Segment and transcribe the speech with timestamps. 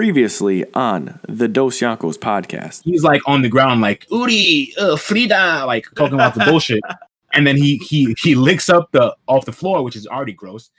[0.00, 2.84] Previously on the Dos Yankos podcast.
[2.84, 6.80] He's like on the ground, like Uri, uh, Frida, like talking about the bullshit.
[7.34, 10.70] And then he he he licks up the off the floor, which is already gross.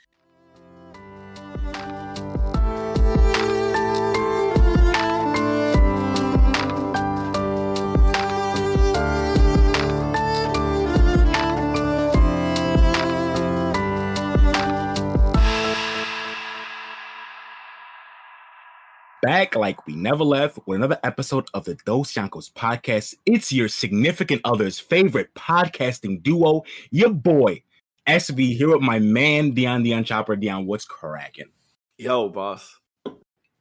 [19.22, 23.14] Back like we never left with another episode of the Dos Yankos podcast.
[23.24, 27.62] It's your significant other's favorite podcasting duo, your boy
[28.08, 30.34] SV here with my man Dion Dion Chopper.
[30.34, 31.50] Dion, what's cracking?
[31.98, 32.80] Yo, boss.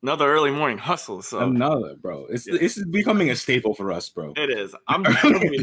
[0.01, 1.21] Another early morning hustle.
[1.21, 2.25] So another, bro.
[2.31, 2.57] It's yeah.
[2.59, 4.33] this is becoming a staple for us, bro.
[4.35, 4.73] It is.
[4.87, 5.05] I'm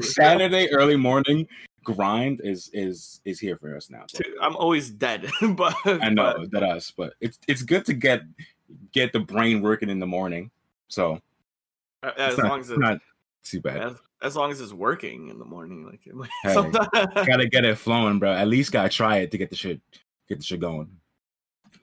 [0.00, 1.48] Saturday early morning
[1.82, 4.04] grind is is is here for us now.
[4.40, 8.20] I'm always dead, but I know but, that us, but it's it's good to get
[8.92, 10.50] get the brain working in the morning.
[10.88, 11.20] So
[12.02, 12.98] uh, as not, long as it's not
[13.42, 13.82] too bad.
[13.82, 16.00] As, as, long as it's working in the morning, like,
[16.42, 18.32] hey, gotta get it flowing, bro.
[18.32, 19.80] At least gotta try it to get the shit
[20.28, 20.88] get the shit going.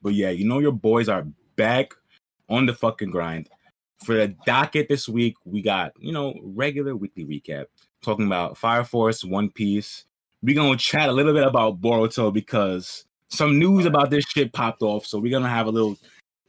[0.01, 1.93] But yeah, you know your boys are back
[2.49, 3.49] on the fucking grind.
[4.03, 7.65] For the docket this week, we got you know regular weekly recap
[8.01, 10.05] talking about Fire Force, One Piece.
[10.43, 14.81] We're gonna chat a little bit about Boruto because some news about this shit popped
[14.81, 15.05] off.
[15.05, 15.97] So we're gonna have a little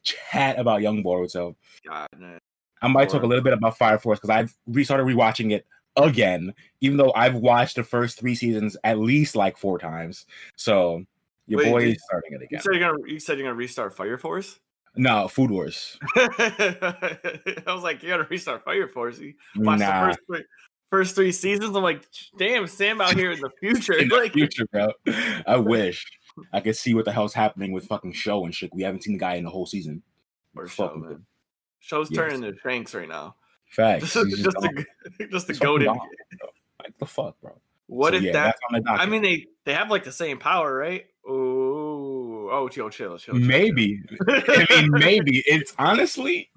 [0.06, 1.54] chat about Young Boruto.
[1.86, 2.38] God, man.
[2.82, 6.54] I might talk a little bit about Fire Force because I've restarted rewatching it again,
[6.80, 10.27] even though I've watched the first three seasons at least like four times.
[10.56, 11.04] So
[11.46, 12.48] your Wait, boy is starting it again.
[12.50, 14.60] You said you're gonna you said you're gonna restart Fire Force?
[14.96, 15.98] No, Food Wars.
[16.16, 19.18] I was like, you gotta restart Fire Force.
[19.18, 20.00] You watched nah.
[20.00, 20.44] the first three,
[20.90, 21.77] first three seasons.
[21.77, 22.02] I'm like,
[22.38, 23.94] damn, Sam out here in the future.
[23.94, 24.88] in like, the future, bro.
[25.46, 26.04] I wish.
[26.53, 28.75] I can see what the hell's happening with fucking Sho and shit.
[28.75, 30.03] We haven't seen the guy in the whole season.
[30.56, 31.25] Or Sho, man.
[31.79, 32.19] Sho's yes.
[32.19, 33.37] turning into Shanks right now.
[33.69, 34.12] Facts.
[34.12, 34.84] just, just, a,
[35.31, 35.97] just a.
[36.79, 37.59] Like the fuck, bro.
[37.87, 38.57] What so, if yeah, that?
[38.89, 41.07] I mean, they they have like the same power, right?
[41.27, 43.35] Oh, oh, chill, chill, chill.
[43.35, 44.02] Maybe.
[44.29, 46.51] I mean, maybe it's honestly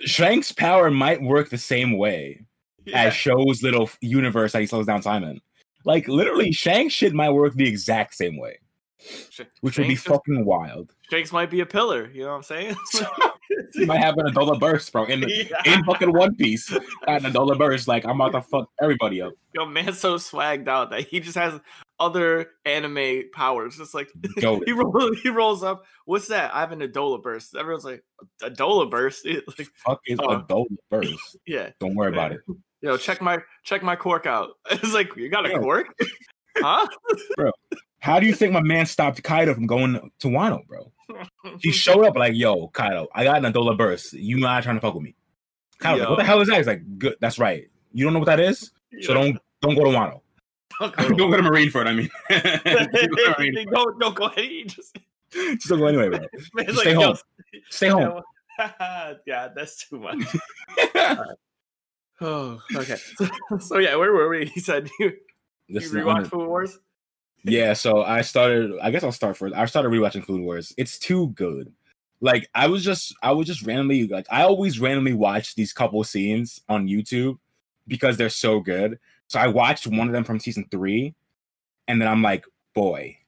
[0.00, 2.44] Shanks' power might work the same way
[2.84, 3.04] yeah.
[3.04, 5.40] as Sho's little universe that he slows down Simon.
[5.84, 8.58] Like literally, Shanks shit might work the exact same way
[9.60, 10.92] which Shanks would be fucking wild.
[11.10, 12.10] Shanks might be a pillar.
[12.10, 12.76] You know what I'm saying?
[13.72, 15.04] he might have an Adolla burst, bro.
[15.04, 15.44] In yeah.
[15.64, 16.70] in fucking One Piece,
[17.06, 17.88] an Adolla burst.
[17.88, 19.32] Like I'm about to fuck everybody up.
[19.54, 21.58] Yo, man's so swagged out that he just has
[21.98, 23.76] other anime powers.
[23.76, 25.84] Just like he rolls, he rolls up.
[26.04, 26.54] What's that?
[26.54, 27.54] I have an Adolla burst.
[27.56, 28.02] Everyone's like
[28.42, 29.26] Adolla burst.
[29.26, 31.36] like, fuck is uh, Adolla burst?
[31.46, 32.40] yeah, don't worry about it.
[32.80, 34.50] Yo, check my check my cork out.
[34.70, 35.58] It's like you got a yeah.
[35.58, 35.86] cork,
[36.56, 36.86] huh,
[37.36, 37.50] bro?
[38.00, 40.92] How do you think my man stopped Kaido from going to Wano, bro?
[41.60, 44.12] He showed up like, "Yo, Kaido, I got an Adolla burst.
[44.12, 45.14] You not trying to fuck with me?"
[45.78, 46.58] Kaido, like, what the hell is that?
[46.58, 47.68] He's like, "Good, that's right.
[47.92, 48.70] You don't know what that is,
[49.00, 50.20] so don't don't go to Wano.
[50.78, 51.86] Don't go to, don't go to Marineford.
[51.88, 52.08] I mean,
[53.64, 54.68] don't, go, don't go ahead.
[54.68, 54.96] Just,
[55.32, 56.20] just don't go anyway, bro.
[56.54, 57.16] Like, stay home.
[57.68, 58.22] Stay home.
[59.26, 60.24] yeah, that's too much.
[62.20, 62.94] oh, okay.
[62.94, 64.46] So, so, yeah, where were we?
[64.46, 65.14] He said you,
[65.66, 66.78] you rewatched Food Wars
[67.44, 68.78] yeah, so I started.
[68.82, 69.54] I guess I'll start first.
[69.54, 70.72] I started rewatching Food Wars.
[70.76, 71.72] It's too good.
[72.20, 76.02] Like I was just, I was just randomly like, I always randomly watch these couple
[76.02, 77.38] scenes on YouTube
[77.86, 78.98] because they're so good.
[79.28, 81.14] So I watched one of them from season three,
[81.86, 82.44] and then I'm like,
[82.74, 83.18] boy,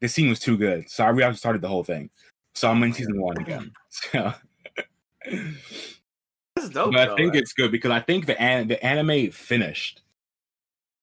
[0.00, 0.90] this scene was too good.
[0.90, 2.10] So I re started the whole thing.
[2.54, 3.72] So I'm in season one again.
[3.90, 4.32] So.
[6.72, 10.02] Dope, but I think it's good because I think the an- the anime finished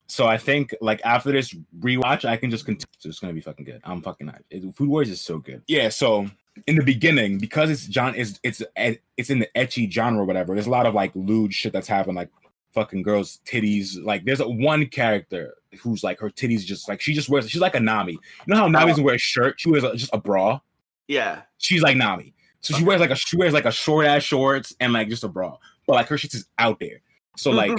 [0.07, 2.87] so I think like after this rewatch, I can just continue.
[2.99, 3.81] So it's gonna be fucking good.
[3.83, 4.75] I'm fucking hyped.
[4.75, 5.61] Food Wars is so good.
[5.67, 5.89] Yeah.
[5.89, 6.27] So
[6.65, 10.25] in the beginning, because it's John is it's eh, it's in the ecchi genre or
[10.25, 10.53] whatever.
[10.53, 12.29] There's a lot of like lewd shit that's happening, like
[12.73, 14.01] fucking girls' titties.
[14.01, 17.49] Like there's a, one character who's like her titties just like she just wears.
[17.49, 18.13] She's like a Nami.
[18.13, 19.05] You know how Nami doesn't oh.
[19.05, 19.59] wear a shirt?
[19.59, 20.59] She wears a, just a bra.
[21.07, 21.41] Yeah.
[21.57, 22.33] She's like Nami.
[22.61, 25.23] So she wears like a she wears like a short ass shorts and like just
[25.23, 25.57] a bra.
[25.85, 27.01] But like her shit is out there.
[27.37, 27.71] So like,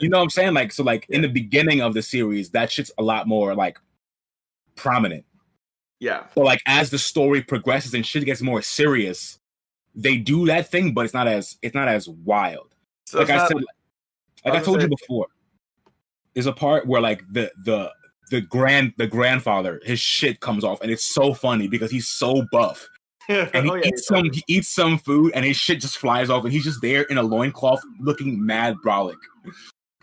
[0.00, 0.54] you know what I'm saying?
[0.54, 1.16] Like, so like yeah.
[1.16, 3.78] in the beginning of the series, that shit's a lot more like
[4.76, 5.24] prominent.
[5.98, 6.24] Yeah.
[6.34, 9.38] But like as the story progresses and shit gets more serious,
[9.94, 12.74] they do that thing, but it's not as it's not as wild.
[13.04, 15.26] So like I not, said, like I, I told you before,
[16.34, 17.92] there's a part where like the the
[18.30, 22.46] the grand the grandfather his shit comes off and it's so funny because he's so
[22.52, 22.88] buff
[23.54, 26.30] and he oh, yeah, eats some he eats some food and his shit just flies
[26.30, 29.16] off and he's just there in a loincloth looking mad brolic.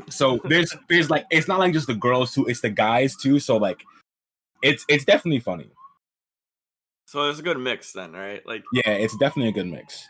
[0.10, 3.40] So there's there's like it's not like just the girls too, it's the guys too.
[3.40, 3.84] So like
[4.64, 5.70] it's it's definitely funny.
[7.06, 8.46] So it's a good mix then, right?
[8.46, 10.08] Like Yeah, it's definitely a good mix.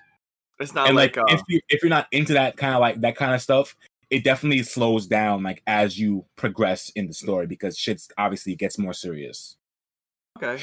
[0.60, 2.82] It's not and like, like, uh, if you if you're not into that kind of
[2.82, 3.76] like that kind of stuff,
[4.12, 8.78] it definitely slows down like as you progress in the story because shit's obviously gets
[8.78, 9.58] more serious.
[10.38, 10.62] okay.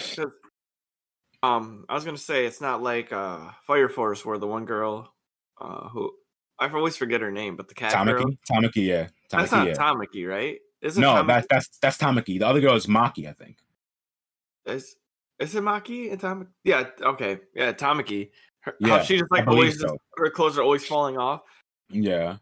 [1.44, 5.12] Um, I was gonna say it's not like uh Fire Force where the one girl,
[5.60, 6.12] uh, who
[6.58, 8.24] I always forget her name, but the cat girl.
[8.24, 9.74] Tamaki, Tamaki, yeah, That's not yeah.
[9.74, 10.58] Tamaki, right?
[10.80, 11.26] Is it no, Tamaki?
[11.26, 12.38] that's that's that's Tamaki.
[12.38, 13.58] The other girl is Maki, I think.
[14.66, 14.96] Is
[15.38, 16.48] is it Maki and Tamaki?
[16.62, 18.30] Yeah, okay, yeah, Tamaki.
[18.60, 19.88] Her, Yeah, she just like always, so.
[19.88, 21.42] just, her clothes are always falling off.
[21.90, 22.36] Yeah,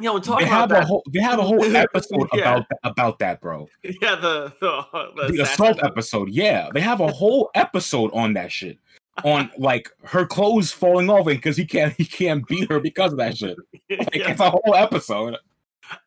[0.00, 2.40] Yeah, we're they talking have about a whole they have a whole episode Yeah.
[2.56, 3.68] about about that, bro.
[3.84, 4.84] yeah, the the,
[5.16, 6.30] the, The assault episode.
[6.30, 8.78] Yeah, they have a whole episode on that shit.
[9.24, 13.12] On like her clothes falling off, and because he can't he can't beat her because
[13.12, 13.56] of that shit.
[13.90, 15.36] Like, Yeah, It's a whole episode.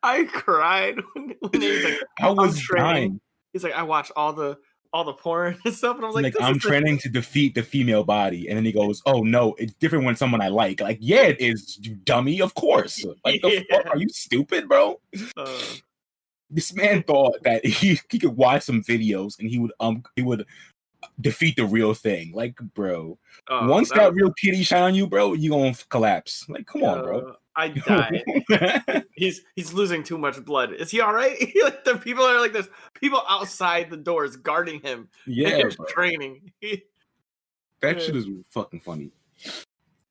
[0.02, 3.20] I cried when, when he's like, I was dying.
[3.52, 4.58] he's like, I watch all the
[4.96, 7.08] all the porn and stuff, and I was like, like I'm is the- training to
[7.08, 10.48] defeat the female body, and then he goes, "Oh no, it's different when someone I
[10.48, 12.40] like." Like, yeah, it is, you dummy.
[12.40, 13.04] Of course.
[13.24, 13.60] Like, the Yeah.
[13.70, 13.86] fuck?
[13.94, 14.98] Are you stupid, bro?
[15.36, 15.58] uh,
[16.48, 20.22] This man thought that he he could watch some videos and he would um he
[20.22, 20.46] would
[21.20, 22.32] defeat the real thing.
[22.32, 26.46] Like, bro, uh, once that that real kitty shine on you, bro, you gonna collapse.
[26.48, 27.36] Like, come on, bro.
[27.56, 29.04] I died.
[29.14, 30.72] he's he's losing too much blood.
[30.74, 31.38] Is he all right?
[31.62, 35.08] like the people are like there's people outside the doors guarding him.
[35.26, 36.52] yeah, He's training.
[37.80, 39.10] that shit is fucking funny.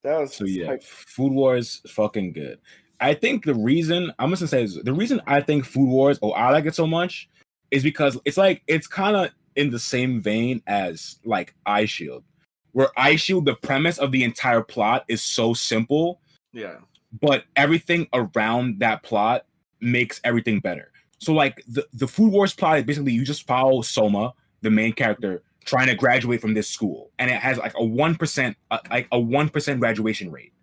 [0.04, 2.60] that was So yeah, Food Wars is fucking good.
[3.00, 6.18] I think the reason I'm just gonna say is the reason I think Food Wars
[6.22, 7.30] or I like it so much
[7.72, 12.24] is because it's like it's kind of in the same vein as like Eye Shield,
[12.72, 16.22] where Eye Shield the premise of the entire plot is so simple,
[16.54, 16.76] yeah.
[17.22, 19.46] But everything around that plot
[19.82, 20.92] makes everything better.
[21.20, 24.94] So like the the Food Wars plot is basically you just follow Soma, the main
[24.94, 28.80] character, trying to graduate from this school, and it has like a one percent, uh,
[28.90, 30.54] like a one percent graduation rate.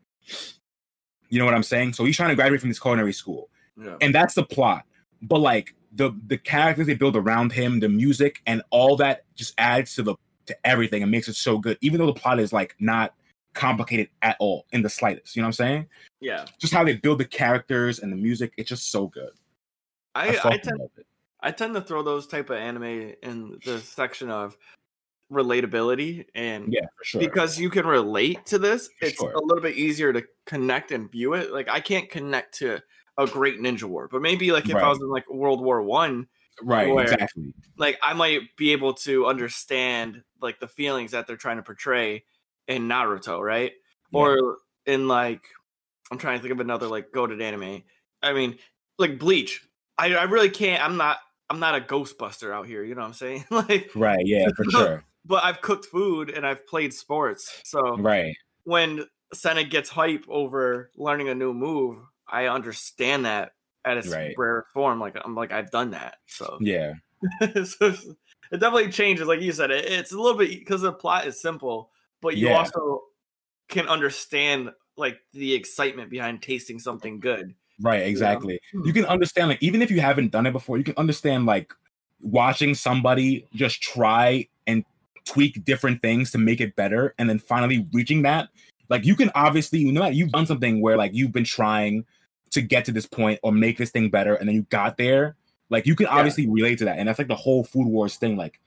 [1.29, 1.95] You know what I'm saying?
[1.95, 3.49] So he's trying to graduate from this culinary school,
[3.83, 3.97] Yeah.
[4.01, 4.85] and that's the plot.
[5.23, 9.55] But like the the characters they build around him, the music, and all that just
[9.59, 10.17] adds to the
[10.47, 11.79] to everything and makes it so good.
[11.81, 13.15] Even though the plot is like not
[13.55, 15.37] complicated at all in the slightest.
[15.37, 15.87] You know what I'm saying?
[16.21, 16.45] yeah.
[16.59, 19.31] Just how they build the characters and the music, it's just so good.
[20.15, 20.81] I, I, I, tend.
[21.41, 24.57] I tend to throw those type of anime in the section of
[25.33, 27.21] relatability and Yeah, for sure.
[27.21, 29.33] because you can relate to this, For it's sure.
[29.33, 31.53] a little bit easier to connect and view it.
[31.53, 32.81] Like I can't connect to
[33.19, 34.85] a great ninja war, but maybe like if Right.
[34.85, 36.27] I was in like World War One,
[36.63, 37.55] right, where- exactly.
[37.79, 42.25] like I might be able to understand like the feelings that they're trying to portray
[42.69, 43.73] in Naruto, right?
[44.11, 44.21] Yeah.
[44.21, 45.43] Or in like
[46.11, 47.83] I'm trying to think of another like goaded anime.
[48.23, 48.59] I mean,
[48.99, 49.67] like Bleach.
[49.99, 50.83] I, I really can't.
[50.83, 51.19] I'm not.
[51.51, 52.83] I'm not a Ghostbuster out here.
[52.83, 53.45] You know what I'm saying?
[53.51, 55.05] like, Right, yeah, for sure.
[55.25, 57.61] but I've cooked food and I've played sports.
[57.65, 58.35] So Right.
[58.65, 59.05] when
[59.35, 63.53] Sena gets hype over learning a new move, I understand that
[63.85, 64.35] at its Right.
[64.39, 64.99] rare form.
[65.01, 66.17] Like I'm like I've done that.
[66.27, 66.95] So Yeah.
[67.65, 67.87] so
[68.51, 69.71] it definitely changes, like you said.
[69.71, 71.91] It, it's a little bit because the plot is simple,
[72.23, 72.59] but you Yeah.
[72.59, 73.03] also
[73.69, 77.55] can understand like the excitement behind tasting something good.
[77.81, 78.61] Right, exactly.
[78.73, 78.87] Hmm.
[78.87, 81.75] You can understand like even if you haven't done it before, you can understand like
[82.21, 84.85] watching somebody just try and
[85.25, 88.49] tweak different things to make it better and then finally reaching that.
[88.89, 92.05] Like you can obviously, you know, you've done something where like you've been trying
[92.51, 95.37] to get to this point or make this thing better and then you got there.
[95.71, 96.17] Like you can Yeah.
[96.17, 96.99] obviously relate to that.
[96.99, 98.37] And that's like the whole food wars thing.
[98.37, 98.61] Like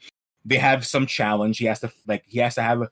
[0.43, 1.59] they have some challenge.
[1.59, 2.89] He has to like he has to have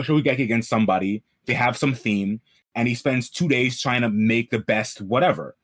[0.00, 1.22] shokugeki against somebody.
[1.46, 2.40] They have some theme
[2.74, 5.56] and he spends two days trying to make the best whatever.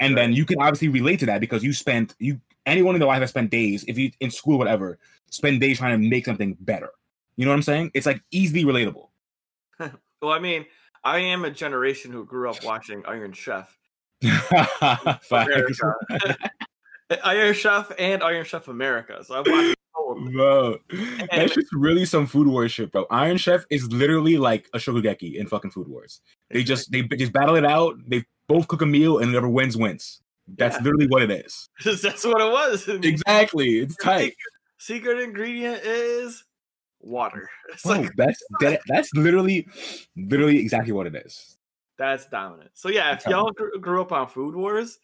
[0.00, 3.08] And then you can obviously relate to that because you spent you anyone in their
[3.08, 4.98] life has spent days, if you in school, whatever,
[5.30, 6.90] spend days trying to make something better.
[7.36, 7.90] You know what I'm saying?
[7.94, 9.08] It's like easily relatable.
[10.22, 10.64] Well, I mean,
[11.04, 13.76] I am a generation who grew up watching Iron Chef.
[17.22, 19.22] Iron Chef, and Iron Chef America.
[19.22, 19.73] So I've watched.
[19.96, 20.28] Oh.
[20.32, 20.78] Bro,
[21.30, 23.06] that's just really some food wars shit, bro.
[23.10, 26.20] Iron Chef is literally like a shokugeki in fucking food wars.
[26.50, 27.96] They just they just battle it out.
[28.06, 30.20] They both cook a meal, and whoever wins wins.
[30.46, 30.82] That's Yeah.
[30.82, 31.68] literally what it is.
[32.02, 32.88] that's what it was.
[33.04, 33.78] Exactly.
[33.78, 34.34] It's tight.
[34.78, 36.44] Secret ingredient is
[37.00, 37.48] water.
[37.72, 39.66] It's Bro, like that's that, that's literally
[40.16, 41.56] literally exactly what it is.
[41.98, 42.70] That's dominant.
[42.74, 44.98] So yeah, if y'all grew up on Food Wars,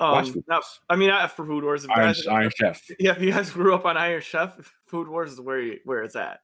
[0.00, 0.80] um, Wars.
[0.88, 1.84] I mean not for Food Wars.
[1.84, 2.82] If Iron, guys, Iron Chef.
[2.98, 6.02] yeah, if you guys grew up on Iron Chef, Food Wars is where you, where
[6.02, 6.40] it's at.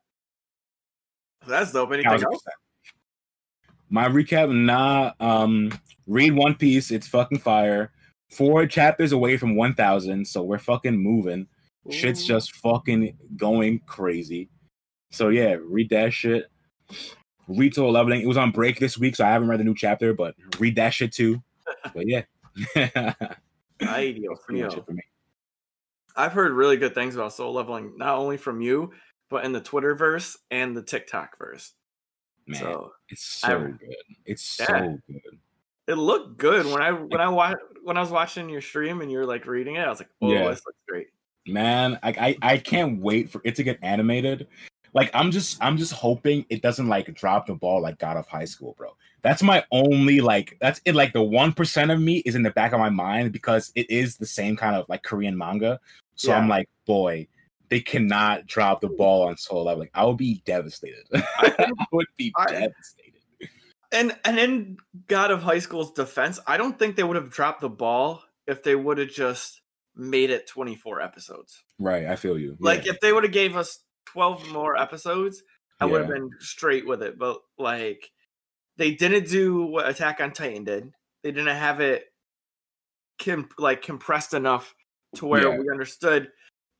[1.45, 1.93] So that's dope.
[1.93, 2.43] Anything else?
[3.91, 5.13] My recap, nah.
[5.21, 6.91] Um, read One Piece.
[6.91, 7.93] It's fucking fire.
[8.31, 11.47] Four chapters away from one thousand, so we're fucking moving.
[11.91, 14.49] Shit's just fucking going crazy.
[15.11, 16.47] So yeah, read that shit.
[17.47, 18.23] read Solo Leveling.
[18.23, 20.77] It was on break this week, so I haven't read the new chapter, but read
[20.77, 21.43] that shit too.
[21.95, 22.23] But yeah.
[23.81, 24.85] Ay, Dios mío.
[26.17, 28.93] I've heard really good things about Solo Leveling, not only from you,
[29.31, 31.73] but in the Twitterverse and the TikTok verse.
[32.47, 33.97] Man, so it's so I, good.
[34.27, 35.39] It's yeah, so good.
[35.87, 39.11] It looked good when I when I wa- when I was watching your stream and
[39.11, 39.81] you're like reading it.
[39.81, 40.49] I was like, "Oh, yeah.
[40.51, 41.09] this looks great."
[41.47, 44.47] Man, I, I I can't wait for it to get animated.
[44.93, 48.29] Like I'm just I'm just hoping it doesn't like drop the ball like God of
[48.29, 48.97] High School, bro.
[49.25, 50.95] That's my only like that's it.
[50.95, 53.91] Like the one percent of me is in the back of my mind because it
[53.91, 55.81] is the same kind of like Korean manga.
[56.15, 56.37] So yeah.
[56.37, 57.27] I'm like, boy,
[57.71, 59.89] they cannot drop the ball on Solo Leveling.
[59.95, 61.07] I would be devastated.
[61.15, 63.23] I would be I, devastated.
[63.93, 64.77] And and in
[65.09, 68.63] God of High School's defense, I don't think they would have dropped the ball if
[68.63, 69.63] they would have just
[69.97, 71.65] made it 24 episodes.
[71.79, 72.59] Right, I feel you.
[72.61, 72.93] Like yeah.
[72.93, 75.43] if they would have gave us 12 more episodes,
[75.81, 75.93] I yeah.
[75.93, 77.19] would have been straight with it.
[77.19, 78.11] But like
[78.77, 80.93] they didn't do what Attack on Titan did.
[81.23, 82.07] They didn't have it
[83.23, 84.75] com- like compressed enough
[85.17, 85.59] to where yeah.
[85.59, 86.31] we understood.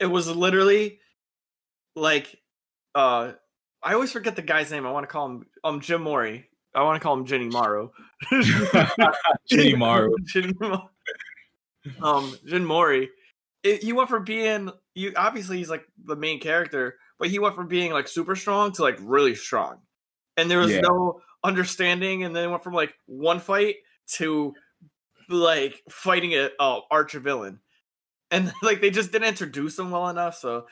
[0.01, 0.99] It was literally
[1.97, 2.37] like
[2.95, 3.33] uh
[3.83, 4.87] I always forget the guy's name.
[4.87, 6.49] I want to call him um Jim Mori.
[6.75, 7.93] I want to call him Jenny Morrow.
[9.49, 10.13] Jenny Morrow.
[10.25, 10.91] Jenny Morrow.
[12.03, 13.11] Um Jin Mori.
[13.63, 17.55] It, he went from being you obviously he's like the main character, but he went
[17.55, 19.79] from being like super strong to like really strong.
[20.37, 20.81] And there was yeah.
[20.81, 24.55] no understanding, and then went from like one fight to
[25.29, 27.61] like fighting a uh, arch villain,
[28.31, 30.37] and like they just didn't introduce him well enough.
[30.37, 30.67] So,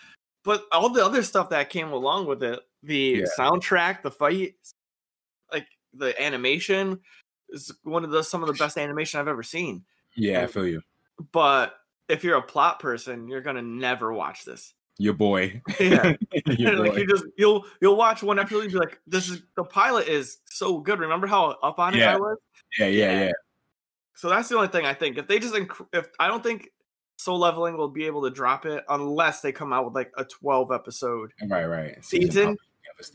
[0.44, 3.24] but all the other stuff that came along with it, the yeah.
[3.38, 4.54] soundtrack, the fight,
[5.52, 6.98] like the animation,
[7.50, 9.84] is one of the some of the best animation I've ever seen.
[10.16, 10.82] Yeah, and, I feel you.
[11.30, 11.74] But
[12.08, 15.60] if you're a plot person, you're gonna never watch this your boy.
[15.80, 16.14] Yeah,
[16.46, 16.82] your boy.
[16.82, 20.08] like you just you'll you'll watch one episode and be like, "This is the pilot
[20.08, 22.02] is so good." Remember how up on it.
[22.02, 22.38] I was?
[22.78, 23.32] Yeah, yeah, yeah.
[24.14, 25.18] So that's the only thing I think.
[25.18, 26.68] If they just inc- if I don't think
[27.16, 30.24] Solo Leveling will be able to drop it unless they come out with like a
[30.24, 32.56] twelve episode right right season,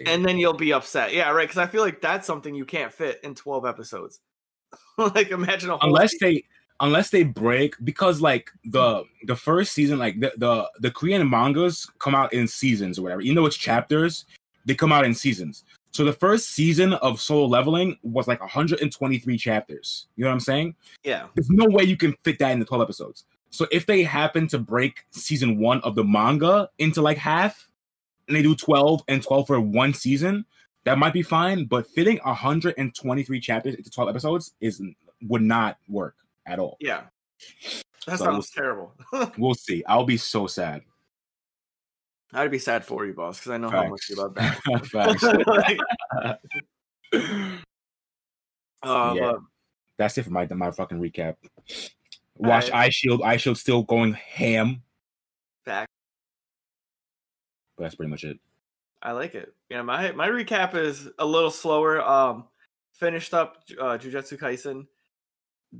[0.06, 1.14] and then you'll be upset.
[1.14, 1.44] Yeah, right.
[1.44, 4.20] Because I feel like that's something you can't fit in twelve episodes.
[4.98, 6.28] like imagine unless season.
[6.28, 6.44] they
[6.80, 11.90] unless they break because like the the first season like the, the the korean mangas
[12.00, 13.22] come out in seasons or whatever.
[13.22, 14.26] Even though it's chapters
[14.66, 15.64] they come out in seasons.
[15.92, 20.08] So the first season of solo leveling was like 123 chapters.
[20.16, 20.76] You know what i'm saying?
[21.04, 21.28] Yeah.
[21.36, 23.26] There's no way you can fit that in the 12 episodes.
[23.50, 27.70] So if they happen to break season one of the manga into like half
[28.28, 30.46] and they do 12 and 12 for one season
[30.84, 34.82] that might be fine but fitting 123 chapters into 12 episodes is
[35.24, 36.16] would not work
[36.48, 36.78] at all.
[36.80, 37.04] Yeah.
[38.08, 38.94] That so sounds we'll, terrible.
[39.38, 39.84] we'll see.
[39.86, 40.82] I'll be so sad.
[42.34, 43.84] I'd be sad for you, boss, because I know Facts.
[43.84, 46.40] how much you love that.
[48.84, 49.34] uh, yeah.
[49.98, 51.36] That's it for my my fucking recap.
[52.36, 53.24] Watch I, Eyeshield.
[53.24, 54.84] Eye Shield still going ham.
[55.66, 55.90] Fact.
[57.78, 58.40] But that's pretty much it.
[59.02, 59.54] I like it.
[59.70, 62.02] Yeah, my my recap is a little slower.
[62.02, 62.46] Um,
[62.94, 64.88] finished up uh, Jujutsu Kaisen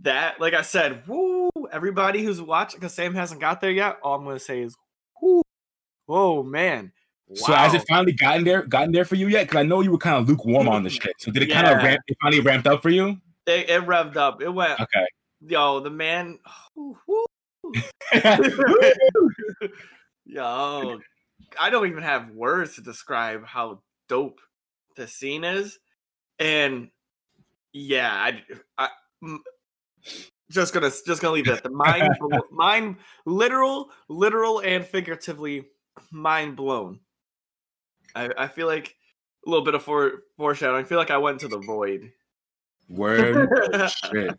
[0.02, 4.16] that, like I said, woo, everybody who's watching, because Sam hasn't got there yet, all
[4.16, 4.76] I'm going to say is,
[5.22, 5.42] whoo,
[6.06, 6.92] whoa, man.
[7.28, 7.36] Wow.
[7.36, 9.48] So has it finally gotten there, gotten there for you yet?
[9.48, 11.14] Because I know you were kind of lukewarm on the mm, shit.
[11.20, 11.62] So did it yeah.
[11.62, 12.02] kind of ramp?
[12.08, 13.18] It finally ramped up for you?
[13.46, 14.42] It, it revved up.
[14.42, 14.80] It went.
[14.80, 15.06] Okay.
[15.42, 16.40] Yo, the man.
[20.26, 21.00] yo,
[21.60, 24.40] I don't even have words to describe how dope
[24.96, 25.78] the scene is,
[26.40, 26.90] and
[27.74, 28.42] yeah, I,
[28.78, 28.90] I
[30.52, 32.10] just gonna just gonna leave it at the mind
[32.52, 35.66] mind literal literal and figuratively
[36.12, 37.00] mind blown.
[38.16, 38.96] I i feel like
[39.46, 40.84] a little bit of fore, foreshadowing.
[40.84, 42.12] I feel like i went to the void.
[42.90, 43.50] Word.
[44.12, 44.38] Shit.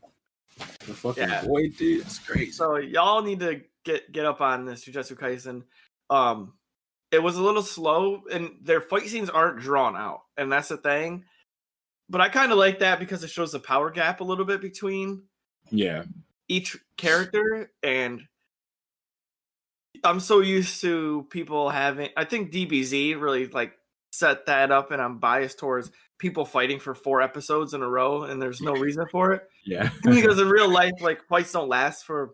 [0.56, 1.44] The fucking yeah.
[1.44, 2.00] void dude.
[2.02, 5.64] It's great so y'all need to get get up on this jujutsu kaisen.
[6.08, 6.54] Um
[7.10, 10.78] it was a little slow and their fight scenes aren't drawn out and that's the
[10.78, 11.24] thing.
[12.08, 14.62] But i kind of like that because it shows the power gap a little bit
[14.62, 15.24] between
[15.70, 16.04] yeah
[16.48, 18.22] each character and
[20.04, 23.72] I'm so used to people having I think DBZ really like
[24.10, 28.24] set that up and I'm biased towards people fighting for four episodes in a row
[28.24, 29.48] and there's no reason for it.
[29.64, 29.90] Yeah.
[30.02, 32.30] because in real life like fights don't last for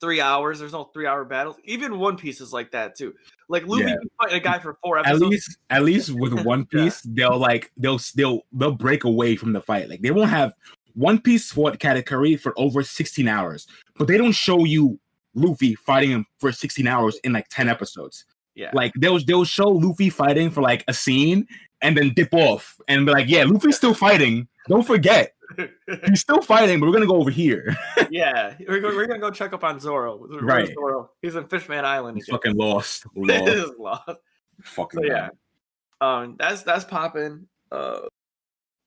[0.00, 0.58] 3 hours.
[0.58, 1.56] There's no 3 hour battles.
[1.64, 3.14] Even One Piece is like that too.
[3.48, 3.96] Like Luffy yeah.
[3.96, 5.22] can fight a guy for 4 episodes.
[5.22, 7.28] At least at least with One Piece yeah.
[7.28, 9.88] they'll like they'll they'll they'll break away from the fight.
[9.88, 10.54] Like they won't have
[10.94, 13.66] one Piece fought Katakuri for over 16 hours,
[13.98, 14.98] but they don't show you
[15.34, 18.24] Luffy fighting him for 16 hours in like 10 episodes.
[18.54, 18.70] Yeah.
[18.72, 21.46] Like they'll they'll show Luffy fighting for like a scene
[21.82, 24.46] and then dip off and be like, yeah, Luffy's still fighting.
[24.68, 25.34] Don't forget,
[26.06, 27.76] he's still fighting, but we're gonna go over here.
[28.10, 30.26] yeah, we're, we're gonna go check up on Zoro.
[30.40, 30.72] Right.
[30.72, 31.10] Zoro?
[31.22, 32.16] He's in Fishman Island.
[32.16, 32.38] He's again.
[32.38, 33.06] fucking lost.
[33.16, 33.48] Lost.
[33.48, 34.10] is lost.
[34.62, 35.28] fucking So yeah,
[36.00, 37.46] um, that's that's popping.
[37.70, 38.00] Uh,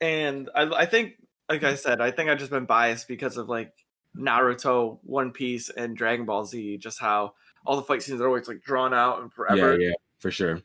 [0.01, 1.13] and I I think,
[1.49, 3.73] like I said, I think I've just been biased because of like
[4.17, 6.77] Naruto, One Piece, and Dragon Ball Z.
[6.77, 7.33] Just how
[7.65, 9.79] all the fight scenes are always like drawn out and forever.
[9.79, 10.59] yeah, for sure.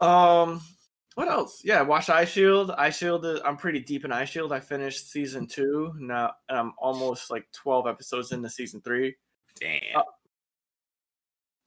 [0.00, 0.60] Um,
[1.14, 1.62] what else?
[1.64, 2.70] Yeah, watch Eye Shield.
[2.72, 3.24] Eye Shield.
[3.44, 4.52] I'm pretty deep in Eye Shield.
[4.52, 9.16] I finished season two now, and I'm almost like 12 episodes into season three.
[9.58, 9.80] Damn.
[9.96, 10.02] Uh,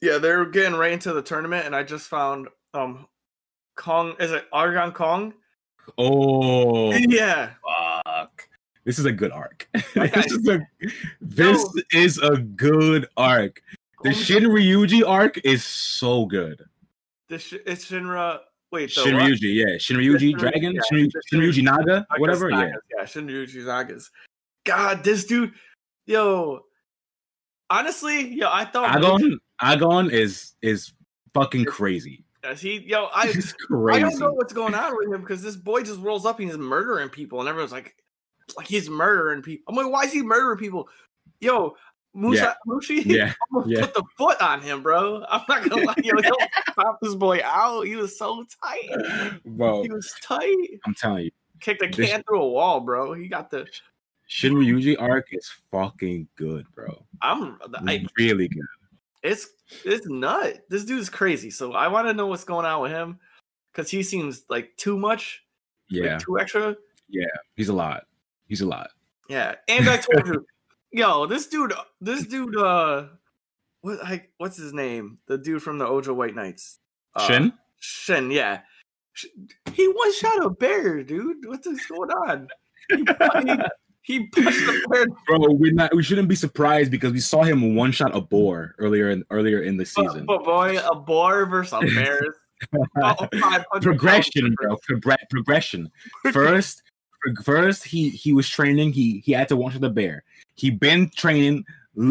[0.01, 3.07] Yeah, they're getting right into the tournament, and I just found um
[3.75, 4.15] Kong.
[4.19, 5.33] Is it Argon Kong?
[5.97, 7.53] oh, Yeah, fuck.
[8.85, 9.67] This is a good arc.
[9.97, 10.21] Okay.
[10.21, 10.59] this is a
[11.21, 13.61] this is a good arc.
[14.03, 16.63] The Shin Ryuji arc is so good.
[17.27, 18.39] The Sh- it's Shinra.
[18.71, 19.23] Wait, the Shin what?
[19.23, 19.77] Ryuji, yeah.
[19.77, 22.49] Shin Ryuji Dragon, yeah, Shin, the Shin Shin- Ryuji Naga, whatever.
[22.49, 22.57] Yeah.
[22.57, 24.09] Nagas, yeah, Shinryuji Nagas.
[24.63, 25.53] God, this dude,
[26.05, 26.61] yo.
[27.69, 30.93] Honestly, yo, I thought Agon, Agon is is
[31.33, 32.23] fucking crazy.
[32.43, 33.33] Yes, he, yo, I,
[33.85, 36.47] I don't know what's going on with him because this boy just rolls up and
[36.47, 37.95] he's murdering people, and everyone's like,
[38.57, 39.63] like he's murdering people.
[39.67, 40.87] I'm like, why is he murdering people?
[41.39, 41.75] Yo,
[42.13, 43.81] Musa, Mushi, Yeah, almost yeah.
[43.85, 45.23] put the foot on him, bro.
[45.29, 46.41] I'm not gonna lie, yo, don't
[46.75, 47.83] pop this boy out.
[47.83, 49.41] He was so tight.
[49.45, 49.83] bro.
[49.83, 50.57] He was tight.
[50.85, 53.13] I'm telling you, Kicked a This- can through a wall, bro.
[53.13, 53.67] He got the.
[54.31, 57.03] Shin Ryuji arc is fucking good, bro.
[57.21, 57.57] I'm.
[57.87, 58.61] I, really good.
[59.23, 59.47] it's
[59.83, 60.59] it's nut.
[60.69, 61.49] This dude's crazy.
[61.49, 63.17] So I want to know what's going on with him
[63.73, 65.43] because he seems like too much.
[65.89, 66.75] like, Yeah, too extra.
[67.09, 67.25] Yeah,
[67.55, 68.03] he's a lot.
[68.49, 68.89] He's a lot.
[69.29, 70.45] Yeah, and I told you,
[70.91, 73.05] yo, this dude, this dude, uh,
[73.81, 75.19] what, I, what's his name?
[75.27, 76.79] The dude from the Ojo White Knights,
[77.15, 77.53] uh, Shin?
[77.79, 78.61] Shin, yeah,
[79.73, 81.45] he one shot a bear, dude.
[81.45, 82.47] What's this going on?
[82.89, 83.05] He,
[83.45, 83.57] he,
[84.01, 85.05] he pushed the bear.
[85.27, 88.75] Bro, we're not we shouldn't be surprised because we saw him one shot a boar
[88.79, 90.25] earlier in earlier in the season.
[90.25, 92.35] But, but boy, a boar versus a bear.
[93.01, 93.27] oh,
[93.81, 94.75] progression, bro.
[94.89, 95.89] Progr- progression.
[96.31, 96.83] First,
[97.43, 98.93] first he he was training.
[98.93, 100.23] He he had to shot the bear.
[100.55, 101.63] He been training,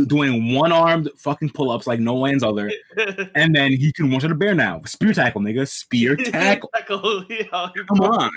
[0.06, 2.70] doing one armed fucking pull ups like no one's other,
[3.34, 4.80] and then he can one shot the bear now.
[4.84, 5.66] Spear tackle, nigga.
[5.68, 6.70] Spear tackle.
[6.74, 8.30] Tackle, Come broke- on.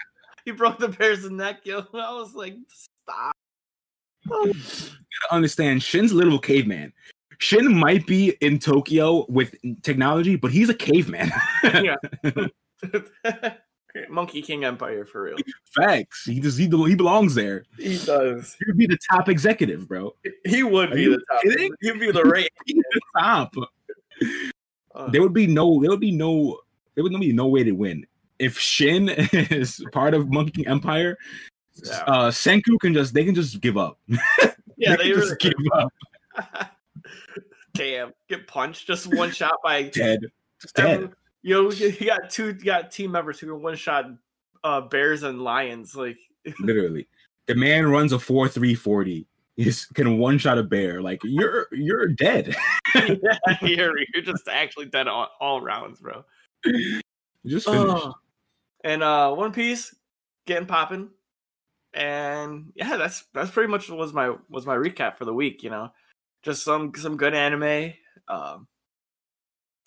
[0.46, 1.86] He broke the bear's neck, yo.
[1.94, 3.36] I was like, stop.
[4.26, 6.94] You gotta understand, Shin's a little caveman.
[7.38, 11.32] Shin might be in Tokyo with technology, but he's a caveman.
[14.10, 15.38] Monkey King Empire for real.
[15.76, 16.26] Facts.
[16.26, 17.66] He just he, he belongs there.
[17.78, 18.56] He does.
[18.60, 20.16] He would be the top executive, bro.
[20.46, 21.42] He would Are be the top.
[21.42, 21.74] kidding?
[21.82, 22.50] He'd be the right.
[22.66, 23.54] He's the top.
[24.94, 25.82] Uh, There would be no.
[25.82, 26.60] There would be no.
[26.96, 28.06] There would be no way to win
[28.40, 31.18] if Shin is part of Monkey King Empire.
[31.84, 32.04] Yeah.
[32.06, 33.98] Uh, Senku can just they can just give up.
[34.08, 35.94] yeah, they they can really just give up.
[37.74, 40.20] Damn, get punched just one shot by Dead.
[40.62, 41.02] Just dead.
[41.02, 41.10] Yo,
[41.44, 44.06] you got two, you got team members who can one shot
[44.64, 45.96] uh, bears and lions.
[45.96, 46.18] Like,
[46.60, 47.08] Literally,
[47.48, 49.28] the man runs a four three forty.
[49.58, 51.02] He's can one shot a bear.
[51.02, 52.56] Like you're you're dead.
[52.96, 56.24] yeah, you're, you're just actually dead all, all rounds, bro.
[57.46, 57.88] just finished.
[57.88, 58.14] Oh.
[58.84, 59.94] And uh One Piece
[60.48, 61.10] getting popping.
[61.94, 65.70] And yeah, that's that's pretty much was my was my recap for the week, you
[65.70, 65.92] know.
[66.44, 67.94] Just some some good anime.
[68.28, 68.68] Um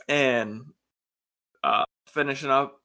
[0.08, 0.66] and
[1.64, 2.80] uh finishing up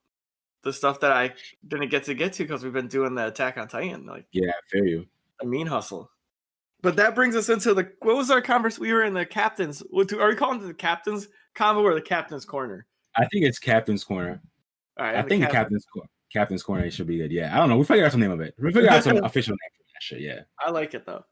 [0.63, 1.33] the stuff that I
[1.67, 4.49] didn't get to get to because we've been doing the Attack on Titan, like Yeah,
[4.49, 5.05] I feel you.
[5.41, 6.09] a mean hustle.
[6.81, 8.79] But that brings us into the what was our converse?
[8.79, 9.83] We were in the captains.
[9.89, 12.85] What do, are we calling it the captains convo or the captain's corner?
[13.15, 14.41] I think it's Captain's Corner.
[14.97, 16.09] All right, I think the captain- Captain's Corner.
[16.31, 17.31] Captain's Corner should be good.
[17.31, 17.77] Yeah, I don't know.
[17.77, 18.53] We figure out some name of it.
[18.59, 20.21] We figure out some official name for that shit.
[20.21, 20.41] Yeah.
[20.59, 21.25] I like it though.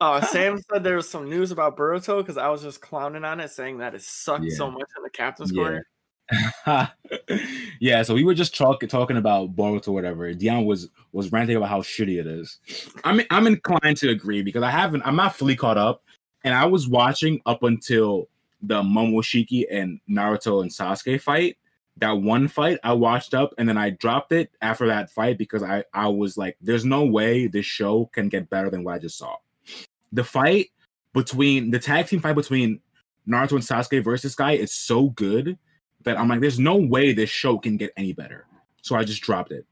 [0.00, 3.40] Uh, Sam said there was some news about Boruto because I was just clowning on
[3.40, 4.56] it, saying that it sucked Yeah.
[4.56, 5.62] so much in the captain's Yeah.
[5.62, 5.86] corner.
[7.80, 10.32] yeah, so we were just talking talking about Boruto or whatever.
[10.32, 12.58] Dion was was ranting about how shitty it is.
[13.04, 16.02] I'm I'm inclined to agree because I haven't I'm not fully caught up,
[16.44, 18.28] and I was watching up until
[18.62, 21.56] the Momoshiki and Naruto and Sasuke fight.
[21.96, 25.62] That one fight I watched up and then I dropped it after that fight because
[25.62, 28.98] I I was like, there's no way this show can get better than what I
[28.98, 29.36] just saw.
[30.12, 30.68] The fight
[31.12, 32.80] between the tag team fight between
[33.26, 35.58] Naruto and Sasuke versus Guy is so good
[36.08, 38.46] that I'm like, there's no way this show can get any better.
[38.82, 39.66] So I just dropped it.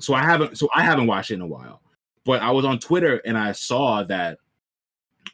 [0.00, 1.80] So I haven't so I haven't watched it in a while.
[2.24, 4.38] But I was on Twitter and I saw that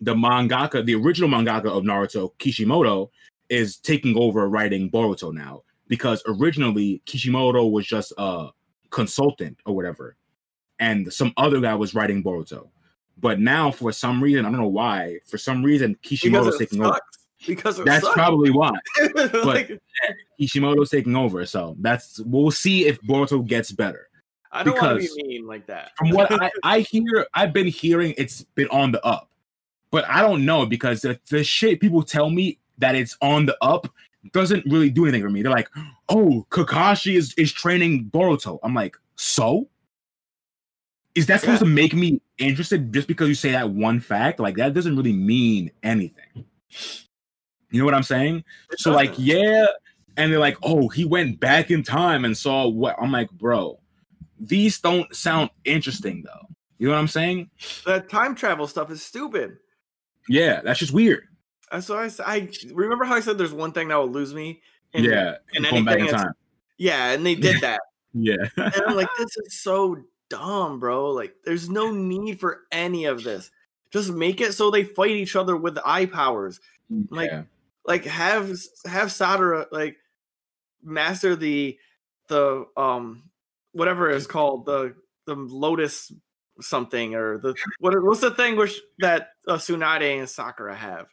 [0.01, 3.11] the mangaka, the original mangaka of Naruto, Kishimoto,
[3.49, 5.63] is taking over writing Boruto now.
[5.89, 8.49] because originally Kishimoto was just a
[8.91, 10.17] consultant or whatever,
[10.79, 12.69] and some other guy was writing Boruto.
[13.19, 16.91] But now, for some reason, I don't know why, for some reason, Kishimoto's taking sucks.
[16.91, 17.01] over.
[17.47, 18.71] Because that's probably why.
[19.15, 19.81] like, but
[20.41, 24.09] Kishimoto's taking over, so that's we'll see if Boruto gets better.
[24.55, 25.91] I don't want to be mean like that.
[25.97, 29.29] from what I, I hear, I've been hearing it's been on the up,
[29.91, 33.57] but I don't know because the, the shit people tell me that it's on the
[33.61, 33.89] up
[34.33, 35.43] doesn't really do anything for me.
[35.43, 35.69] They're like,
[36.09, 39.69] "Oh, Kakashi is is training Boruto." I'm like, "So?
[41.15, 41.69] Is that supposed yeah.
[41.69, 44.41] to make me interested just because you say that one fact?
[44.41, 46.45] Like that doesn't really mean anything."
[47.75, 48.45] You know what I'm saying?
[48.77, 49.67] So like, yeah,
[50.17, 53.81] and they're like, "Oh, he went back in time and saw what." I'm like, "Bro,
[54.39, 56.47] these don't sound interesting though."
[56.79, 57.51] You know what I'm saying?
[57.85, 59.57] That time travel stuff is stupid.
[60.29, 61.27] Yeah, that's just weird.
[61.73, 64.63] Uh, so I, I remember how I said there's one thing that will lose me.
[64.93, 66.33] And, yeah, and going back in time.
[66.79, 67.81] Yeah, and they did that.
[68.15, 69.97] yeah, and I'm like, this is so
[70.29, 71.11] dumb, bro.
[71.11, 73.51] Like, there's no need for any of this.
[73.91, 76.61] Just make it so they fight each other with eye powers.
[77.11, 77.43] Like, yeah.
[77.87, 78.49] Like have
[78.87, 79.97] have Sadara like
[80.83, 81.79] master the
[82.29, 83.31] the um
[83.73, 84.95] whatever it's called the
[85.27, 86.13] the Lotus
[86.61, 91.09] something or the what what's the thing which that uh, Tsunade and Sakura have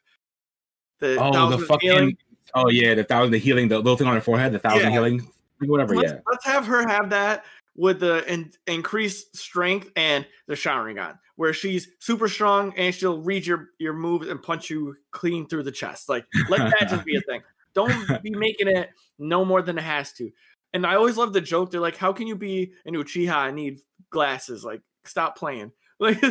[1.02, 1.90] the oh, the fucking.
[1.90, 2.18] Healing.
[2.54, 4.92] Oh yeah, the thousand the healing, the little thing on her forehead, the thousand yeah.
[4.92, 5.28] healing,
[5.60, 5.96] whatever.
[5.96, 11.18] Let's, yeah, let's have her have that with the in, increased strength and the Sharingan,
[11.42, 15.64] where she's super strong and she'll read your your moves and punch you clean through
[15.64, 16.08] the chest.
[16.08, 17.42] Like let that just be a thing.
[17.74, 20.30] Don't be making it no more than it has to.
[20.72, 21.72] And I always love the joke.
[21.72, 23.80] They're like, "How can you be an Uchiha and need
[24.12, 24.64] glasses?
[24.64, 26.22] Like, stop playing." Like,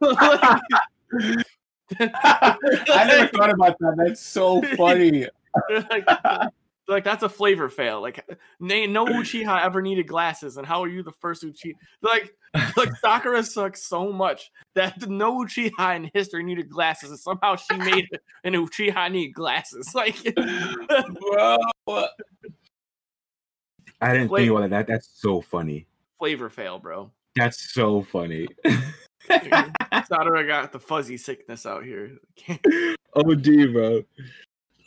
[0.00, 0.60] like
[2.00, 3.94] I never thought about that.
[3.96, 5.26] That's so funny.
[5.68, 6.06] like,
[6.90, 8.00] like, that's a flavor fail.
[8.02, 8.28] Like
[8.60, 11.74] no Uchiha ever needed glasses, and how are you the first Uchiha?
[12.02, 12.34] Like
[12.76, 17.76] like Sakura sucks so much that no Uchiha in history needed glasses, and somehow she
[17.76, 18.08] made
[18.44, 19.94] an Uchiha need glasses.
[20.00, 21.58] Like, bro,
[24.00, 24.36] I didn't flavor.
[24.36, 24.86] think about that.
[24.86, 25.86] That's so funny.
[26.18, 27.10] Flavor fail, bro.
[27.36, 28.48] That's so funny.
[29.28, 32.18] Sadara got the fuzzy sickness out here.
[33.14, 34.02] oh, bro.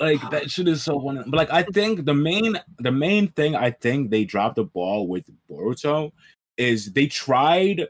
[0.03, 0.99] Like that shit is so.
[0.99, 5.07] But like I think the main the main thing I think they dropped the ball
[5.07, 6.11] with Boruto
[6.57, 7.87] is they tried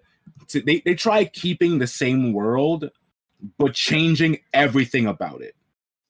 [0.50, 2.92] to they, they tried keeping the same world
[3.58, 5.56] but changing everything about it.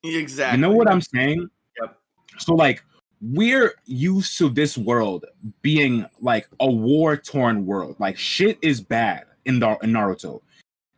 [0.04, 0.58] Exactly.
[0.58, 1.48] You know what I'm saying?
[1.80, 1.98] Yep.
[2.38, 2.84] So like
[3.22, 5.24] we're used to this world
[5.62, 7.96] being like a war torn world.
[7.98, 10.42] Like shit is bad in, the, in Naruto,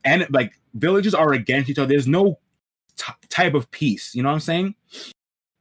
[0.04, 1.86] and like villages are against each other.
[1.86, 2.40] There's no
[2.96, 4.14] t- type of peace.
[4.14, 4.74] You know what I'm saying?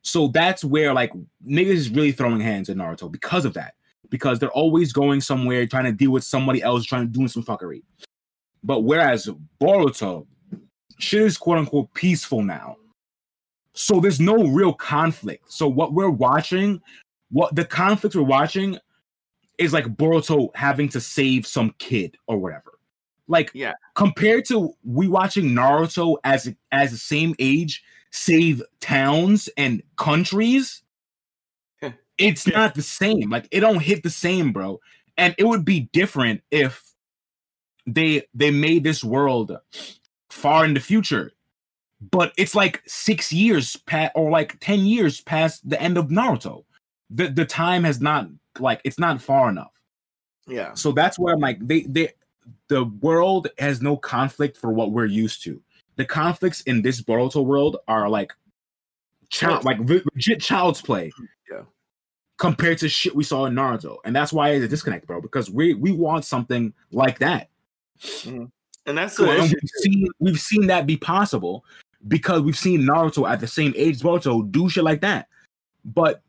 [0.04, 1.12] So that's where like
[1.48, 3.74] niggas is really throwing hands at Naruto because of that.
[4.10, 7.44] Because they're always going somewhere trying to deal with somebody else trying to do some
[7.44, 7.82] fuckery.
[8.64, 9.28] But whereas
[9.60, 10.28] Boruto,
[11.00, 12.78] shit is quote unquote peaceful now.
[13.74, 15.52] So there's no real conflict.
[15.52, 16.82] So what we're watching,
[17.32, 18.78] what the conflict we're watching
[19.58, 22.75] is like Boruto having to save some kid or whatever.
[23.28, 29.82] Like, yeah, compared to we watching Naruto as as the same age save towns and
[29.98, 30.84] countries,
[32.18, 32.58] it's yeah.
[32.58, 33.30] not the same.
[33.30, 34.80] Like, it don't hit the same, bro.
[35.18, 36.84] And it would be different if
[37.86, 39.58] they they made this world
[40.30, 41.32] far in the future.
[42.12, 46.66] But it's like six years past, or like ten years past the end of Naruto.
[47.10, 48.28] The the time has not
[48.60, 49.72] like it's not far enough.
[50.48, 50.74] Yeah.
[50.74, 52.14] So that's where I'm like they they
[52.68, 55.62] the world has no conflict for what we're used to.
[55.96, 58.34] The conflicts in this Boruto world are like
[59.30, 61.12] child like legit child's play.
[61.50, 61.62] Yeah.
[62.38, 63.98] Compared to shit we saw in Naruto.
[64.04, 67.50] And that's why it's a disconnect, bro, because we we want something like that.
[68.02, 68.46] Mm-hmm.
[68.88, 71.66] And that's the we've seen we've seen that be possible
[72.08, 75.28] because we've seen Naruto at the same age as Boruto do shit like that.
[75.84, 76.22] But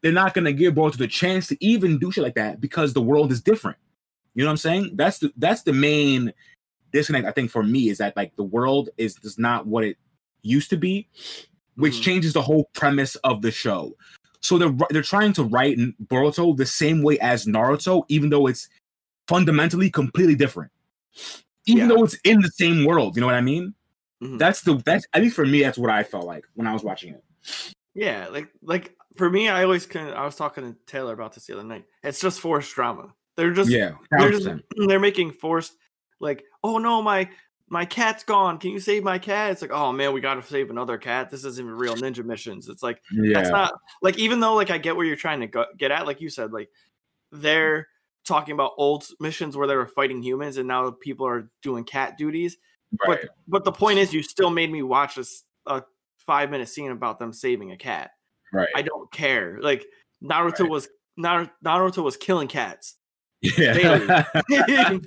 [0.00, 3.02] they're not gonna give Boruto the chance to even do shit like that because the
[3.02, 3.76] world is different.
[4.34, 4.90] You know what I'm saying?
[4.94, 6.32] That's the that's the main
[6.92, 9.96] disconnect I think for me is that like the world is is not what it
[10.42, 11.08] used to be,
[11.76, 12.02] which mm.
[12.02, 13.96] changes the whole premise of the show.
[14.40, 18.68] So they're they're trying to write Boruto the same way as Naruto, even though it's
[19.28, 20.70] fundamentally completely different.
[21.66, 21.94] Even yeah.
[21.94, 23.74] though it's in the same world, you know what I mean?
[24.22, 24.38] Mm-hmm.
[24.38, 26.82] That's the that's at least for me, that's what I felt like when I was
[26.82, 27.24] watching it.
[27.94, 31.46] Yeah, like like for me, I always kind I was talking to Taylor about this
[31.46, 31.84] the other night.
[32.02, 33.14] It's just forced drama.
[33.36, 34.48] They're just yeah, they're just
[34.88, 35.74] they're making forced
[36.20, 37.28] like oh no my
[37.68, 38.58] my cat's gone.
[38.58, 39.50] Can you save my cat?
[39.52, 41.30] It's like, oh man, we got to save another cat.
[41.30, 42.68] This isn't real ninja missions.
[42.68, 43.32] It's like Yeah.
[43.34, 46.06] that's not like even though like I get where you're trying to go, get at,
[46.06, 46.68] like you said, like
[47.30, 47.88] they're
[48.26, 52.18] talking about old missions where they were fighting humans and now people are doing cat
[52.18, 52.58] duties.
[53.08, 53.20] right.
[53.22, 55.82] But but the point is, you still made me watch this a
[56.18, 58.10] five minute scene about them saving a cat.
[58.52, 58.68] right.
[58.76, 59.58] I don't care.
[59.62, 59.86] Like
[60.22, 60.70] Naruto Right.
[60.70, 62.96] was Nar- Naruto was killing cats.
[63.42, 64.24] Yeah.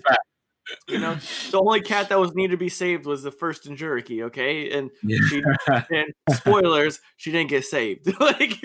[0.87, 1.15] You know,
[1.51, 4.71] the only cat that was needed to be saved was the first Jinchuriki, okay?
[4.71, 4.89] And
[5.29, 5.43] she
[5.91, 8.19] and spoilers, she didn't get saved.
[8.19, 8.59] like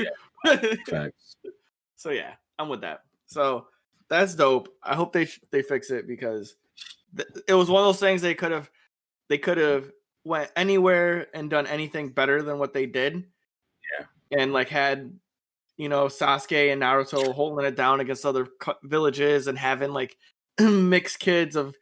[0.89, 1.37] Facts.
[1.97, 3.01] so yeah, I'm with that.
[3.27, 3.67] So
[4.09, 4.69] that's dope.
[4.83, 6.57] I hope they they fix it because
[7.17, 8.71] th- it was one of those things they could have
[9.29, 9.91] they could have
[10.25, 13.27] went anywhere and done anything better than what they did.
[13.99, 14.07] Yeah.
[14.39, 15.13] And like had
[15.81, 18.49] you know Sasuke and Naruto holding it down against other
[18.83, 20.19] villages and having like
[20.61, 21.75] mixed kids of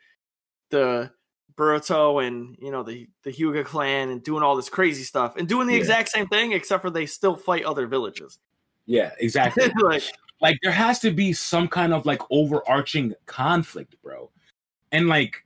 [0.71, 1.11] the
[1.57, 5.49] Boruto and you know the the Hyuga clan and doing all this crazy stuff and
[5.49, 5.81] doing the Yeah.
[5.81, 8.39] exact same thing except for they still fight other villages.
[8.87, 9.69] Yeah, exactly.
[9.83, 10.05] like
[10.41, 14.31] like there has to be some kind of like overarching conflict, bro.
[14.93, 15.45] And like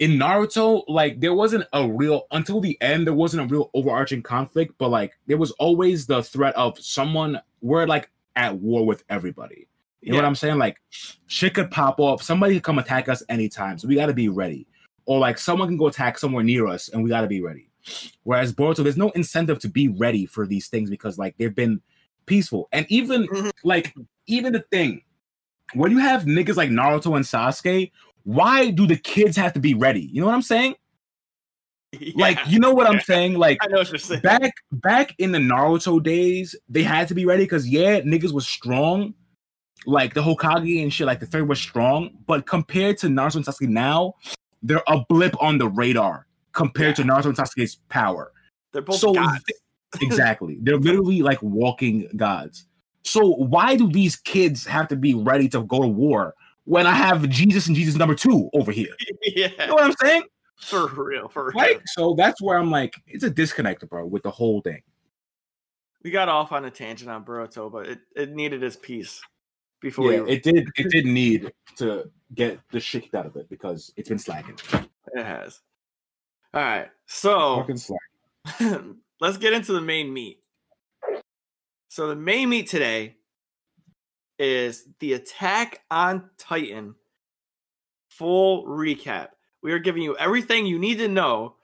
[0.00, 4.22] in Naruto, like there wasn't a real until the end, there wasn't a real overarching
[4.22, 9.04] conflict, but like there was always the threat of someone we're like at war with
[9.10, 9.68] everybody.
[10.00, 10.56] You know what I'm saying?
[10.56, 10.80] Like
[11.26, 14.66] shit could pop off, somebody could come attack us anytime, so we gotta be ready.
[15.04, 17.68] Or like someone can go attack somewhere near us and we gotta be ready.
[18.22, 21.82] Whereas Boruto, there's no incentive to be ready for these things because like they've been
[22.24, 22.70] peaceful.
[22.72, 23.50] And even Mhm.
[23.64, 23.94] like
[24.26, 25.02] even the thing
[25.74, 27.90] when you have niggas like Naruto and Sasuke,
[28.24, 30.02] why do the kids have to be ready?
[30.12, 30.74] You know what I'm saying?
[32.14, 33.34] Like, you know what I'm saying?
[33.34, 34.20] Like I know what you're saying.
[34.20, 38.46] back back in the Naruto days, they had to be ready because yeah, niggas was
[38.46, 39.12] strong.
[39.86, 42.10] Like the Hokage and shit, like the third was strong.
[42.28, 44.14] But compared to Naruto and Sasuke now,
[44.62, 48.32] they're a blip on the radar compared to Naruto and Sasuke's power.
[48.72, 49.42] They're both so gods.
[50.00, 50.58] exactly.
[50.60, 52.66] They're literally like walking gods.
[53.02, 56.92] So why do these kids have to be ready to go to war when I
[56.92, 58.94] have Jesus and Jesus number two over here?
[59.22, 60.24] You know what I'm saying?
[60.60, 61.54] for real, for real.
[61.54, 61.80] Right.
[61.86, 64.82] So that's where I'm like, it's a disconnect, bro, with the whole thing.
[66.02, 69.20] We got off on a tangent on Boruto, but it, it needed its piece
[69.80, 70.68] before Yeah, we, it did.
[70.76, 74.58] It did need to get the shit out of it because it's been slacking.
[74.72, 75.60] it has.
[76.52, 77.66] All right, so
[79.20, 80.40] let's get into the main meat.
[81.88, 83.16] So the main meat today
[84.40, 86.94] is the Attack on Titan
[88.08, 89.28] full recap.
[89.62, 91.56] We are giving you everything you need to know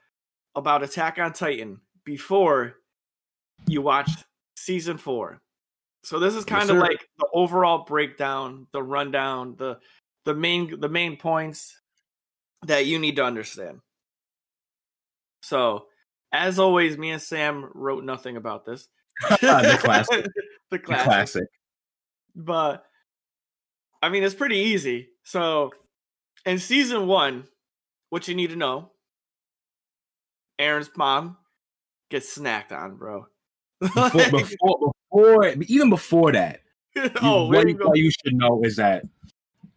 [0.54, 2.74] about Attack on Titan before
[3.66, 4.10] you watch
[4.56, 5.40] season 4.
[6.04, 9.78] So this is kind of like the overall breakdown, the rundown, the
[10.24, 11.80] the main the main points
[12.66, 13.80] that you need to understand.
[15.42, 15.86] So,
[16.30, 18.88] as always, me and Sam wrote nothing about this.
[19.30, 20.26] The classic.
[20.70, 21.48] the The classic.
[22.36, 22.84] But
[24.02, 25.08] I mean, it's pretty easy.
[25.24, 25.72] So,
[26.44, 27.48] in season one,
[28.10, 28.90] what you need to know
[30.60, 31.38] Eren's mom
[32.10, 33.26] gets snacked on, bro.
[33.80, 36.60] Before, before, before, even before that,
[37.22, 37.88] oh, what, you you, go?
[37.88, 39.04] what you should know is that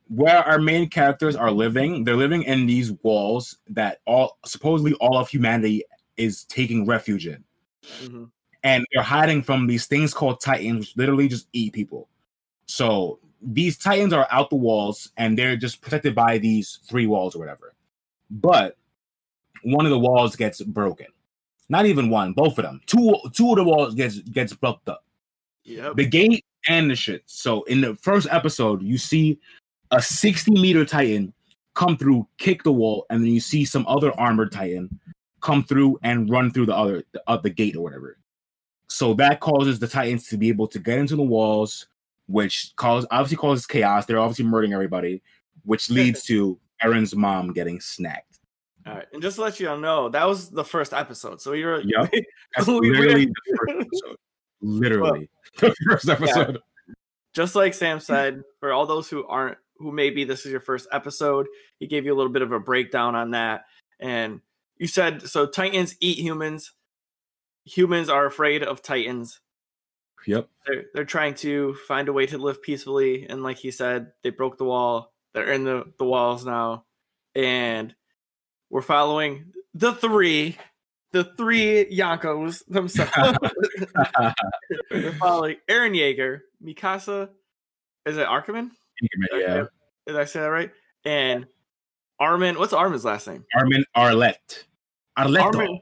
[0.07, 5.17] where our main characters are living, they're living in these walls that all supposedly all
[5.17, 5.83] of humanity
[6.15, 7.43] is taking refuge in.
[8.03, 8.29] Mhm.
[8.63, 12.07] and they're hiding from these things called titans, which literally just eat people.
[12.69, 17.35] So these titans are out the walls, and they're just protected by these three walls
[17.35, 17.73] or whatever.
[18.29, 18.77] But
[19.63, 21.07] one of the walls gets broken.
[21.67, 22.79] Not even one, both of them.
[22.85, 25.03] Two two of the walls gets gets broke up.
[25.63, 25.95] Yep.
[25.95, 27.23] The gate and the shit.
[27.25, 29.39] So in the first episode, you see
[29.89, 31.33] a 60 meter titan
[31.73, 34.99] come through, kick the wall, and then you see some other armored titan
[35.41, 38.17] come through and run through the other the, uh, the gate or whatever.
[38.89, 41.87] So that causes the titans to be able to get into the walls,
[42.29, 44.05] which cause obviously causes chaos.
[44.05, 45.21] They're obviously murdering everybody,
[45.65, 48.39] which leads to Eren's mom getting snacked.
[48.87, 51.41] All right, and just to let you all know, that was the first episode.
[51.41, 52.11] So you're Yep.
[52.55, 54.15] That's We- we- literally the first episode.
[54.61, 56.59] Literally the first episode.
[57.33, 60.87] just like Sam said, for all those who aren't, who maybe this is your first
[60.91, 61.47] episode,
[61.79, 63.65] he gave you a little bit of a breakdown on that.
[63.99, 64.41] And
[64.77, 66.73] you said, so Titans eat humans.
[67.65, 69.39] Humans are afraid of Titans.
[70.25, 70.49] Yep.
[70.65, 73.27] They're, they're trying to find a way to live peacefully.
[73.27, 75.13] And like he said, they broke the wall.
[75.33, 76.85] They're in the, the walls now.
[77.35, 77.93] And
[78.69, 80.57] we're following the three,
[81.11, 83.37] the three Yonkos themselves.
[84.91, 87.29] We're following Eren Yeager, Mikasa.
[88.05, 88.71] Is it Arkerman?
[89.33, 89.65] Yeah.
[90.05, 90.71] Did I say that right?
[91.05, 91.47] And
[92.19, 92.57] Armin.
[92.57, 93.45] What's Armin's last name?
[93.55, 94.65] Armin Arlette.
[95.17, 95.55] Arletto.
[95.55, 95.79] Armin.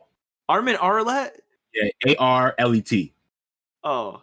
[0.49, 1.31] Armin Arlette.
[1.73, 3.13] Yeah, A R L E T.
[3.83, 4.21] Oh,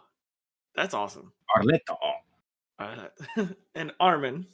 [0.75, 1.31] that's awesome.
[1.55, 1.97] Arletto.
[2.79, 2.95] Uh,
[3.37, 3.55] Arlette.
[3.75, 4.47] and Armin.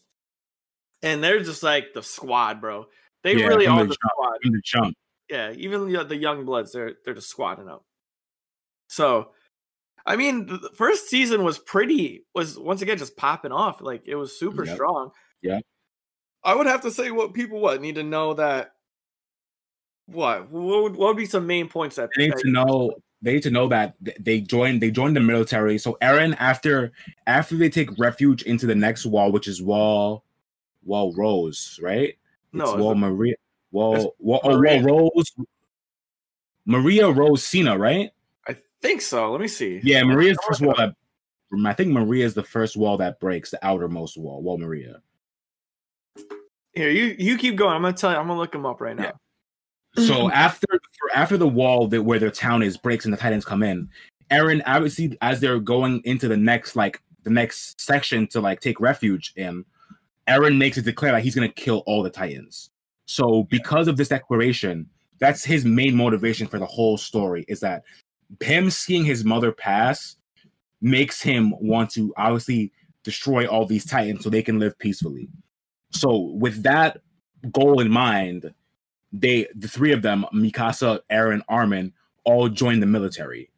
[1.04, 2.86] And they're just like the squad, bro.
[3.24, 4.38] They Yeah, really are the squad.
[4.44, 4.96] The jump.
[5.30, 7.86] Yeah, even the, the young bloods, they're they're just squatting up.
[8.88, 9.32] So,
[10.06, 13.82] I mean, the the first season was pretty was once again just popping off.
[13.82, 14.76] Like it was super Yep.
[14.76, 15.12] strong.
[15.42, 15.60] Yeah.
[16.44, 18.74] I would have to say what people what need to know that.
[20.08, 22.92] What what would, what would be some main points that They need to know.
[23.22, 24.82] They need to know that they joined.
[24.82, 25.78] They joined the military.
[25.78, 26.92] So Eren, after
[27.28, 30.24] after they take refuge into the next wall, which is wall,
[30.84, 32.18] wall Rose, right?
[32.52, 33.36] No, it's it's wall a- Maria.
[33.72, 34.84] Wall, wall, oh, Maria.
[34.84, 35.32] wall Rose.
[36.66, 38.12] Maria Rose Sina, right?
[38.48, 39.32] I think so.
[39.32, 39.80] Let me see.
[39.84, 40.96] Yeah, Maria's the first wall that.
[41.66, 44.42] I think Maria is the first wall that breaks, the outermost wall.
[44.42, 45.02] Wall Maria.
[46.74, 47.76] Here, you you keep going.
[47.76, 48.18] I'm gonna tell you.
[48.18, 49.14] I'm gonna look them up right now.
[49.96, 50.68] So after
[51.14, 53.90] after the wall that where their town is breaks and the Titans come in,
[54.32, 58.80] Eren obviously as they're going into the next like the next section to like take
[58.80, 59.66] refuge in,
[60.28, 62.70] Eren makes it declare that he's gonna kill all the Titans.
[63.06, 67.84] So because of this declaration, that's his main motivation for the whole story is that
[68.42, 70.16] him seeing his mother pass
[70.82, 72.72] makes him want to obviously
[73.04, 75.30] destroy all these Titans so they can live peacefully.
[75.92, 77.02] So with that
[77.52, 78.54] goal in mind,
[79.12, 81.94] they the three of them, Mikasa, Eren, Armin,
[82.24, 83.50] all join the military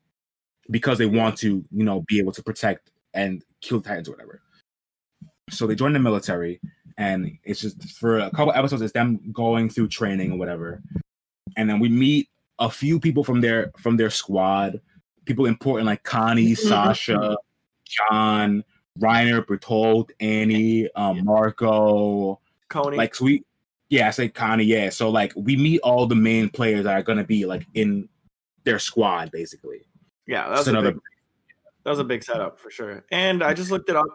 [0.69, 4.41] because they want to, you know, be able to protect and kill Titans or whatever.
[5.49, 6.59] So they join the military,
[6.97, 10.81] and it's just for a couple episodes, it's them going through training or whatever.
[11.57, 14.81] And then we meet a few people from their from their squad,
[15.25, 17.37] people important like Connie, Sasha,
[17.85, 18.63] Jean,
[18.99, 22.39] Reiner, Bertolt, Annie, um, Marco,
[22.69, 22.97] Connie.
[22.97, 23.43] like so we
[23.93, 27.03] yeah i say connie yeah so like we meet all the main players that are
[27.03, 28.07] going to be like in
[28.63, 29.85] their squad basically
[30.25, 31.01] yeah, that Just was a another big,
[31.83, 33.03] that was a big setup for sure.
[33.11, 34.07] And I just looked it up.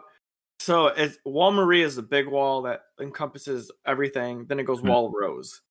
[0.59, 4.45] So it's Wall Maria is the big wall that encompasses everything.
[4.45, 4.89] Then it goes Mhm.
[4.89, 5.61] Wall Rose,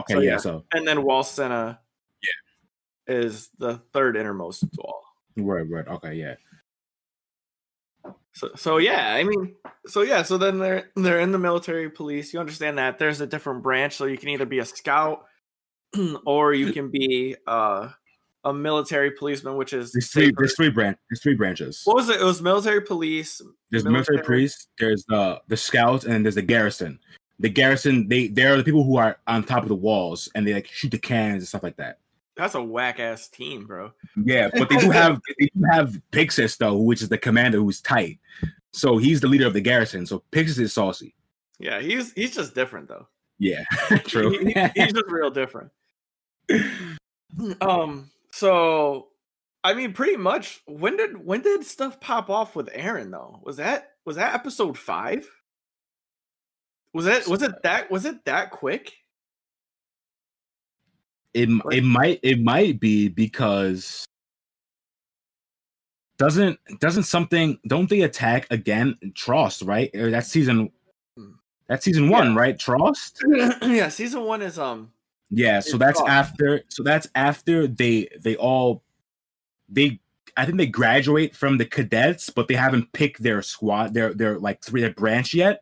[0.00, 0.36] okay So, yeah, yeah.
[0.36, 1.80] so and then Wall Sina.
[2.22, 5.02] Yeah, is the third innermost wall.
[5.36, 5.68] Right.
[5.68, 5.86] Right.
[5.88, 6.34] okay yeah
[8.36, 9.54] So, so yeah, I mean,
[9.86, 12.34] so yeah, so then they're they're in the military police.
[12.34, 15.24] You understand that there's a different branch, so you can either be a scout
[16.26, 17.88] or you can be uh,
[18.44, 22.10] a military policeman, which is there's three there's three branch there's three branches What was
[22.10, 22.20] it?
[22.20, 23.40] It was military police.
[23.70, 26.98] there's military, military- police there's the the scouts and then there's the garrison
[27.38, 30.52] the garrison they they're the people who are on top of the walls and they
[30.52, 32.00] like shoot the cannons and stuff like that
[32.36, 33.92] That's a whack ass team, bro.
[34.22, 37.80] Yeah, but they do have they do have Pixis though, which is the commander who's
[37.80, 38.18] tight.
[38.72, 40.04] So he's the leader of the garrison.
[40.06, 41.14] So Pixis is saucy.
[41.58, 43.08] Yeah, he's he's just different though.
[43.38, 43.64] Yeah,
[44.06, 44.30] true.
[44.38, 45.70] He- he- he's just real different.
[47.60, 48.10] Um.
[48.30, 49.08] So,
[49.62, 50.62] I mean, pretty much.
[50.66, 53.40] When did when did stuff pop off with Eren though?
[53.42, 55.28] Was that was that episode five?
[56.94, 58.94] Was that was it that was it that quick?
[61.36, 64.04] It it might it might be because
[66.18, 69.94] doesn't doesn't something don't they attack again Trost right?
[69.94, 70.70] Or That's season
[71.68, 72.38] that's season one, Yeah.
[72.38, 72.56] right?
[72.56, 73.20] Trost.
[73.62, 74.92] yeah, season one is um.
[75.30, 76.08] Yeah, so that's Trost.
[76.08, 78.82] after so that's after they they all
[79.68, 80.00] they
[80.36, 84.38] I think they graduate from the cadets, but they haven't picked their squad, their their
[84.38, 85.60] like three their branch yet.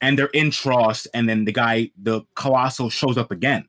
[0.00, 3.66] And they're in Trost, and then the guy, the colossal, shows up again.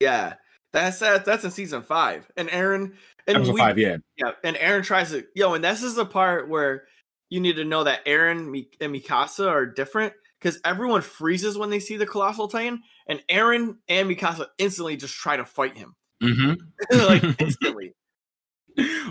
[0.00, 0.34] Yeah,
[0.74, 2.92] that's that, that's in season five, and Eren
[3.26, 3.96] and we, five, yeah.
[4.18, 6.84] Yeah, and Eren tries to yo, and this is the part where
[7.30, 11.78] you need to know that Eren and Mikasa are different because everyone freezes when they
[11.80, 16.52] see the colossal titan, and Eren and Mikasa instantly just try to fight him, Mm-hmm.
[17.06, 17.94] like instantly,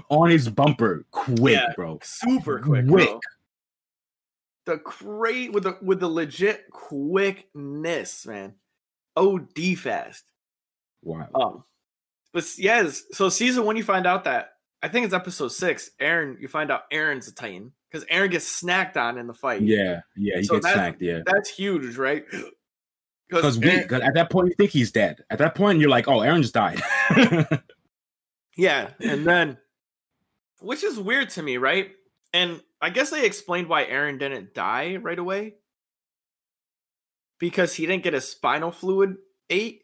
[0.10, 1.72] on his bumper, quick, Yeah.
[1.76, 1.98] bro.
[2.04, 3.08] super quick, Quick.
[3.10, 3.20] bro.
[4.66, 8.54] The great with the with the legit quickness, man.
[9.18, 10.24] OD fast.
[11.04, 11.28] Wow.
[11.36, 11.64] Um,
[12.34, 15.92] but yes, so season one, you find out that I think it's episode six.
[16.02, 19.62] Eren, you find out Eren's a Titan because Eren gets snacked on in the fight.
[19.62, 20.98] yeah, yeah, he So gets snacked.
[21.00, 22.26] Yeah, that's huge, right?
[23.30, 25.24] because we cause at that point you think he's dead.
[25.30, 26.82] At that point you're like, oh, Eren just died.
[28.58, 29.58] yeah, and then
[30.60, 31.92] which is weird to me, right?
[32.34, 35.56] And I guess they explained why Eren didn't die right away
[37.40, 39.18] because he didn't get his spinal fluid
[39.50, 39.83] ate.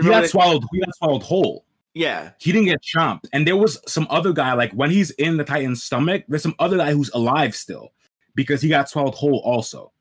[0.00, 0.64] He got swallowed.
[0.72, 1.64] He got swallowed whole.
[1.94, 3.26] yeah, He didn't get chomped.
[3.32, 6.54] And there was some other guy, like when he's in the Titan's stomach, there's some
[6.58, 7.92] other guy who's alive still
[8.34, 9.92] because he got swallowed whole also.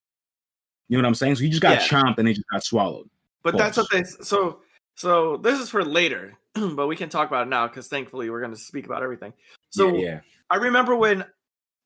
[0.87, 1.35] You know what I'm saying?
[1.35, 1.87] So he just got Yeah.
[1.87, 3.09] chomped and he just got swallowed.
[3.43, 4.59] But that's what they so
[4.95, 8.41] so this is for later, but we can talk about it now because thankfully we're
[8.41, 9.33] going to speak about everything.
[9.69, 10.19] So yeah, yeah.
[10.49, 11.25] I remember when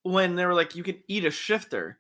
[0.04, 2.00] when they were like you can eat a shifter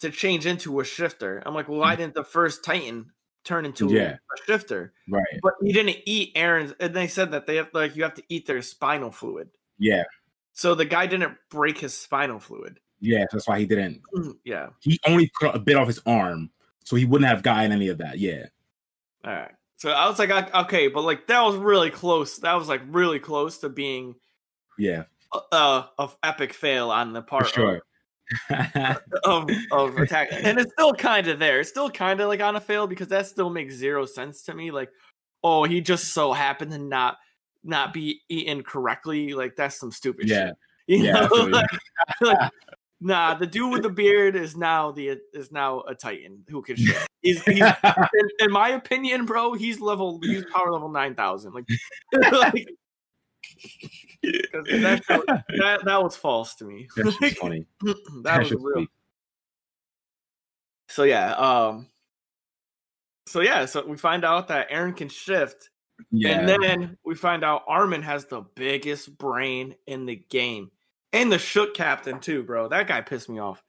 [0.00, 1.42] to change into a shifter.
[1.44, 1.98] I'm like, well, why mm.
[1.98, 3.10] didn't the first Titan
[3.44, 3.96] turn into Mm-hmm.
[3.96, 4.12] Yeah.
[4.14, 4.92] a shifter?
[5.08, 5.40] right.
[5.42, 8.22] But he didn't eat Eren's, and they said that they have like you have to
[8.28, 9.48] eat their spinal fluid.
[9.78, 10.04] Yeah,
[10.52, 12.78] So the guy didn't break his spinal fluid.
[13.00, 13.26] yeah.
[13.32, 14.00] That's why he didn't.
[14.44, 14.68] Yeah.
[14.80, 16.50] He only cut a bit off his arm,
[16.84, 18.18] so he wouldn't have gotten any of that.
[18.18, 18.46] Yeah,
[19.24, 19.50] All right.
[19.76, 22.38] So I was like, okay, but like that was really close.
[22.38, 24.14] That was like really close to being
[24.78, 25.04] yeah,
[25.52, 27.74] uh of epic fail on the for part sure.
[27.76, 27.82] of,
[29.24, 31.60] of of attack, and it's still kind of there.
[31.60, 34.54] It's still kind of like on a fail because that still makes zero sense to
[34.54, 34.70] me.
[34.70, 34.90] Like,
[35.42, 37.18] oh, he just so happened to not
[37.62, 39.34] not be eaten correctly.
[39.34, 40.46] Like that's some stupid Yeah.
[40.48, 40.54] shit.
[40.86, 41.64] You Yeah, know, like,
[42.20, 42.50] like,
[43.00, 46.76] nah, the dude with the beard is now the is now a titan who can
[46.76, 46.98] shit.
[47.22, 51.54] He's, he's in, in my opinion, bro, he's level he's power level nine thousand.
[51.54, 51.64] Like,
[52.12, 52.68] like
[54.22, 55.02] that,
[55.58, 56.88] that that was false to me.
[56.96, 57.66] That's just funny.
[57.82, 58.74] that That's was real.
[58.74, 58.88] funny.
[60.88, 61.88] So yeah, um,
[63.26, 65.70] so yeah, so we find out that Eren can shift,
[66.10, 70.70] Yeah, and then we find out Armin has the biggest brain in the game,
[71.12, 72.68] and the shook captain too, bro.
[72.68, 73.62] That guy pissed me off.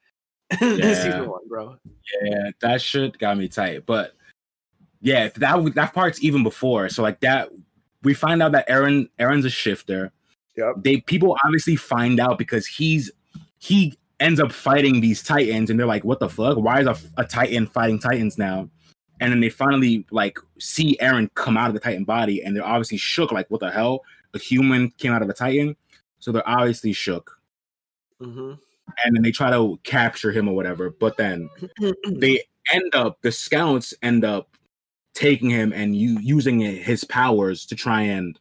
[0.61, 1.21] Yeah.
[1.21, 1.77] one, bro.
[2.23, 3.85] yeah, that shit got me tight.
[3.87, 4.13] But
[5.01, 6.89] yeah, that that part's even before.
[6.89, 7.49] So like that,
[8.05, 10.11] we find out that Eren Eren's a shifter.
[10.55, 10.75] Yep.
[10.77, 13.11] They people obviously find out because he's
[13.57, 16.57] he ends up fighting these titans, and they're like, "What the fuck?
[16.57, 18.69] Why is a, a titan fighting titans now?"
[19.19, 22.65] And then they finally like see Eren come out of the titan body, and they're
[22.65, 23.31] obviously shook.
[23.31, 24.03] Like, what the hell?
[24.33, 25.75] A human came out of a titan,
[26.19, 27.37] so they're obviously shook.
[28.21, 28.53] hmm
[29.03, 31.49] And then they try to capture him or whatever, but then
[32.09, 34.54] they end up the scouts end up
[35.15, 38.37] taking him and you using his powers to try and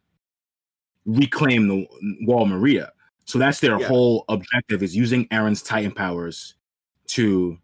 [1.07, 1.87] reclaim the
[2.27, 2.91] wall maria
[3.25, 3.87] so that's their Yeah.
[3.87, 6.55] whole objective is using eren's titan powers
[7.09, 7.57] to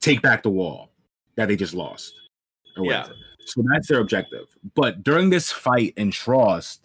[0.00, 0.90] take back the wall
[1.36, 2.12] that they just lost
[2.76, 3.00] or Yeah.
[3.02, 3.14] whatever.
[3.44, 6.80] so that's their objective but during this fight in trost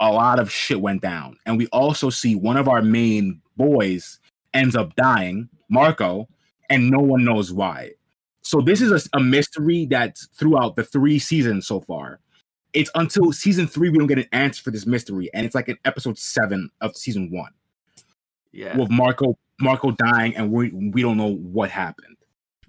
[0.00, 4.20] a lot of shit went down and we also see one of our main boys
[4.52, 6.28] ends up dying marco
[6.70, 7.90] and no one knows why.
[8.44, 12.20] So this is a, a mystery that's throughout the three seasons so far.
[12.74, 15.68] It's until season three we don't get an answer for this mystery, and it's like
[15.68, 17.52] in episode seven of season one
[18.52, 22.16] Yeah, with Marco Marco dying, and we we don't know what happened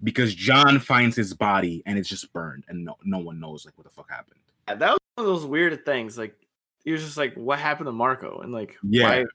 [0.04, 3.78] because Jean finds his body and it's just burned, and no no one knows like
[3.78, 4.40] what the fuck happened.
[4.68, 6.18] that was one of those weird things.
[6.18, 6.36] Like
[6.84, 9.04] he was just like, "What happened to Marco?" And like, Yeah.
[9.08, 9.26] why,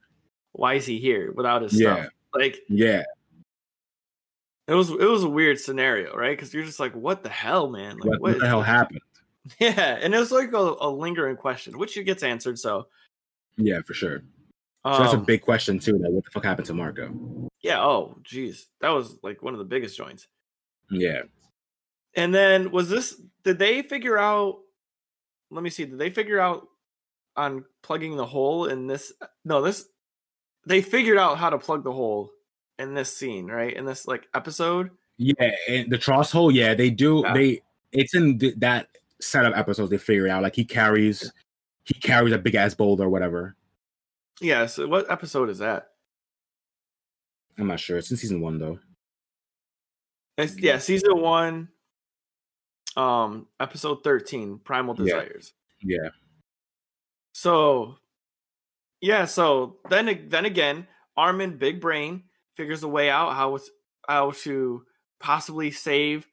[0.52, 1.94] why is he here without his Yeah.
[2.02, 2.12] stuff?
[2.32, 3.02] Like, Yeah,
[4.70, 6.36] it was it was a weird scenario, right?
[6.36, 7.96] Because you're just like, "What the hell, man?
[7.98, 9.00] Like, what, what the hell happened?
[9.58, 12.58] Yeah, and it was like a, a lingering question, which it gets answered.
[12.58, 12.86] So,
[13.56, 14.22] Yeah, for sure.
[14.84, 15.96] um, So that's a big question too.
[15.98, 17.48] Like, what the fuck happened to Marco?
[17.62, 17.82] yeah.
[17.82, 20.28] Oh, geez, that was like one of the biggest joints.
[20.90, 21.22] Yeah,
[22.14, 23.20] And then was this?
[23.42, 24.58] Did they figure out?
[25.50, 25.86] Let me see.
[25.86, 26.68] Did they figure out
[27.34, 29.12] on plugging the hole in this?
[29.44, 29.86] No, this.
[30.66, 32.30] They figured out how to plug the hole
[32.80, 33.76] in this scene, right?
[33.76, 34.90] In this like episode.
[35.18, 37.22] Yeah, and the Trost hole, yeah, they do.
[37.24, 37.34] Yeah.
[37.34, 37.62] They
[37.92, 38.88] it's in th- that
[39.20, 39.90] set of episodes.
[39.90, 41.30] They figure it out like he carries,
[41.84, 43.54] he carries a big ass boulder or whatever.
[44.40, 44.64] Yeah.
[44.66, 45.88] So what episode is that?
[47.58, 47.98] I'm not sure.
[47.98, 48.78] It's in season one though.
[50.38, 51.68] It's, yeah, season one,
[52.96, 55.52] um, episode thirteen, Primal Desires.
[55.82, 56.08] Yeah,
[57.34, 57.96] So,
[59.00, 59.24] yeah.
[59.24, 62.24] So then, then again, Armin, big brain,
[62.54, 63.70] figures a way out how it's
[64.08, 64.84] how to
[65.18, 66.26] possibly save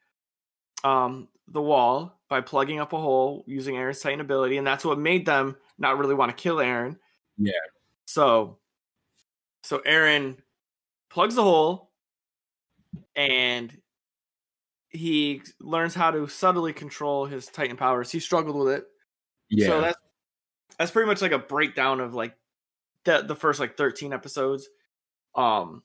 [0.84, 5.00] um the wall by plugging up a hole using Eren's Titan ability, and that's what
[5.00, 6.98] made them not really want to kill Eren.
[7.38, 7.54] Yeah.
[8.06, 8.58] So,
[9.64, 10.38] so Eren
[11.10, 11.92] plugs the hole,
[13.16, 13.72] and
[14.90, 18.12] he learns how to subtly control his Titan powers.
[18.12, 18.86] He struggled with it.
[19.50, 20.00] yeah, So that's
[20.78, 22.36] that's pretty much like a breakdown of like
[23.06, 24.68] the the first like 13 episodes.
[25.36, 25.84] Um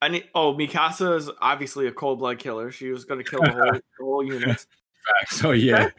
[0.00, 2.70] I need oh Mikasa is obviously a cold blood killer.
[2.70, 4.66] She was gonna kill the whole, the whole unit.
[5.28, 5.90] so yeah,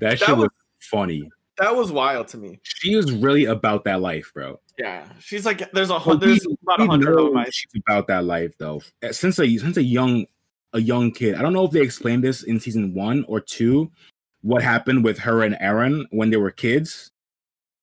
[0.00, 1.28] that, shit was, was- funny.
[1.58, 2.60] That was wild to me.
[2.62, 4.58] She was really about that life, bro.
[4.78, 5.06] Yeah.
[5.20, 8.56] She's like there's a hun- there's about a hundred of my she's about that life
[8.58, 8.80] though.
[9.02, 10.26] Uh, Since a since a young
[10.72, 13.90] a young kid, I don't know if they explained this in season one or two.
[14.40, 17.10] What happened with her and Eren when they were kids?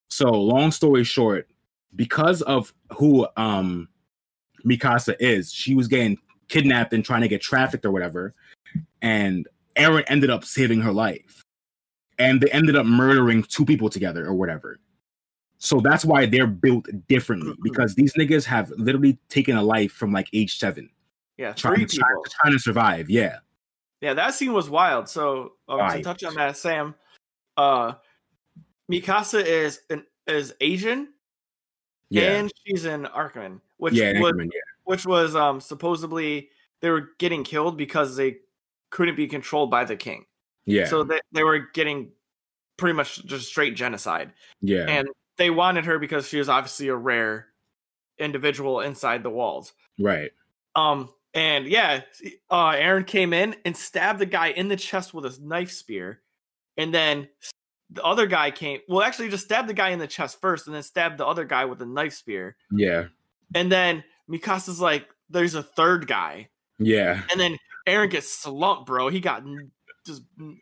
[0.08, 1.48] So long story short,
[1.94, 3.88] because of who um
[4.64, 8.32] Mikasa is, she was getting kidnapped and trying to get trafficked or whatever.
[9.02, 11.42] And Eren ended up saving her life.
[12.18, 14.78] And they ended up murdering two people together or whatever.
[15.58, 20.10] So that's why they're built differently because these niggas have literally taken a life from
[20.12, 20.88] like age seven,
[21.36, 22.24] Yeah, trying, three trying, people.
[22.40, 23.10] trying to survive.
[23.10, 23.38] Yeah.
[24.00, 25.08] Yeah, that scene was wild.
[25.08, 26.04] So um, to Right.
[26.04, 26.94] touch on that, Sam,
[27.58, 27.92] uh,
[28.90, 31.08] Mikasa is an is Asian
[32.10, 32.32] Yeah.
[32.32, 34.60] and she's in Ackerman, which yeah, was Anchorman, yeah.
[34.84, 36.50] which was um supposedly
[36.80, 38.38] they were getting killed because they
[38.90, 40.26] couldn't be controlled by the king.
[40.66, 40.86] Yeah.
[40.86, 42.10] So they, they were getting
[42.76, 44.32] pretty much just straight genocide.
[44.60, 44.86] yeah.
[44.88, 47.46] And they wanted her because she was obviously a rare
[48.18, 49.72] individual inside the walls.
[49.98, 50.30] right.
[50.76, 52.02] Um, and yeah,
[52.50, 56.20] uh, Eren came in and stabbed the guy in the chest with a knife spear,
[56.76, 57.28] and then
[57.92, 58.80] the other guy came.
[58.88, 61.44] Well, actually, just stabbed the guy in the chest first, and then stabbed the other
[61.44, 62.56] guy with a knife spear.
[62.70, 63.06] Yeah.
[63.54, 67.22] And then Mikasa's like, "There's a third guy," Yeah.
[67.30, 69.08] and then Eren gets slumped, bro.
[69.08, 69.42] He got
[70.06, 70.56] just, and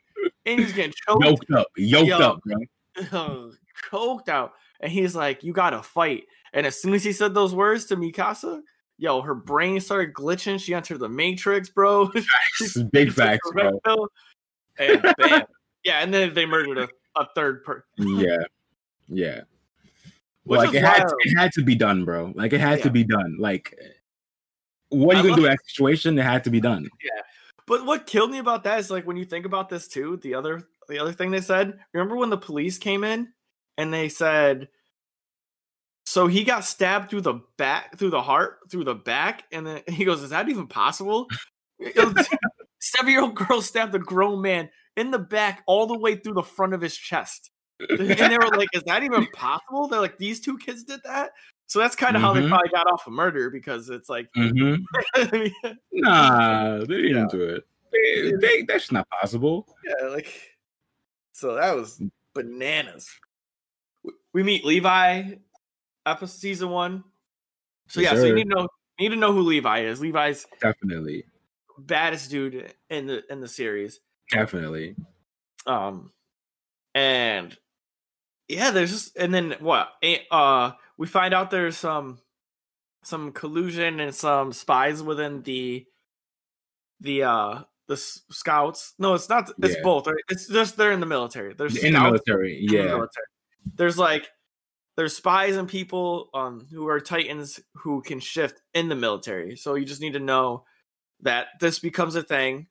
[0.45, 1.67] he's getting choked, Yoked up.
[1.77, 2.19] Yoked Yo.
[2.19, 3.53] up, bro.
[3.91, 7.55] choked out, and he's like, "You gotta fight." And as soon as he said those
[7.55, 8.63] words to Mikasa,
[8.97, 10.59] yo, her brain started glitching.
[10.59, 12.09] She entered the Matrix, bro.
[12.11, 12.79] Facts.
[12.91, 14.09] Big facts, bro.
[14.79, 15.43] And bam.
[15.85, 17.85] yeah, and then they murdered a, a third person.
[17.99, 18.37] Yeah.
[19.09, 19.41] Yeah.
[20.45, 21.13] Which like it had, wild.
[21.21, 22.33] it had to be done, bro.
[22.35, 23.37] Like it had to be done.
[23.39, 23.75] Like
[24.89, 26.19] what are I you gonna love- do in that situation?
[26.19, 26.89] It had to be done.
[27.05, 27.23] Yeah.
[27.67, 30.35] But what killed me about that is like when you think about this too, the
[30.35, 33.29] other the other thing they said, remember when the police came in
[33.77, 34.69] and they said
[36.07, 39.83] so he got stabbed through the back through the heart through the back and then
[39.89, 41.27] he goes is that even possible
[42.81, 46.35] seven year old girl stabbed a grown man in the back all the way through
[46.35, 47.51] the front of his chest
[47.89, 51.31] and they were like is that even possible they're like these two kids did that
[51.67, 52.49] so that's kind of how they Mhm.
[52.49, 54.75] probably got off of murder because it's like hmm
[55.93, 57.27] Nah, they didn't Yeah.
[57.31, 57.65] do it.
[57.93, 59.67] They, they, that's not possible.
[59.85, 60.57] Yeah, like
[61.33, 62.03] so that was
[62.35, 63.09] bananas.
[64.33, 65.35] We- meet Levi,
[66.07, 67.05] episode season one.
[67.89, 68.69] So Yes, yeah, so you need to know
[68.99, 70.01] you need to know who Levi is.
[70.01, 71.25] Levi's Definitely.
[71.79, 74.01] baddest dude in the in the series.
[74.31, 74.97] Definitely.
[75.67, 76.13] Um,
[76.95, 77.57] and
[78.49, 79.89] yeah, there's just and then what?
[80.31, 82.19] Uh, we find out there's some
[83.05, 85.87] some collusion and some spies within the
[87.01, 88.95] the uh the scouts.
[88.99, 89.51] No, it's not.
[89.63, 89.83] It's Yeah.
[89.83, 90.07] both.
[90.07, 90.17] right?
[90.29, 91.55] It's just they're in the military.
[91.55, 92.61] There's In the military.
[92.61, 92.85] in the Yeah.
[92.87, 93.27] military.
[93.77, 94.29] There's like
[94.97, 99.57] there's spies and people um who are titans who can shift in the military.
[99.57, 100.65] So you just need to know
[101.21, 102.67] that this becomes a thing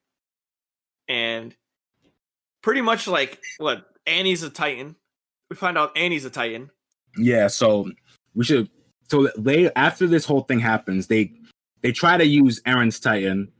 [1.08, 1.54] and
[2.62, 4.96] pretty much like what Annie's a titan.
[5.50, 6.70] We find out Annie's a titan.
[7.16, 7.90] Yeah, so
[8.34, 8.68] we should
[9.08, 11.32] so they after this whole thing happens, they
[11.80, 13.50] they try to use Eren's Titan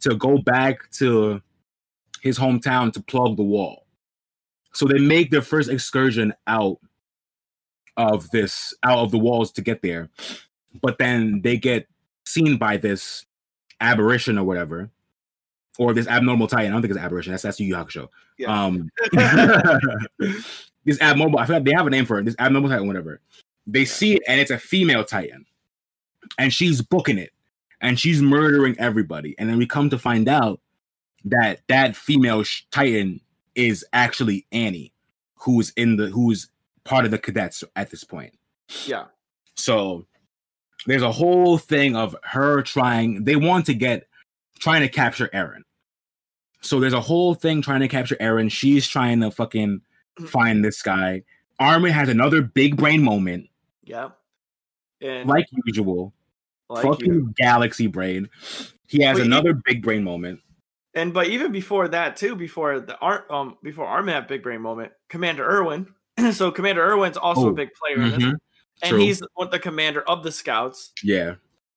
[0.00, 1.40] to go back to
[2.22, 3.86] his hometown to plug the wall.
[4.72, 6.78] So they make their first excursion out
[7.96, 10.08] of this out of the walls to get there.
[10.82, 11.86] But then they get
[12.24, 13.24] seen by this
[13.80, 14.90] aberration or whatever.
[15.78, 16.66] Or this abnormal titan.
[16.66, 17.32] I don't think it's aberration.
[17.32, 18.08] That's that's Yu Yu Hakusho.
[18.38, 18.64] Yeah.
[18.64, 18.90] Um,
[20.84, 21.38] this abnormal.
[21.38, 22.24] I feel like they have a name for it.
[22.24, 23.20] This abnormal titan, whatever.
[23.66, 25.44] They see it, and it's a female titan,
[26.38, 27.32] and she's booking it,
[27.80, 29.34] and she's murdering everybody.
[29.38, 30.60] And then we come to find out
[31.26, 33.20] that that female sh- titan
[33.54, 34.92] is actually Annie,
[35.34, 36.48] who's in the who's
[36.84, 38.32] part of the cadets at this point.
[38.86, 39.06] Yeah.
[39.56, 40.06] So
[40.86, 43.24] there's a whole thing of her trying.
[43.24, 44.06] They want to get
[44.58, 45.62] trying to capture Eren.
[46.66, 48.50] So there's a whole thing trying to capture Eren.
[48.50, 49.80] She's trying to fucking
[50.26, 51.22] find this guy.
[51.58, 53.48] Armin has another big brain moment,
[53.82, 54.10] Yeah.
[55.00, 56.12] And like usual.
[56.68, 57.34] like fucking you.
[57.36, 58.28] galaxy brain.
[58.88, 60.40] He has he- another big brain moment.
[60.94, 64.62] And but even before that too, before the art um before Armin had big brain
[64.62, 65.86] moment, Commander Erwin.
[66.32, 68.22] so Commander Erwin's also Oh, a big player in this.
[68.22, 68.36] Mhm.
[68.82, 68.98] And True.
[68.98, 70.92] he's what the commander of the scouts.
[71.02, 71.34] Yeah,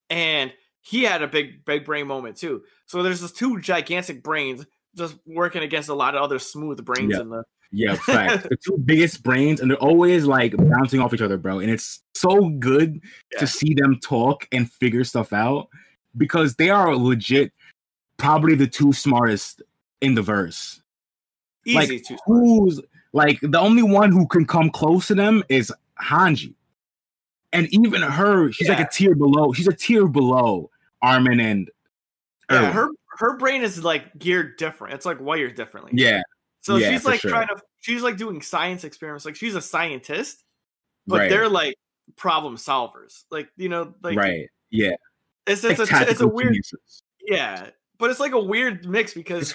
[0.10, 2.64] and he had a big big brain moment too.
[2.86, 4.66] So there's this two gigantic brains
[4.96, 7.22] just working against a lot of other smooth brains Yeah.
[7.22, 8.48] in the yeah, facts.
[8.50, 11.60] the two biggest brains, and they're always like bouncing off each other, bro.
[11.60, 13.00] And it's so good
[13.34, 13.40] Yeah.
[13.40, 15.70] to see them talk and figure stuff out
[16.18, 17.54] because they are legit,
[18.18, 19.62] probably the two smartest
[20.02, 20.82] in the verse.
[21.68, 22.82] Like, to Who's
[23.14, 25.72] like the only one who can come close to them is
[26.02, 26.56] Hanji,
[27.54, 29.54] and even her, she's like a tier below.
[29.54, 30.72] She's a tier below
[31.04, 31.70] Armin and
[32.50, 32.90] yeah, her
[33.20, 34.94] her brain is like geared different.
[34.94, 35.92] It's like wired differently.
[35.94, 36.22] yeah,
[36.62, 37.32] So yeah, she's like sure.
[37.32, 39.26] trying to she's like doing science experiments.
[39.26, 40.44] Like she's a scientist,
[41.06, 41.76] but right, they're like
[42.16, 43.24] problem solvers.
[43.30, 44.96] Like you know, like right, yeah.
[45.46, 47.04] it's it's, Like a, it's a weird geniuses.
[47.28, 49.54] Yeah, but it's like a weird mix because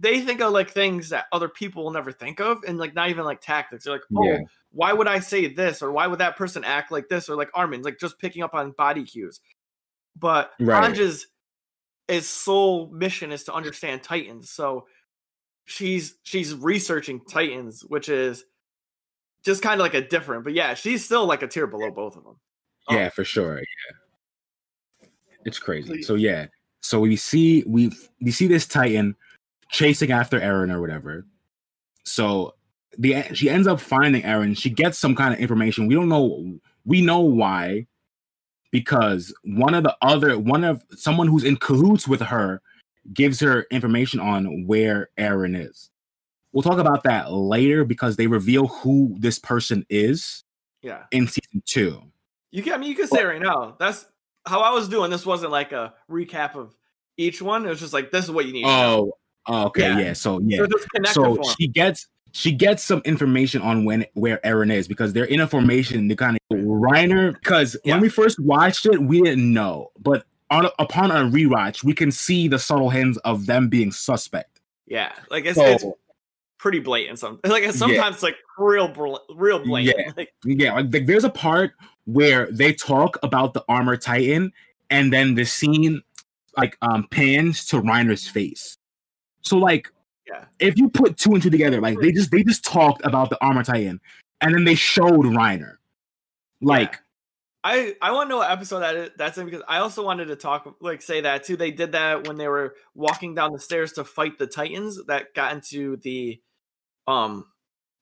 [0.00, 3.08] they think of like things that other people will never think of, and like not
[3.10, 3.84] even like tactics.
[3.84, 4.38] They're like, oh, Yeah.
[4.72, 7.50] why would I say this, or why would that person act like this, or like
[7.54, 9.40] Armin, like just picking up on body cues.
[10.18, 10.82] But Right.
[10.92, 11.28] Hanji's
[12.08, 14.86] his sole mission is to understand Titans, so
[15.64, 18.44] she's she's researching Titans, which is
[19.44, 20.44] just kind of like a different.
[20.44, 22.36] But yeah, she's still like a tier below both of them.
[22.90, 23.58] Yeah, um, for sure.
[23.58, 25.08] Yeah.
[25.44, 26.02] It's crazy.
[26.02, 26.46] So yeah.
[26.80, 29.16] So we see we we see this Titan
[29.70, 31.26] chasing after Eren or whatever.
[32.04, 32.54] So
[32.98, 34.56] the she ends up finding Eren.
[34.56, 35.86] She gets some kind of information.
[35.86, 37.86] We don't know we know why
[38.70, 42.60] because one of the other one of someone who's in cahoots with her
[43.12, 45.90] gives her information on where Eren is.
[46.52, 50.44] We'll talk about that later because they reveal who this person is
[50.82, 51.04] Yeah.
[51.12, 52.02] in season 2.
[52.50, 53.76] You can, I mean, you can say right now.
[53.78, 54.06] That's
[54.46, 55.10] how I was doing.
[55.10, 56.74] This wasn't like a recap of
[57.16, 57.66] each one.
[57.66, 58.64] It was just like this is what you need.
[58.66, 59.12] Oh,
[59.46, 59.98] oh, okay, Yeah.
[59.98, 60.12] yeah.
[60.14, 60.64] So yeah,
[61.12, 65.24] So so she gets she gets some information on when where Eren is because they're
[65.24, 66.08] in a formation.
[66.08, 67.94] They kind of Reiner because Yeah.
[67.94, 72.12] when we first watched it, we didn't know, but on upon a rewatch, we can
[72.12, 74.60] see the subtle hints of them being suspect.
[74.86, 75.84] Yeah, like it's, So it's
[76.58, 77.18] pretty blatant.
[77.18, 78.92] Some like it's sometimes like real
[79.34, 79.96] real blatant.
[79.98, 80.12] Yeah.
[80.14, 81.72] Like, yeah, like, like, there's a part
[82.04, 84.52] where they talk about the armor titan,
[84.90, 86.02] and then the scene
[86.58, 88.76] like um pans to Reiner's face.
[89.40, 89.90] So like
[90.26, 93.30] yeah, if you put two and two together, like they just they just talked about
[93.30, 94.00] the armor titan,
[94.40, 95.76] and then they showed Reiner.
[96.60, 96.96] Like
[97.62, 100.26] I I want to know what episode that is, that's in because I also wanted
[100.26, 101.56] to talk like say that too.
[101.56, 105.34] They did that when they were walking down the stairs to fight the Titans that
[105.34, 106.40] got into the
[107.08, 107.44] um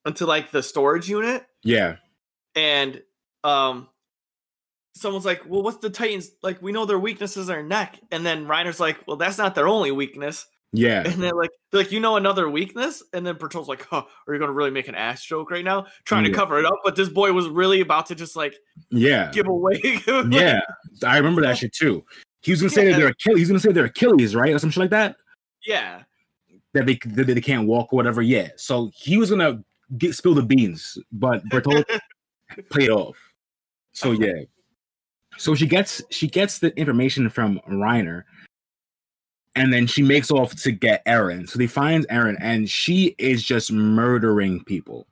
[0.06, 1.96] into like the storage unit yeah,
[2.54, 3.02] and
[3.42, 3.88] um
[4.94, 6.60] someone's like, "Well, what's the Titans like?
[6.62, 9.90] We know their weaknesses are neck." And then Reiner's like, "Well, that's not their only
[9.90, 10.46] weakness."
[10.76, 14.04] Yeah, And they're like, they're like, "You know another weakness?" And then Bertolt's like, "Huh,
[14.26, 16.64] are you going to really make an ass joke right now, trying to cover it
[16.64, 18.56] up?" But this boy was really about to just like
[18.90, 19.80] yeah, give away.
[20.30, 20.60] yeah.
[21.04, 22.04] I remember that shit too.
[22.40, 23.38] He was gonna say that they're Achilles.
[23.38, 25.16] He's gonna say they're Achilles, right, or some shit like that.
[25.64, 26.02] yeah,
[26.72, 28.20] That they that they can't walk or whatever.
[28.20, 28.48] Yeah.
[28.56, 29.62] So he was gonna
[29.96, 31.84] get spill the beans, but Bertolt
[32.70, 33.16] played off.
[33.92, 34.42] So yeah.
[35.36, 38.24] So she gets she gets the information from Reiner,
[39.56, 41.48] and then she makes off to get Eren.
[41.48, 45.06] So they find Eren, and she is just murdering people.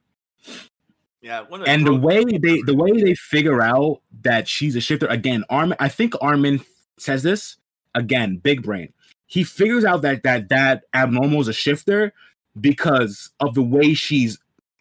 [1.21, 1.45] yeah.
[1.67, 5.77] And the way they the way they figure out that she's a shifter again armin
[5.81, 6.61] i think armin
[6.99, 7.57] says this
[7.95, 8.93] again big brain
[9.27, 12.13] he figures out that that that abnormal is a shifter
[12.61, 14.39] because of the way she's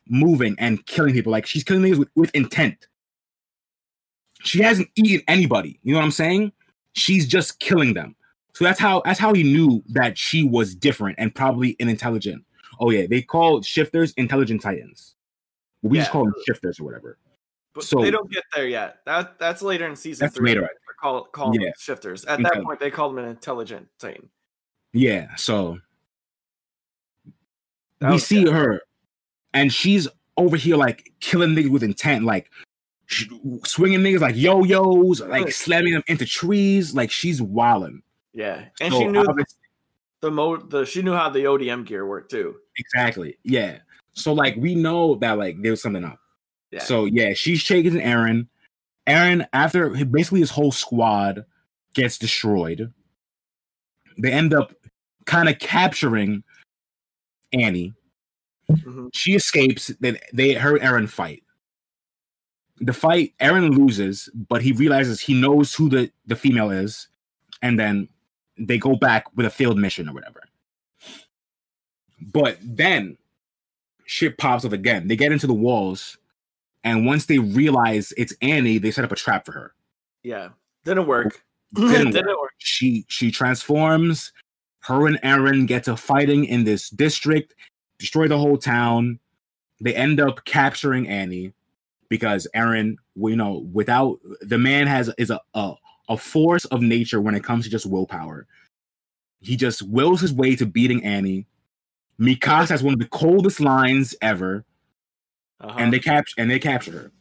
[0.08, 2.88] moving and killing people like she's killing niggas with, with intent
[4.44, 6.52] she hasn't eaten anybody you know what i'm saying
[6.94, 8.16] she's just killing them
[8.54, 12.44] so that's how that's how he knew that she was different and probably an intelligent
[12.80, 15.16] oh yeah they call shifters intelligent titans
[15.82, 17.18] we just call them shifters or whatever
[17.74, 18.98] but so- they don't get there yet.
[19.06, 20.50] That that's later in season That's three.
[20.50, 22.26] later, They Call call them shifters.
[22.26, 24.30] At that point, they called them an intelligent Titan.
[24.92, 25.80] Yeah, so
[28.00, 28.54] That we see good.
[28.54, 28.82] her,
[29.54, 32.52] and she's over here like killing niggas with intent, like
[33.64, 36.94] swinging niggas like yo-yos, like slamming them into trees.
[36.94, 38.02] Like she's wilding.
[38.34, 39.26] Yeah, and So she knew
[40.22, 42.56] the mo the she knew how the ODM gear worked too.
[42.78, 43.38] exactly.
[43.44, 43.80] Yeah.
[44.14, 46.20] So like we know that like there's something up.
[46.72, 46.84] Yeah.
[46.84, 48.48] So yeah, she's chasing Eren.
[49.08, 51.44] Eren, after basically his whole squad
[51.96, 52.94] gets destroyed,
[54.18, 54.74] they end up
[55.26, 56.44] kind of capturing
[57.52, 57.94] Annie.
[58.70, 59.10] Mhm.
[59.14, 59.88] She escapes.
[60.00, 61.44] Then they her and Eren fight.
[62.78, 67.10] The fight, Eren loses, but he realizes he knows who the, the female is,
[67.62, 68.08] and then
[68.68, 70.42] they go back with a failed mission or whatever.
[72.22, 73.18] But then
[74.06, 75.08] shit pops up again.
[75.08, 76.18] They get into the walls,
[76.84, 79.74] and once they realize it's Annie, they set up a trap for her.
[80.24, 80.50] Yeah,
[80.86, 81.44] didn't work.
[81.74, 82.42] Didn't Didn't, work.
[82.42, 82.52] work.
[82.58, 84.32] She she transforms.
[84.82, 87.54] Her and Eren get to fighting in this district,
[88.00, 89.20] destroy the whole town.
[89.80, 91.54] They end up capturing Annie
[92.10, 95.74] because Eren, you know, without the man has is a, a
[96.12, 98.46] a force of nature when it comes to just willpower.
[99.40, 101.48] He just wills his way to beating Annie.
[102.20, 104.66] Mikasa has one of the coldest lines ever,
[105.62, 105.76] Uh-huh.
[105.80, 107.12] and they capture and they capture her.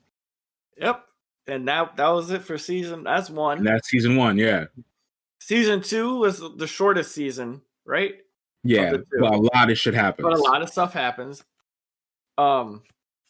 [0.77, 1.05] yep.
[1.47, 3.05] And that that was it for season.
[3.05, 3.59] That's one.
[3.59, 4.65] And that's season one, yeah,
[5.41, 8.17] season two was the shortest season, right?
[8.63, 8.93] yeah.
[9.21, 10.25] But a lot of shit happens.
[10.29, 11.43] But a lot of stuff happens.
[12.39, 12.83] Um,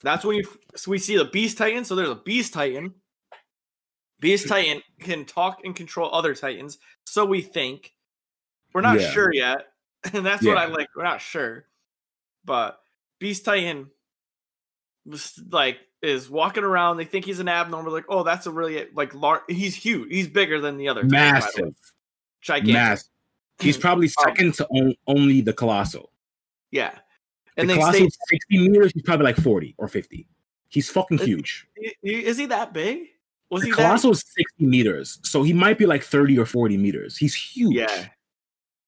[0.02, 0.44] that's when you
[0.74, 1.84] so we see the Beast Titan.
[1.84, 2.94] So there's a Beast Titan.
[4.20, 6.78] Beast Titan can talk and control other Titans.
[7.04, 7.92] So we think.
[8.72, 9.10] We're not Yeah.
[9.10, 9.72] sure yet,
[10.12, 10.88] and that's what I like.
[10.94, 11.66] We're not sure,
[12.44, 12.80] but
[13.18, 13.90] Beast Titan
[15.06, 16.96] was like is walking around.
[16.96, 17.92] They think he's an abnormal.
[17.92, 19.42] Like, oh, that's a really like large.
[19.48, 20.08] He's huge.
[20.10, 21.02] He's bigger than the other.
[21.04, 21.74] Massive,
[22.40, 22.74] gigantic.
[22.74, 23.08] massive.
[23.58, 26.12] He's probably Um, second to on, only the colossal.
[26.70, 26.90] Yeah,
[27.56, 28.92] The and they colossal say, is 60 meters.
[28.94, 30.26] He's probably like 40 or 50.
[30.68, 31.66] He's fucking huge.
[31.76, 33.08] "I- I- is he that big?
[33.50, 37.16] Was he colossal is 60 meters, so he might be like 30 or 40 meters.
[37.16, 37.74] He's huge.
[37.74, 38.06] Yeah.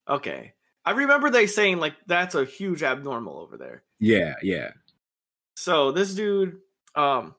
[0.08, 0.54] Okay.
[0.84, 3.82] I remember they saying like that's a huge abnormal over there.
[3.98, 4.70] yeah, yeah.
[5.54, 6.58] So this dude,
[6.94, 7.34] um,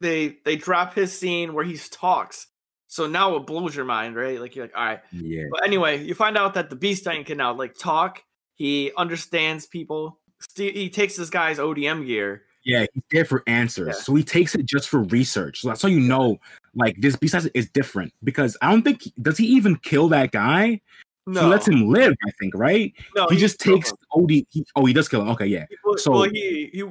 [0.00, 2.46] they they drop his scene where he talks.
[2.88, 4.38] So now it blows your mind, right?
[4.38, 5.00] Like you're like, all right.
[5.12, 5.44] Yeah.
[5.50, 8.22] But anyway, you find out that the Beast Titan can now like talk.
[8.54, 10.20] He understands people.
[10.56, 12.42] He takes this guy's ODM gear.
[12.64, 13.88] Yeah, he's there for answers.
[13.96, 14.02] Yeah.
[14.02, 15.60] So he takes it just for research.
[15.62, 16.38] So that's how you know,
[16.74, 20.80] like this besides is different because I don't think does he even kill that guy?
[21.26, 22.92] No, He lets him live, I think, right?
[23.14, 23.96] no, he just takes him.
[24.12, 24.30] OD.
[24.50, 25.28] He, oh, he does kill him.
[25.30, 26.84] Okay, yeah, Well, So- well, he he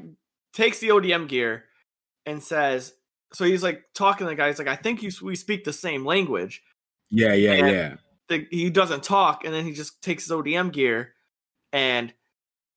[0.54, 1.66] takes the ODM gear
[2.26, 2.94] and says,
[3.34, 4.48] so he's like talking to the guy.
[4.48, 6.64] He's like, I think you we speak the same language.
[7.10, 7.96] yeah, yeah, And- yeah.
[8.30, 11.14] The, he doesn't talk, and then he just takes his ODM gear,
[11.74, 12.14] and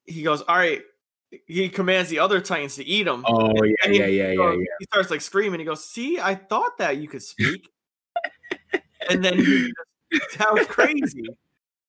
[0.04, 0.82] he goes, all right.
[1.46, 3.24] He commands the other Titans to eat him.
[3.26, 4.64] Oh yeah, And yeah, yeah, yeah, goes- yeah.
[4.78, 5.60] He starts like screaming.
[5.60, 7.70] He goes, "See, I thought that you could speak,"
[9.08, 9.72] and then he
[10.12, 11.24] just sounds crazy.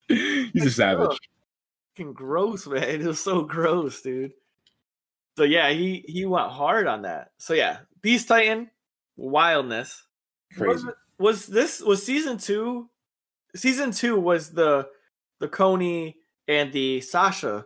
[0.07, 1.17] He's a savage.
[1.95, 2.83] Fucking gross, man.
[3.01, 4.33] It was so gross, dude.
[5.37, 7.31] So yeah, he he went hard on that.
[7.37, 8.69] So yeah, Beast Titan,
[9.17, 10.03] wildness.
[10.57, 10.95] Was, Crazy.
[11.17, 12.89] was this was season two?
[13.55, 14.87] Season two was the
[15.39, 16.17] the Connie
[16.47, 17.65] and the Sasha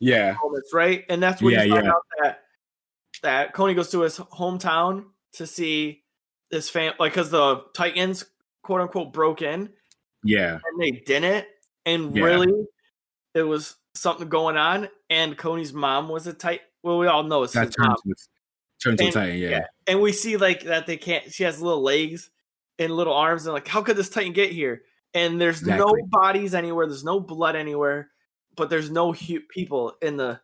[0.00, 1.04] Yeah, moments, right?
[1.08, 1.90] And that's when Yeah, you find yeah.
[1.92, 2.40] out that
[3.22, 6.02] that Connie goes to his hometown to see
[6.50, 8.24] his fam, like because the Titans
[8.62, 9.70] quote unquote broke in
[10.24, 11.46] yeah, and they didn't,
[11.86, 12.24] and Yeah.
[12.24, 12.66] really,
[13.34, 14.88] it was something going on.
[15.08, 16.60] And Connie's mom was a tight.
[16.82, 17.96] Well, we all know it's that his mom.
[18.82, 19.36] turns And- titan.
[19.38, 19.66] Yeah, yeah.
[19.86, 21.30] and we see like that they can't.
[21.32, 22.30] She has little legs
[22.78, 24.82] and little arms, and like, how could this Titan get here?
[25.12, 26.86] And there's no bodies anywhere.
[26.86, 28.10] There's no blood anywhere,
[28.60, 30.40] but there's no hu- people in the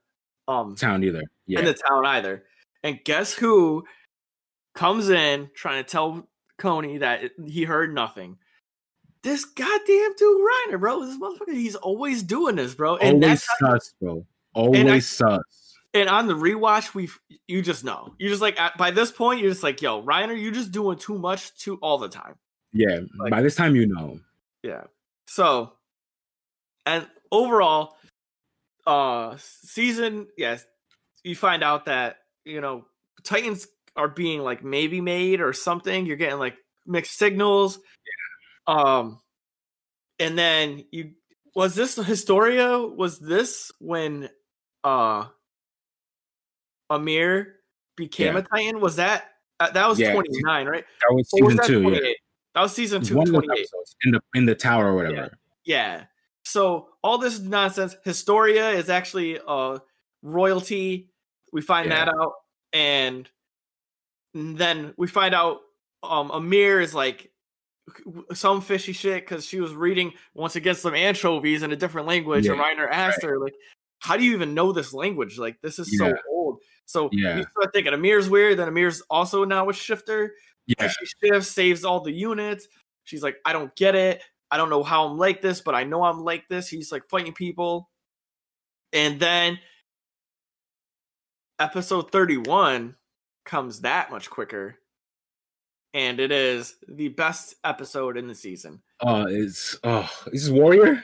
[0.48, 1.22] um town either.
[1.46, 2.44] Yeah, in the town either.
[2.82, 3.84] And guess who
[4.74, 8.38] comes in trying to tell Connie that he heard nothing?
[9.22, 10.40] This goddamn dude
[10.70, 11.04] Reiner, bro.
[11.04, 12.96] This motherfucker, he's always doing this, bro.
[12.96, 14.24] And always that's sus, bro.
[14.54, 15.74] Always sus.
[15.94, 17.08] and on the rewatch, we
[17.48, 18.14] you just know.
[18.18, 20.96] You just like at, by this point, you're just like, yo, Reiner, you're just doing
[20.98, 22.36] too much too all the time.
[22.72, 24.20] Yeah, Like- by this time you know.
[24.62, 24.84] Yeah.
[25.26, 25.72] So,
[26.84, 27.95] and overall,
[28.86, 30.64] uh, season yes,
[31.24, 32.84] you find out that you know
[33.24, 33.66] Titans
[33.96, 36.06] are being like maybe made or something.
[36.06, 36.56] You're getting like
[36.86, 37.78] mixed signals.
[38.66, 39.20] Um,
[40.18, 41.12] and then you
[41.54, 42.78] was this Historia?
[42.78, 44.28] Was this when
[44.84, 45.26] uh
[46.92, 47.56] Ymir
[47.96, 48.40] became Yeah.
[48.40, 48.80] a Titan?
[48.80, 50.12] Was that uh, that was Yeah.
[50.12, 50.84] 29, right?
[51.00, 51.90] That was Or was season that two.
[52.06, 52.12] Yeah,
[52.54, 53.66] That was season two, one 28.
[54.04, 55.36] in the in the tower or whatever.
[55.64, 56.04] Yeah.
[56.46, 57.96] So all this nonsense.
[58.04, 59.80] Historia is actually uh
[60.22, 61.10] royalty.
[61.52, 62.04] We find Yeah.
[62.04, 62.34] that out,
[62.72, 63.28] and
[64.32, 65.62] then we find out
[66.04, 67.32] um Ymir is like
[68.32, 72.46] some fishy shit because she was reading once again some anchovies in a different language,
[72.46, 73.54] and Yeah, Reiner asked her like,
[73.98, 75.38] "How do you even know this language?
[75.38, 77.38] Like this is so old." So Yeah.
[77.38, 78.60] you start thinking Ymir's weird.
[78.60, 80.36] Then Ymir's also now a shifter.
[80.68, 82.68] Yeah, she shifts, saves all the units.
[83.02, 84.22] She's like, I don't get it.
[84.50, 86.68] I don't know how I'm like this, but I know I'm like this.
[86.68, 87.90] He's like fighting people.
[88.92, 89.58] And then
[91.58, 92.94] episode 31
[93.44, 94.76] comes that much quicker.
[95.94, 98.82] And it is the best episode in the season.
[99.00, 101.02] Oh, it's oh, this is Warrior.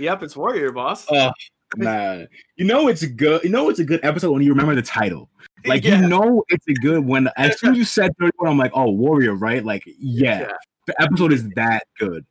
[0.00, 1.06] Yep, it's Warrior Boss.
[1.12, 1.30] Oh
[1.76, 3.44] man, you know it's a good.
[3.44, 5.30] You know it's a good episode when you remember the title.
[5.64, 6.00] Like Yeah.
[6.00, 8.90] you know it's a good when as soon as you said 31, I'm like, oh
[8.90, 9.64] Warrior, right?
[9.64, 10.52] Like yeah, Yeah.
[10.86, 12.24] the episode is that good.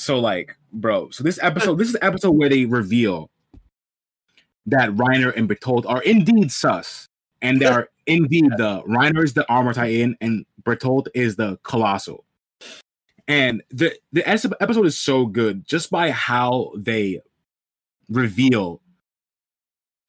[0.00, 3.30] So like, bro, so this episode, this is the episode where they reveal
[4.66, 7.06] that Reiner and Bertolt are indeed sus,
[7.42, 12.24] and they are indeed the Reiner is the armor titan, and Bertolt is the colossal.
[13.28, 17.20] And the the episode is so good just by how they
[18.08, 18.80] reveal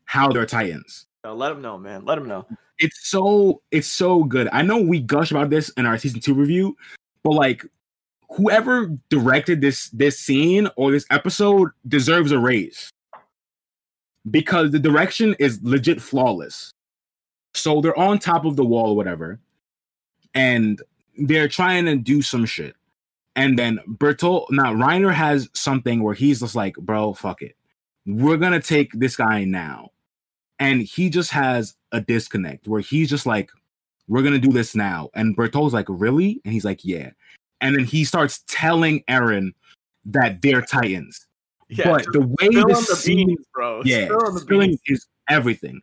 [0.05, 2.03] how they're titans Uh, let them know, man.
[2.03, 2.45] Let them know.
[2.79, 4.49] it's so it's so good.
[4.51, 6.75] I know we gush about this in our season two review,
[7.23, 7.63] but like
[8.33, 12.91] whoever directed this this scene or this episode deserves a raise
[14.29, 16.71] because the direction is legit flawless.
[17.53, 19.39] So they're on top of the wall or whatever,
[20.33, 20.81] and
[21.17, 22.75] they're trying to do some shit.
[23.35, 27.55] And then Bertolt, now Reiner has something where he's just like, bro, fuck it.
[28.05, 29.89] We're gonna take this guy now.
[30.59, 33.49] And he just has a disconnect where he's just like,
[34.07, 35.09] we're gonna do this now.
[35.13, 36.39] And Bertolt's like, really?
[36.45, 37.11] And he's like, yeah.
[37.61, 39.53] And then he starts telling Eren
[40.05, 41.27] that they're Titans.
[41.69, 43.81] Yeah, but the way the scene, beans, bro.
[43.85, 45.81] yeah, Spill on the spilling is everything.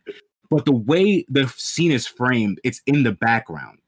[0.51, 3.79] But the way the scene is framed, it's in the background.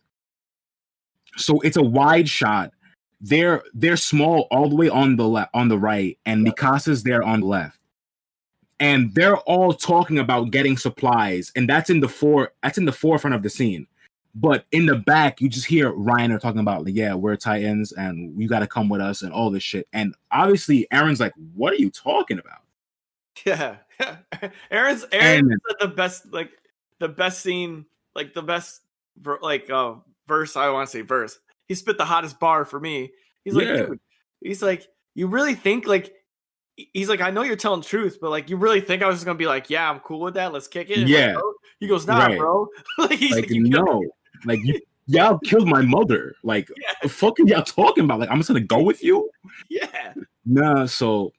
[1.37, 2.71] So it's a wide shot.
[3.19, 7.21] They're they're small all the way on the left on the right, and Mikasa's there
[7.21, 7.77] on the left.
[8.79, 12.91] And they're all talking about getting supplies, and that's in the fore that's in the
[12.91, 13.85] forefront of the scene.
[14.33, 18.39] But in the back, you just hear Reiner talking about, like, yeah, we're Titans and
[18.41, 19.87] you got to come with us and all this shit.
[19.91, 22.59] And obviously, Eren's like, what are you talking about?
[23.45, 23.77] Yeah,
[24.71, 26.51] Eren's Eren And- the best, like
[26.99, 28.81] the best scene, like the best,
[29.41, 29.95] like uh
[30.27, 30.55] verse.
[30.55, 31.39] I want to say verse.
[31.67, 33.11] He spit the hottest bar for me.
[33.43, 33.77] He's like, Yeah.
[33.87, 33.99] dude,
[34.41, 36.13] he's like, you really think like.
[36.93, 39.25] He's like, I know you're telling truth, but like, you really think I was just
[39.25, 40.51] gonna be like, yeah, I'm cool with that.
[40.53, 40.97] Let's kick it.
[40.99, 41.35] And, like, Yeah.
[41.79, 42.37] he goes, nah, Right.
[42.39, 42.67] bro.
[42.97, 44.01] like, he's like like, no
[44.45, 46.93] like you y'all killed my mother like Yeah.
[47.01, 49.29] the fuck are y'all talking about like i'm just gonna go with you
[49.69, 50.13] yeah,
[50.45, 51.31] nah so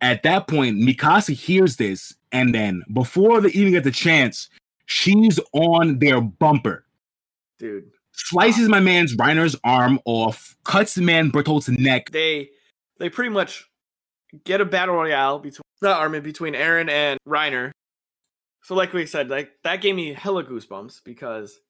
[0.00, 4.48] at that point mikasa hears this and then before they even get the chance
[4.86, 6.84] she's on their bumper
[7.58, 7.90] dude.
[8.12, 12.50] slices my man's reiner's arm off cuts the man bertolt's neck they
[12.98, 13.68] they pretty much
[14.44, 17.70] get a battle royale between not Armin between Eren and Reiner.
[18.62, 21.60] So like we said, like that gave me hella goosebumps because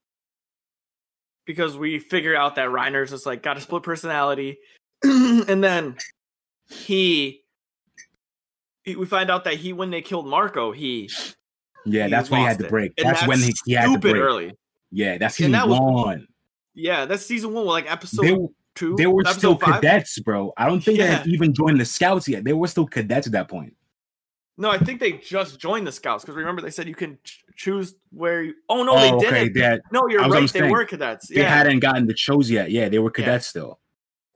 [1.46, 4.58] because we figure out that Reiner's just like got a split personality,
[5.02, 5.96] and then
[6.70, 7.42] he,
[8.82, 11.10] he we find out that he when they killed Marco he
[11.86, 12.92] yeah He that's when he had to break.
[12.98, 14.16] And that's, when he, he had to break.
[14.16, 14.52] early.
[14.90, 16.26] yeah that's And season that was- one.
[16.76, 18.36] Yeah, that's season one, like episode they,
[18.74, 18.96] two.
[18.96, 19.80] they were still five?
[19.80, 20.52] cadets bro.
[20.56, 22.42] I don't think they had even joined the scouts yet.
[22.42, 23.74] They were still cadets at that point
[24.56, 27.42] No, I think they just joined the scouts because remember they said you can ch-
[27.56, 28.54] choose where you.
[28.68, 29.34] Oh no, they oh, didn't.
[29.34, 29.48] okay.
[29.60, 30.40] That No, you're right.
[30.40, 31.28] They saying, were cadets.
[31.28, 32.70] they hadn't gotten the chose yet.
[32.70, 33.80] Yeah, they were cadets still.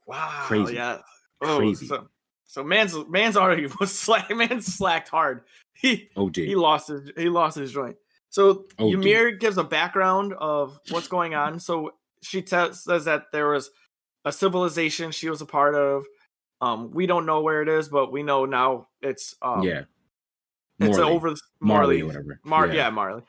[0.07, 0.29] wow.
[0.45, 0.75] crazy.
[0.75, 0.97] Yeah.
[1.41, 1.87] Oh, Crazy.
[1.87, 2.07] So,
[2.43, 4.29] so man's man's already was slack.
[4.29, 5.41] Man slacked hard.
[5.73, 6.35] He OG.
[6.35, 7.95] he lost his he lost his joint.
[8.29, 11.61] So Oh, Ymir gives a background of what's going on.
[11.61, 11.91] So
[12.21, 13.69] she te- says that there was
[14.25, 16.03] a civilization she was a part of.
[16.59, 19.83] Um, we don't know where it is, but we know now it's um, yeah.
[20.79, 22.39] It's over the Marley Marley whatever.
[22.43, 22.73] Mar Yeah.
[22.73, 22.89] yeah.
[22.89, 23.23] Marley.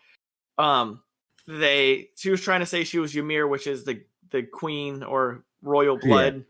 [0.59, 1.03] Um
[1.47, 5.45] they she was trying to say she was Ymir, which is the the queen or
[5.63, 6.45] royal blood.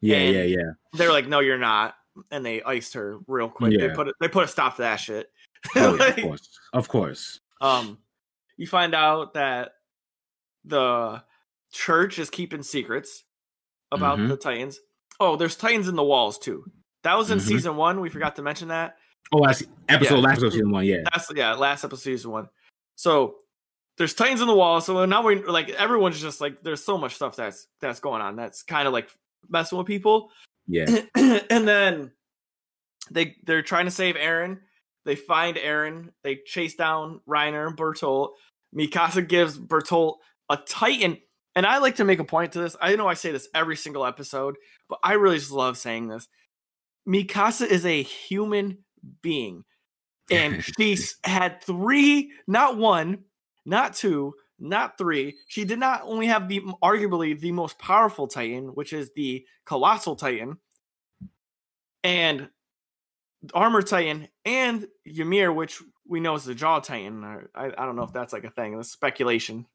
[0.00, 0.70] Yeah, and- yeah, yeah.
[0.94, 1.94] They're like, no, you're not.
[2.30, 3.78] And they iced her real quick.
[3.78, 3.94] They Yeah.
[3.94, 5.30] put they put a stop to that shit.
[5.74, 6.58] Oh, Like, of course.
[6.72, 7.40] Of course.
[7.60, 7.98] um
[8.56, 9.72] you find out that
[10.64, 11.22] the
[11.72, 13.24] church is keeping secrets
[13.92, 14.28] about Mhm.
[14.28, 14.80] the Titans.
[15.20, 16.64] Oh, there's Titans in the walls too.
[17.02, 17.42] That was in Mhm.
[17.48, 18.00] season one.
[18.00, 18.96] We forgot to mention that.
[19.32, 20.20] Oh, last episode, Yeah.
[20.20, 20.84] last episode, season one.
[20.84, 20.98] Yeah.
[21.12, 22.48] That's yeah, last episode season one.
[22.94, 23.36] So
[23.98, 24.80] there's titans in the wall.
[24.80, 28.36] So now we're like everyone's just like there's so much stuff that's that's going on.
[28.36, 29.10] That's kind of like
[29.48, 30.30] messing with people.
[30.66, 30.86] Yeah.
[31.14, 32.12] and then
[33.10, 34.60] they they're trying to save Eren.
[35.04, 36.10] They find Eren.
[36.22, 38.30] They chase down Reiner and Bertolt.
[38.76, 40.16] Mikasa gives Bertolt
[40.50, 41.18] a Titan.
[41.54, 42.76] And I like to make a point to this.
[42.80, 44.56] I know I say this every single episode,
[44.88, 46.28] but I really just love saying this.
[47.08, 48.78] Mikasa is a human
[49.22, 49.64] being.
[50.28, 53.18] And she had three, not one,
[53.64, 55.36] not two, not three.
[55.46, 60.16] She did not only have the arguably the most powerful Titan, which is the Colossal
[60.16, 60.58] Titan,
[62.02, 62.48] and
[63.54, 67.22] Armor Titan, and Ymir, which we know is the Jaw Titan.
[67.54, 68.76] I, I don't know if that's like a thing.
[68.76, 69.66] That's speculation.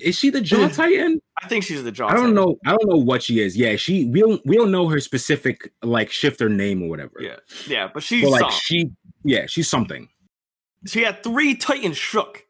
[0.00, 1.20] Is she the Jaw Titan?
[1.42, 2.08] I think she's the Jaw.
[2.08, 2.34] I don't Titan.
[2.34, 2.56] know.
[2.66, 3.56] I don't know what she is.
[3.56, 7.12] Yeah, she we don't we don't know her specific like shifter name or whatever.
[7.20, 7.36] Yeah,
[7.66, 8.50] yeah, but she's But like some.
[8.64, 8.90] she
[9.24, 10.08] yeah, she's something.
[10.86, 12.44] she had three Titans shook.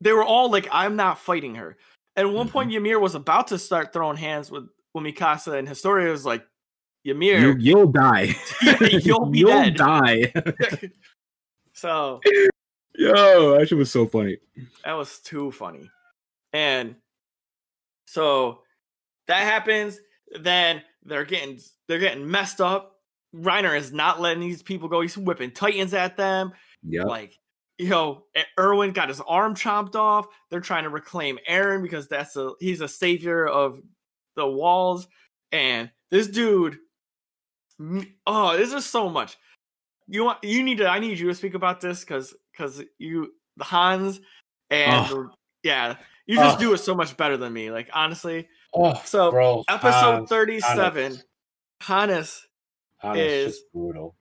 [0.00, 1.76] They were all like, "I'm not fighting her."
[2.16, 2.52] At one Mm-hmm.
[2.52, 6.44] point, Ymir was about to start throwing hands with with Mikasa, and Historia was like,
[7.04, 8.34] You, "Ymir, you'll die.
[8.80, 10.32] you'll be dead." die.
[11.72, 12.20] so
[12.94, 14.36] Yo, that shit was so funny.
[14.84, 15.88] that was too funny,
[16.52, 16.96] and
[18.06, 18.60] so
[19.26, 19.98] that happens.
[20.40, 22.96] Then they're getting they're getting messed up.
[23.34, 25.00] Reiner is not letting these people go.
[25.00, 26.52] He's whipping Titans at them.
[26.82, 27.04] Yeah.
[27.04, 27.38] like
[27.78, 28.24] you know
[28.58, 32.80] erwin got his arm chopped off they're trying to reclaim eren because that's a he's
[32.80, 33.80] a savior of
[34.36, 35.06] the walls
[35.52, 36.76] and this dude
[38.26, 39.36] oh this is so much
[40.08, 43.32] you want you need to i need you to speak about this because because you
[43.56, 44.20] the Hannes
[44.70, 45.30] and Oh.
[45.62, 45.96] yeah
[46.26, 46.60] you just Oh.
[46.60, 51.18] do it so much better than me like honestly Oh, So, bro, Episode Hans- 37,
[51.82, 52.46] Hannes,
[52.98, 54.14] Hannes is- brutal.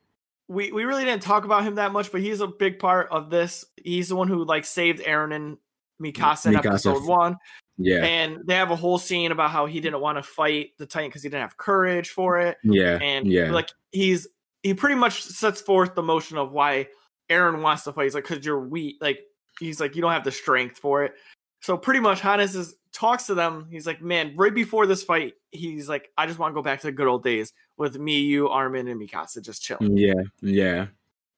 [0.50, 3.30] we, we really didn't talk about him that much, but he's a big part of
[3.30, 3.64] this.
[3.82, 5.58] He's the one who like saved Eren and
[6.02, 6.66] Mikasa in Mikasa.
[6.66, 7.38] episode one.
[7.78, 10.86] Yeah, And they have a whole scene about how he didn't want to fight the
[10.86, 12.58] Titan because he didn't have courage for it.
[12.64, 13.52] yeah, And yeah.
[13.52, 14.28] like he's
[14.64, 16.88] he pretty much sets forth the motion of why
[17.30, 18.04] Eren wants to fight.
[18.04, 18.98] He's like, because you're weak.
[19.02, 19.22] Like
[19.60, 21.14] he's like, you don't have the strength for it.
[21.62, 23.68] So pretty much Hannes is talks to them.
[23.72, 26.82] He's like, man, right before this fight, he's like, I just want to go back
[26.82, 29.92] to the good old days with me, you, Armin, and Mikasa just chilling.
[29.92, 30.86] Mm, yeah, yeah,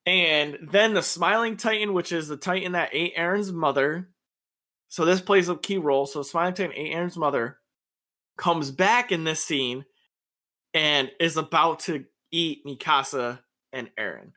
[0.06, 4.08] And then the Smiling Titan, which is the Titan that ate Eren's mother.
[4.88, 6.06] So this plays a key role.
[6.06, 7.58] So Smiling Titan ate Eren's mother,
[8.36, 9.84] comes back in this scene,
[10.72, 13.38] and is about to eat Mikasa
[13.72, 14.32] and Eren.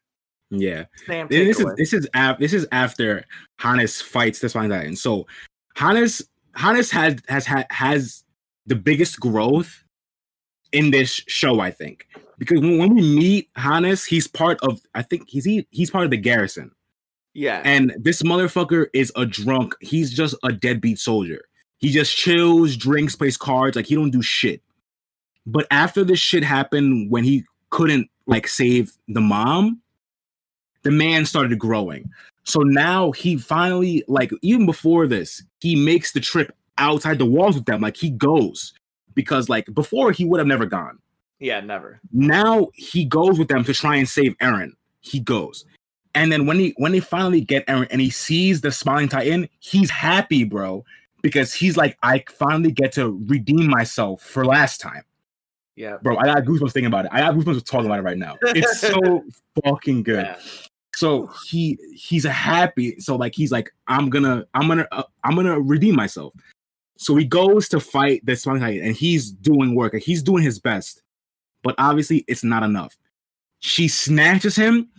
[0.52, 0.86] yeah.
[1.08, 1.74] Sam, This is away.
[1.78, 3.24] this is af- this is after
[3.60, 4.96] Hannes fights the Spine Titan.
[4.96, 5.26] So
[5.78, 6.24] Hannes
[6.56, 8.24] Hannes has has ha- has
[8.66, 9.84] the biggest growth
[10.72, 12.08] in this show, I think,
[12.40, 16.06] because when, when we meet Hannes, he's part of I think he's he, he's part
[16.06, 16.72] of the garrison,
[17.36, 19.76] yeah, and this motherfucker is a drunk.
[19.80, 21.42] He's just a deadbeat soldier.
[21.78, 24.64] He just chills, drinks, plays cards, like he don't do shit.
[25.46, 29.80] But after this shit happened, when he couldn't like save the mom,
[30.82, 32.10] the man started growing.
[32.48, 37.56] So now he finally, like, even before this, he makes the trip outside the walls
[37.56, 37.82] with them.
[37.82, 38.74] Like, he goes
[39.16, 40.98] because, like, before he would have never gone.
[41.40, 42.00] yeah, never.
[42.14, 44.72] Now he goes with them to try and save Eren.
[45.02, 45.66] He goes.
[46.16, 49.50] And then when he when they finally get Eren and he sees the smiling titan,
[49.60, 50.86] he's happy, bro,
[51.22, 55.04] because he's like, I finally get to redeem myself for last time.
[55.76, 57.12] Yeah, Bro, I got goosebumps thinking about it.
[57.14, 58.38] I got goosebumps talking about it right now.
[58.42, 59.26] It's so
[59.64, 60.38] fucking good yeah,
[60.98, 65.36] so he he's a happy so like he's like i'm gonna i'm gonna uh, i'm
[65.36, 66.34] gonna redeem myself.
[66.98, 70.42] So he goes to fight the Smiling Titan and he's doing work and he's doing
[70.42, 71.04] his best
[71.62, 72.98] but obviously it's not enough.
[73.60, 74.90] She snatches him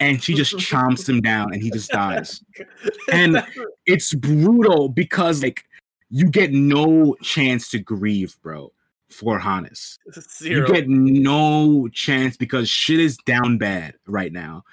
[0.00, 2.42] and she just chomps him down and he just dies.
[3.12, 3.44] And-
[3.84, 5.64] it's brutal because like
[6.08, 8.72] you get no chance to grieve bro
[9.10, 9.98] for Hannes.
[10.40, 14.64] You get no chance because shit is down bad right now.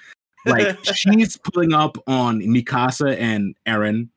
[0.45, 4.09] Like she's pulling up on Mikasa and Eren,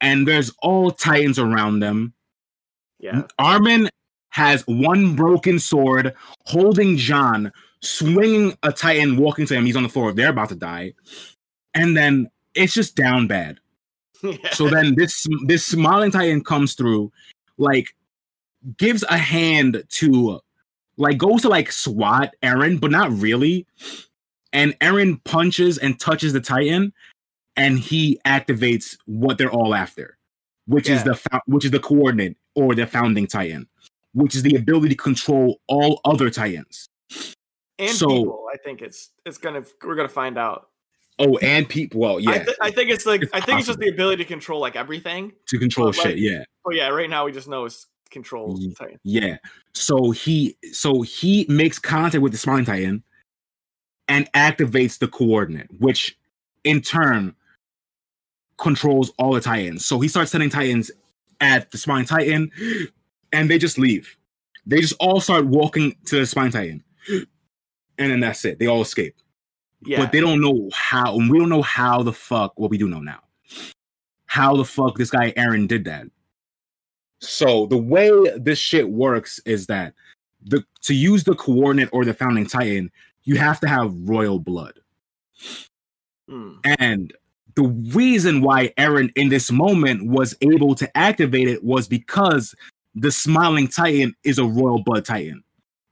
[0.00, 2.14] and there's all titans around them.
[2.98, 3.88] yeah, Armin
[4.30, 6.12] has one broken sword,
[6.46, 9.64] holding Jean, swinging a titan, walking to him.
[9.64, 10.12] He's on the floor.
[10.12, 10.94] They're about to die,
[11.74, 13.58] and then it's just down bad.
[14.22, 14.36] yeah.
[14.52, 17.12] So then this this smiling titan comes through,
[17.58, 17.86] like
[18.78, 20.40] gives a hand to
[20.96, 23.66] like goes to like swat Eren, but not really.
[24.54, 26.92] And Eren punches and touches the Titan,
[27.56, 30.16] and he activates what they're all after,
[30.66, 33.68] which is the which is the coordinate or the founding Titan,
[34.12, 36.88] which is the ability to control all other Titans.
[37.78, 38.40] and so- people.
[38.52, 40.68] I think it's it's gonna we're gonna find out.
[41.18, 42.00] Oh, and people.
[42.00, 44.22] Well, I, yeah, th- I think it's like It's I think it's just the ability
[44.22, 45.32] to control like everything.
[45.48, 46.04] to control but, shit.
[46.06, 46.44] like- Yeah.
[46.64, 49.00] Oh yeah, right now we just know it's control Ye- Titan.
[49.02, 49.38] Yeah.
[49.74, 53.02] So he so he makes contact with the Smiling Titan
[54.08, 56.16] and activates the coordinate, which
[56.64, 57.34] in turn
[58.58, 59.84] controls all the Titans.
[59.84, 60.90] So he starts sending Titans
[61.40, 62.50] at the Spine Titan,
[63.32, 64.16] and they just leave.
[64.66, 67.26] They just all start walking to the Spine Titan, and
[68.12, 68.58] then that's it.
[68.58, 69.14] They all escape.
[69.86, 72.58] Yeah, But they don't know how, and we don't know how the fuck.
[72.58, 73.20] Well, we do know now.
[74.26, 76.06] How the fuck this guy Eren did that?
[77.20, 79.94] So the way this shit works is that
[80.42, 82.90] the to use the coordinate or the founding titan,
[83.24, 84.78] you have to have royal blood.
[86.28, 86.54] Hmm.
[86.78, 87.12] And
[87.54, 87.64] the
[87.94, 92.54] reason why Eren in this moment was able to activate it was because
[92.94, 95.42] the smiling titan is a royal blood titan,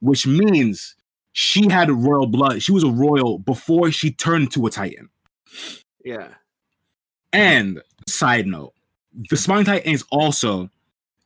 [0.01, 0.95] which means
[1.33, 2.63] she had royal blood.
[2.63, 5.09] She was a royal before she turned to a titan.
[6.05, 6.29] yeah,
[7.33, 8.73] And side note,
[9.31, 10.69] the smiling titan is also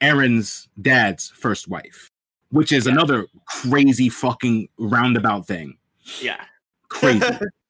[0.00, 2.10] Eren's dad's first wife,
[2.50, 2.92] which is Yeah.
[2.92, 5.78] another crazy fucking roundabout thing.
[6.20, 6.42] Yeah.
[6.88, 7.26] Crazy.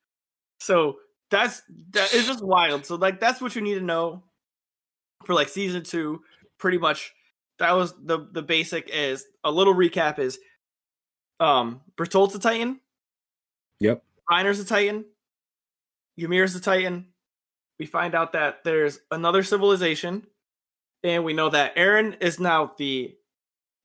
[0.61, 0.97] so
[1.30, 2.87] that's that is just wild.
[2.87, 4.22] So like that's what you need to know
[5.24, 6.22] for like season two.
[6.59, 7.12] Pretty much
[7.59, 10.39] that was the the basic is a little recap is
[11.41, 12.80] um Bertolt's a Titan,
[13.80, 14.03] yep.
[14.30, 15.05] Reiner's a Titan,
[16.18, 17.09] Ymir's a Titan.
[17.78, 20.26] We find out that there's another civilization,
[21.03, 23.14] and we know that Eren is now the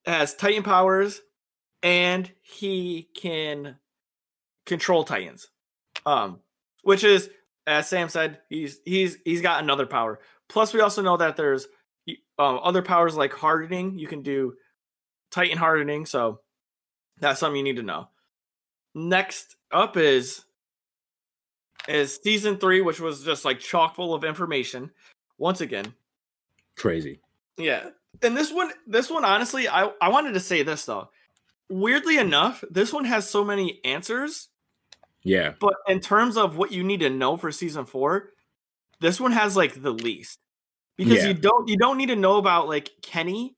[0.06, 1.20] has Titan powers,
[1.82, 3.76] and he can
[4.66, 5.48] control Titans.
[6.04, 6.40] Um,
[6.82, 7.30] which is
[7.66, 10.20] as Sam said, he's he's he's got another power.
[10.48, 11.66] Plus, we also know that there's
[12.38, 13.98] um, other powers like hardening.
[13.98, 14.54] You can do
[15.30, 16.40] Titan hardening, so
[17.18, 18.08] that's something you need to know.
[18.94, 20.44] Next up is
[21.88, 24.90] is season three, which was just like chock full of information.
[25.38, 25.94] Once again,
[26.76, 27.20] Crazy.
[27.56, 27.90] yeah.
[28.22, 31.08] And this one, this one, honestly, I I wanted to say this though.
[31.70, 34.48] Weirdly enough, this one has so many answers,
[35.24, 35.54] Yeah.
[35.60, 38.30] but in terms of what you need to know for season four,
[39.00, 40.38] this one has like the least
[40.96, 41.28] because Yeah.
[41.28, 43.56] you don't you don't need to know about like Kenny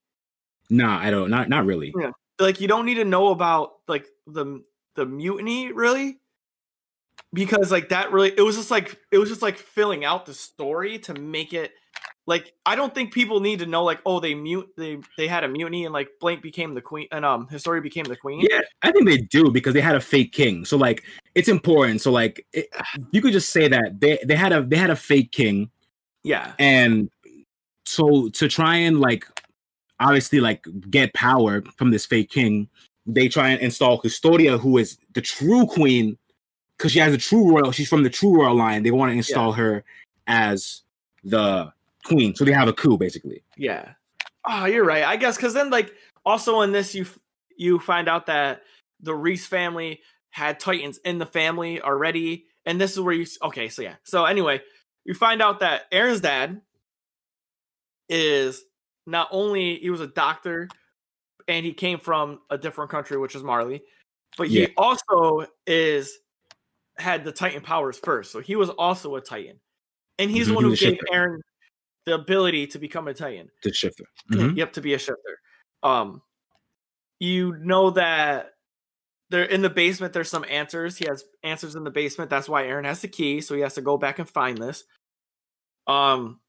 [0.71, 1.29] Nah, I don't.
[1.31, 1.93] Not not really.
[1.99, 2.13] Yeah.
[2.39, 4.63] like you don't need to know about like the
[4.97, 6.19] the mutiny really
[7.33, 10.35] because like that really it was just like it was just like filling out the
[10.35, 11.73] story to make it
[12.27, 15.45] like I don't think people need to know like oh they mute they they had
[15.45, 18.47] a mutiny and like Blank became the queen and um Historia became the queen.
[18.49, 20.65] Yeah, I think they do because they had a fake king.
[20.65, 21.03] So like,
[21.35, 22.01] it's important.
[22.01, 22.67] So like, it,
[23.13, 25.71] you could just say that they they had a they had a fake king,
[26.23, 26.53] Yeah.
[26.59, 27.11] and
[27.85, 29.27] so to try and like,
[30.01, 32.69] obviously like get power from this fake king,
[33.07, 36.17] they try and install Custodia, who is the true queen,
[36.79, 37.71] because she has a true royal.
[37.71, 38.83] She's from the true royal line.
[38.83, 39.85] They want to install her
[40.27, 40.81] as
[41.23, 41.71] the
[42.05, 42.35] queen.
[42.35, 43.43] So they have a coup basically.
[43.57, 43.93] Yeah.
[44.45, 45.05] Oh, you're right.
[45.05, 45.93] I guess because then, like,
[46.25, 47.19] also in this, you f-
[47.57, 48.63] you find out that
[49.01, 50.01] the Reiss family
[50.31, 53.27] had Titans in the family already, and this is where you.
[53.43, 53.95] Okay, so yeah.
[54.05, 54.61] So anyway,
[55.05, 56.61] you find out that Eren's dad
[58.09, 58.63] is
[59.07, 60.69] not only he was a doctor,
[61.49, 63.83] and he came from a different country, which is Marley,
[64.37, 64.69] but he Yeah.
[64.77, 66.19] also is
[66.99, 68.31] had the Titan powers first.
[68.31, 69.59] So he was also a Titan,
[70.19, 70.99] and he's the Mhm, one who gave.
[71.13, 71.41] Eren
[72.07, 73.51] the ability to become a Titan.
[73.63, 74.05] The shifter.
[74.33, 74.57] Mhm.
[74.57, 75.39] Yep, to be a shifter.
[75.83, 76.23] Um,
[77.21, 78.51] you know that
[79.31, 80.13] there in the basement.
[80.13, 80.97] There's some answers.
[80.97, 82.31] He has answers in the basement.
[82.31, 84.85] That's why Eren has the key, so he has to go back and find this.
[85.87, 86.41] Um,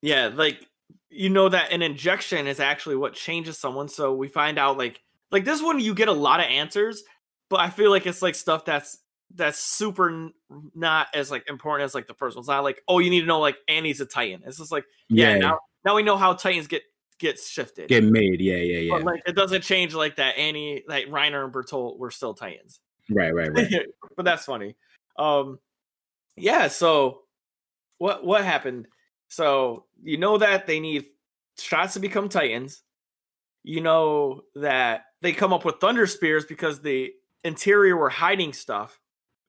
[0.00, 0.66] yeah, like
[1.10, 3.88] you know that an injection is actually what changes someone.
[3.88, 7.02] So we find out like like this one you get a lot of answers,
[7.50, 8.98] but I feel like it's like stuff that's
[9.34, 10.32] that's super n-
[10.74, 12.42] not as like important as like the first one.
[12.42, 14.42] It's not like oh you need to know like Annie's a Titan.
[14.46, 16.82] It's just like yeah, now now we know how Titans get
[17.18, 17.88] get shifted.
[17.88, 18.40] get made.
[18.40, 18.92] Yeah, yeah, yeah.
[18.92, 22.80] But like it doesn't change like that Annie like Reiner and Bertolt were still Titans.
[23.10, 23.86] right, right, right.
[24.16, 24.76] but that's funny.
[25.16, 25.58] Um
[26.36, 27.22] yeah, so
[27.98, 28.88] what what happened?
[29.28, 31.04] So you know that they need
[31.58, 32.82] shots to become Titans.
[33.64, 37.12] You know that they come up with thunder spears because the
[37.44, 38.98] interior were hiding stuff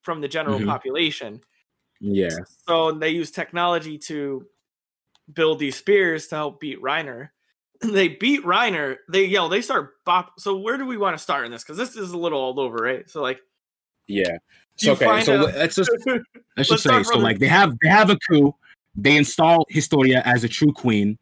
[0.04, 0.66] from the general Mhm.
[0.66, 1.40] population.
[2.00, 2.28] Yeah,
[2.68, 4.46] So they use technology to
[5.32, 7.30] build these spears to help beat Reiner.
[7.80, 8.98] They beat Reiner.
[9.08, 9.48] They yell.
[9.48, 10.38] They start bop.
[10.38, 11.62] So where do we want to start in this?
[11.64, 13.08] Because this is a little all over, right?
[13.10, 13.40] So like,
[14.06, 14.36] yeah.
[14.76, 16.24] So okay, so out- let's just let's
[16.56, 18.54] Let's just say so the- like they have they have a coup,
[18.94, 21.18] they install Historia as a true queen,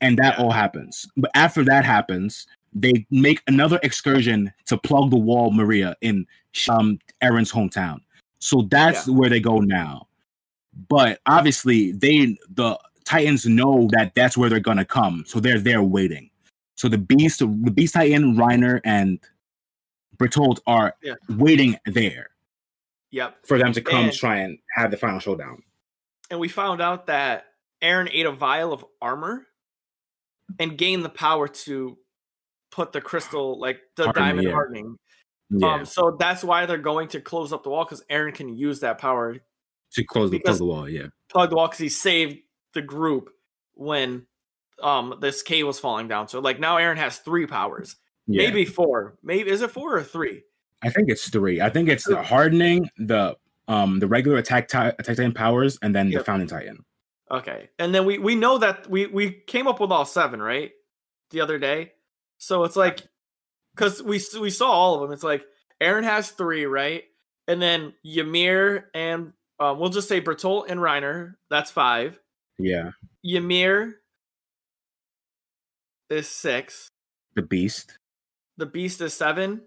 [0.00, 0.44] and that Yeah.
[0.44, 1.06] all happens.
[1.16, 6.26] But after that happens, they make another excursion to plug the wall Maria in
[6.68, 7.98] um Eren's hometown.
[8.38, 10.08] So that's where they go now.
[10.88, 15.82] But obviously, they the Titans know that that's where they're gonna come, so they're there
[15.82, 16.30] waiting.
[16.74, 19.18] So the Beast, the Beast Titan, Reiner, and
[20.18, 21.14] Bertolt are Yeah.
[21.28, 22.30] waiting there
[23.10, 23.36] yep.
[23.46, 25.62] for them to come And- try and have the final showdown.
[26.30, 27.46] And we found out that
[27.82, 29.46] Eren ate a vial of armor
[30.58, 31.98] and gained the power to
[32.70, 34.52] put the crystal, like the diamond yeah.
[34.52, 34.98] hardening.
[35.50, 38.56] Yeah, Um, so that's why they're going to close up the wall because Eren can
[38.56, 39.36] use that power
[39.92, 40.88] to close the, close the wall.
[40.88, 42.38] Yeah, plug the wall because he saved
[42.74, 43.30] the group
[43.74, 44.26] when
[44.82, 46.28] um this cave was falling down.
[46.28, 47.96] So like now Eren has three powers,
[48.26, 48.44] yeah.
[48.44, 49.18] maybe four.
[49.22, 50.42] Maybe is it four or three?
[50.82, 51.60] I think it's three.
[51.60, 53.36] I think it's the hardening, the
[53.68, 56.26] um, the regular attack ti- attack titan powers, and then the Yep.
[56.26, 56.84] founding titan.
[57.30, 60.72] Okay, and then we we know that we we came up with all seven right
[61.30, 61.92] the other day.
[62.38, 63.00] So it's like
[63.76, 65.12] because we we saw all of them.
[65.12, 65.44] It's like
[65.82, 67.04] Eren has three right,
[67.46, 71.34] and then Ymir and um, we'll just say Bertolt and Reiner.
[71.50, 72.18] That's five.
[72.58, 72.90] Yeah,
[73.24, 73.96] Ymir
[76.10, 76.88] is six.
[77.34, 77.98] the beast.
[78.58, 79.60] The Beast is seven,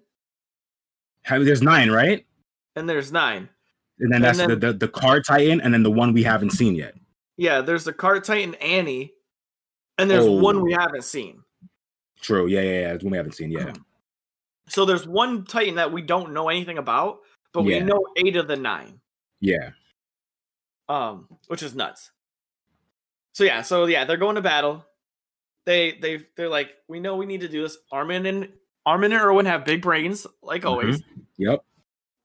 [1.30, 2.26] There's nine, right?
[2.76, 3.48] and there's nine.
[4.00, 6.24] And then And that's then- the, the the cart titan, and then the one we
[6.24, 6.96] haven't seen yet.
[7.38, 9.14] Yeah, there's the Cart Titan Annie,
[9.98, 10.42] and there's Oh.
[10.42, 11.42] one we haven't seen.
[12.22, 12.48] True.
[12.48, 12.98] Yeah, yeah, yeah.
[12.98, 13.78] The one we haven't seen yet.
[14.70, 17.20] So there's one Titan that we don't know anything about,
[17.54, 19.00] but we know eight of the nine,
[19.42, 19.72] Yeah,
[20.88, 22.12] um, which is nuts.
[23.34, 24.86] So yeah, so yeah, they're going to battle.
[25.66, 27.78] They they they're like, we know we need to do this.
[27.92, 28.50] Armin and
[28.86, 31.02] Armin and Erwin have big brains, like always.
[31.38, 31.64] Yep.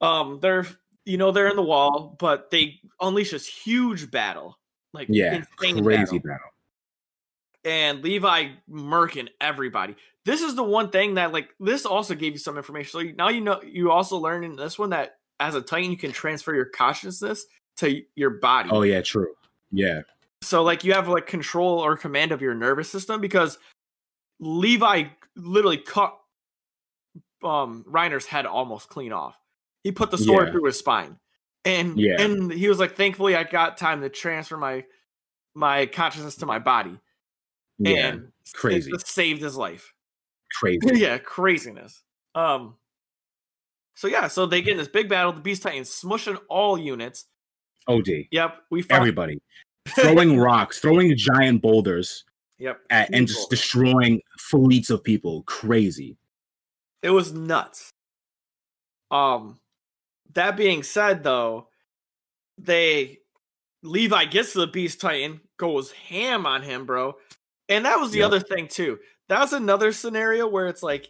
[0.01, 0.67] Um, they're
[1.05, 4.59] you know they're in the wall, but they unleash this huge battle,
[4.93, 5.35] like Yeah.
[5.61, 6.19] insane Crazy battle.
[6.21, 6.51] battle.
[7.65, 9.97] And Levi murking everybody.
[10.25, 12.91] This is the one thing that like this also gave you some information.
[12.91, 15.97] So now you know you also learn in this one that as a Titan you
[15.97, 17.47] can transfer your consciousness
[17.79, 18.71] to your body.
[18.73, 19.35] Oh yeah, true.
[19.71, 20.03] Yeah.
[20.43, 23.59] So like you have like control or command of your nervous system because
[24.41, 25.05] Levi
[25.37, 26.17] literally cut
[27.43, 29.37] um Reiner's head almost clean off.
[29.83, 30.53] He put the sword Yeah.
[30.53, 31.19] through his spine.
[31.67, 32.21] And Yeah.
[32.21, 34.85] and he was like, thankfully I got time to transfer my
[35.55, 36.99] my consciousness to my body.
[37.79, 38.09] Yeah.
[38.09, 38.91] And crazy.
[38.93, 39.93] it saved his life.
[40.61, 40.79] Crazy.
[40.95, 42.03] yeah, craziness.
[42.35, 42.77] Um
[43.97, 47.27] so yeah, so they get in this big battle, the Beast Titans smushing all units.
[47.87, 48.09] OD.
[48.31, 48.97] Yep, we fought.
[48.99, 49.41] Everybody.
[49.89, 52.25] Throwing rocks, throwing giant boulders
[52.59, 52.81] Yep.
[52.91, 55.43] at, and just destroying fleets of people.
[55.43, 56.17] Crazy.
[57.03, 57.91] It was nuts.
[59.11, 59.59] Um,
[60.35, 61.69] that being said, though,
[62.59, 63.19] they
[63.83, 67.17] Levi gets to the Beast Titan, goes ham on him, bro.
[67.69, 68.27] And that was the Yep.
[68.27, 68.99] other thing too.
[69.29, 71.09] That was another scenario where it's like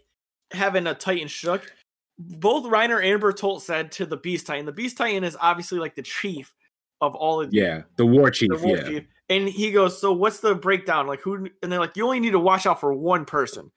[0.53, 1.73] having a Titan shook.
[2.19, 4.67] Both Reiner and Bertolt said to the Beast Titan.
[4.67, 6.55] The Beast Titan is obviously like the chief
[7.01, 7.83] of all of Yeah.
[7.97, 8.51] The war chief.
[8.51, 8.85] the war yeah.
[8.89, 9.05] chief.
[9.29, 11.07] And he goes, "So what's the breakdown?
[11.07, 13.73] Like who?" And they're like, "You only need to watch out for one person."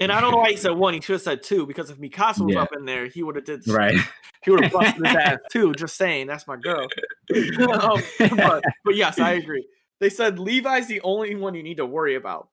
[0.00, 0.94] And I don't know why he said one.
[0.94, 2.62] He should have said two because if Mikasa was Yeah.
[2.62, 3.66] up in there, he would have did.
[3.68, 3.98] Right.
[4.44, 5.72] He would have busted his ass too.
[5.74, 6.86] Just saying, that's my girl.
[7.34, 8.02] Um,
[8.36, 9.66] but, but yes, I agree.
[10.02, 12.48] They said Levi's the only one you need to worry about.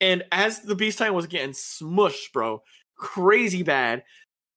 [0.00, 2.62] And as the Beast Titan was getting smushed, bro,
[2.96, 4.04] crazy bad.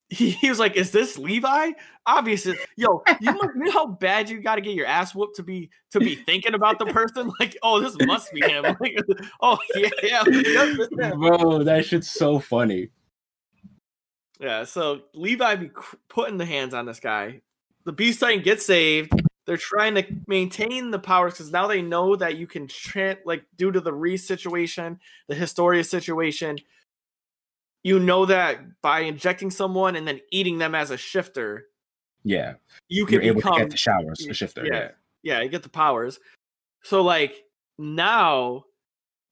[0.10, 1.72] He, he was like, "Is this Levi?"
[2.06, 5.38] Obviously, yo, you know, you know how bad you got to get your ass whooped
[5.38, 7.32] to be to be thinking about the person.
[7.40, 8.64] Like, oh, this must be him.
[8.80, 8.96] Like,
[9.42, 11.16] oh yeah, yeah, yep.
[11.16, 12.90] Bro, that shit's so funny.
[14.40, 17.42] Yeah, so Levi be cr- putting the hands on this guy.
[17.86, 19.14] The Beast Titan gets saved.
[19.46, 23.44] They're trying to maintain the powers because now they know that you can, tra- like,
[23.58, 26.58] due to the Reiss situation, the Historia situation,
[27.84, 31.68] you know that by injecting someone and then eating them as a shifter,
[32.24, 32.56] Yeah.
[32.90, 34.66] you You're can able become get the showers, the shifter.
[34.66, 34.74] yeah.
[34.74, 34.92] Yeah.
[35.22, 36.20] yeah, you get the powers.
[36.82, 37.44] So like
[37.78, 38.64] now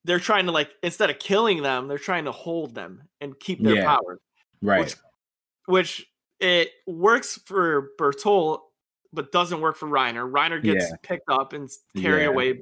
[0.06, 3.64] they're trying to like instead of killing them, they're trying to hold them and keep
[3.64, 3.86] their Yeah.
[3.96, 4.20] powers.
[4.62, 4.82] Right.
[4.82, 4.96] Which,
[5.66, 6.06] which
[6.40, 8.60] it works for Bertolt,
[9.14, 10.30] but doesn't work for Reiner.
[10.30, 10.96] Reiner gets Yeah.
[11.04, 12.30] picked up and carried Yeah.
[12.30, 12.62] away.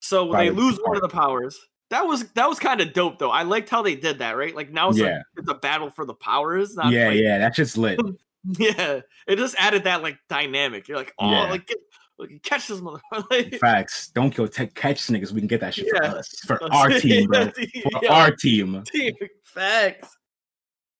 [0.00, 1.58] So By they the lose one of the powers.
[1.90, 3.30] That was that was kind of dope though.
[3.30, 4.54] I liked how they did that, right?
[4.54, 6.76] Like now it's like it's a battle for the powers.
[6.76, 7.38] Not yeah, like, yeah.
[7.38, 7.98] That just lit.
[8.58, 9.00] yeah.
[9.26, 10.86] It just added that like dynamic.
[10.88, 11.50] You're like, oh, Yeah.
[11.50, 11.78] like, get,
[12.18, 13.58] like catch this motherfucker.
[13.60, 14.10] Facts.
[14.14, 15.32] Don't kill tech catch niggas.
[15.32, 16.28] We can get that shit for us.
[16.46, 17.50] For our team, bro.
[17.50, 17.60] For
[18.02, 18.12] Yeah.
[18.14, 18.82] our team.
[18.84, 20.16] team facts.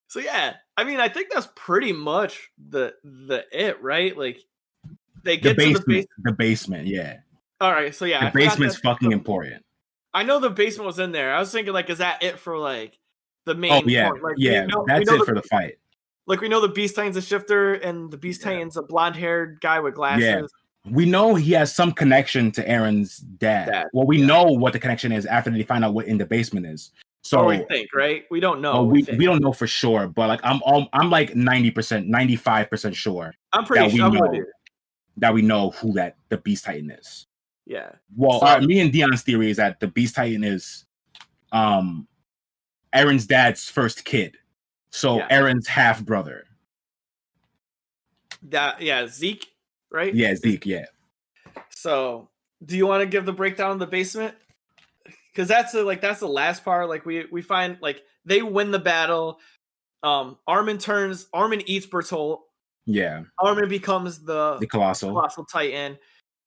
[0.08, 4.16] So yeah, I mean, I think that's pretty much the the it, right?
[4.18, 4.40] Like
[5.22, 6.08] they The get to the basement.
[6.22, 7.16] The basement, yeah.
[7.60, 9.64] All right, so yeah, The forgot basement's fucking important.
[10.14, 11.34] I know the basement was in there.
[11.34, 12.98] I was thinking, like, is that it for like
[13.44, 13.72] the main?
[13.72, 14.10] Oh yeah?
[14.10, 14.64] Like, yeah.
[14.66, 15.76] know- That's it the- for the fight.
[16.26, 18.52] Like we know the Beast Titan's a shifter, and the Beast Yeah.
[18.52, 20.22] Titan's a blonde haired guy with glasses.
[20.22, 20.92] Yeah.
[20.92, 23.66] We know he has some connection to Eren's dad.
[23.66, 24.26] Dad, Well, we yeah.
[24.26, 26.92] know what the connection is after they find out what in the basement is.
[27.22, 28.24] So or we think, right?
[28.30, 28.72] We don't know.
[28.72, 32.08] oh, we we, we don't know for sure, but like I'm all, I'm like 90%,
[32.08, 34.06] 95% sure I'm pretty sure.
[34.06, 34.46] I'm with you.
[35.20, 37.26] That we know who that the Beast Titan is.
[37.66, 37.92] Yeah.
[38.16, 40.84] Well, So- uh, me and Dion's theory is that the Beast Titan is
[41.52, 42.06] um
[42.94, 44.36] Eren's dad's first kid.
[44.90, 45.28] So Yeah.
[45.28, 46.44] Eren's half brother.
[48.42, 49.46] That yeah, Zeke,
[49.90, 50.14] right?
[50.14, 50.86] Yeah, Zeke, yeah.
[51.68, 52.30] So,
[52.64, 54.34] do you want to give the breakdown of the basement?
[55.32, 56.88] Because that's the like that's the last part.
[56.88, 59.38] Like we we find like they win the battle.
[60.02, 61.26] Um, Armin turns.
[61.32, 62.40] Armin eats Bertolt.
[62.90, 63.22] Yeah.
[63.38, 65.10] Armin becomes the The Colossal.
[65.10, 65.98] colossal titan.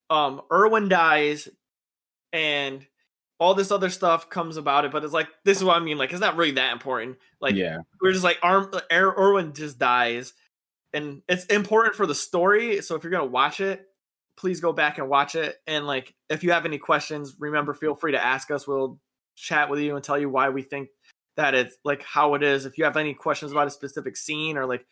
[0.09, 1.47] Um, Erwin dies,
[2.33, 2.85] and
[3.39, 4.91] all this other stuff comes about it.
[4.91, 5.97] But it's like this is what I mean.
[5.97, 7.17] Like it's not really that important.
[7.39, 7.77] Like yeah.
[8.01, 10.33] we're just like Arm Er- Erwin just dies,
[10.93, 12.81] and it's important for the story.
[12.81, 13.87] So if you're gonna watch it,
[14.37, 15.55] please go back and watch it.
[15.65, 18.67] And like if you have any questions, remember feel free to ask us.
[18.67, 18.99] We'll
[19.35, 20.89] chat with you and tell you why we think
[21.37, 22.65] that it's like how it is.
[22.65, 24.85] If you have any questions about a specific scene or like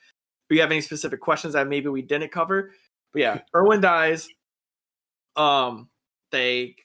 [0.51, 2.71] if you have any specific questions that maybe we didn't cover,
[3.13, 4.27] but yeah, Erwin dies.
[5.37, 5.87] Um,
[6.31, 6.75] they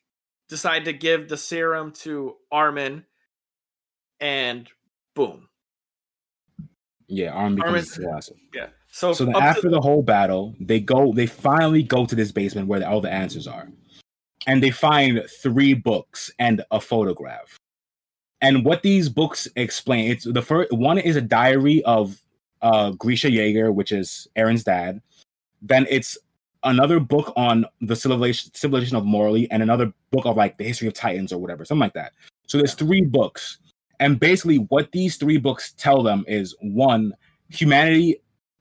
[0.48, 3.04] decide to give the serum to Armin,
[4.20, 4.68] and
[5.16, 5.48] boom.
[7.08, 8.36] Yeah, Armin becomes the Colossal.
[8.54, 8.68] Yeah.
[8.92, 12.30] So, So up to- after the whole battle, they go, they finally go to this
[12.30, 13.68] basement where all the answers are.
[14.46, 17.56] And they find three books and a photograph.
[18.40, 22.20] And what these books explain, it's the first one is a diary of
[22.62, 25.00] uh Grisha Jaeger, which is Eren's dad.
[25.62, 26.18] Then it's
[26.64, 30.88] another book on the civilization civilization of Marley and another book of like the history
[30.88, 32.12] of Titans or whatever, something like that.
[32.46, 33.58] So there's three books.
[34.00, 37.14] And basically what these three books tell them is one,
[37.48, 38.20] humanity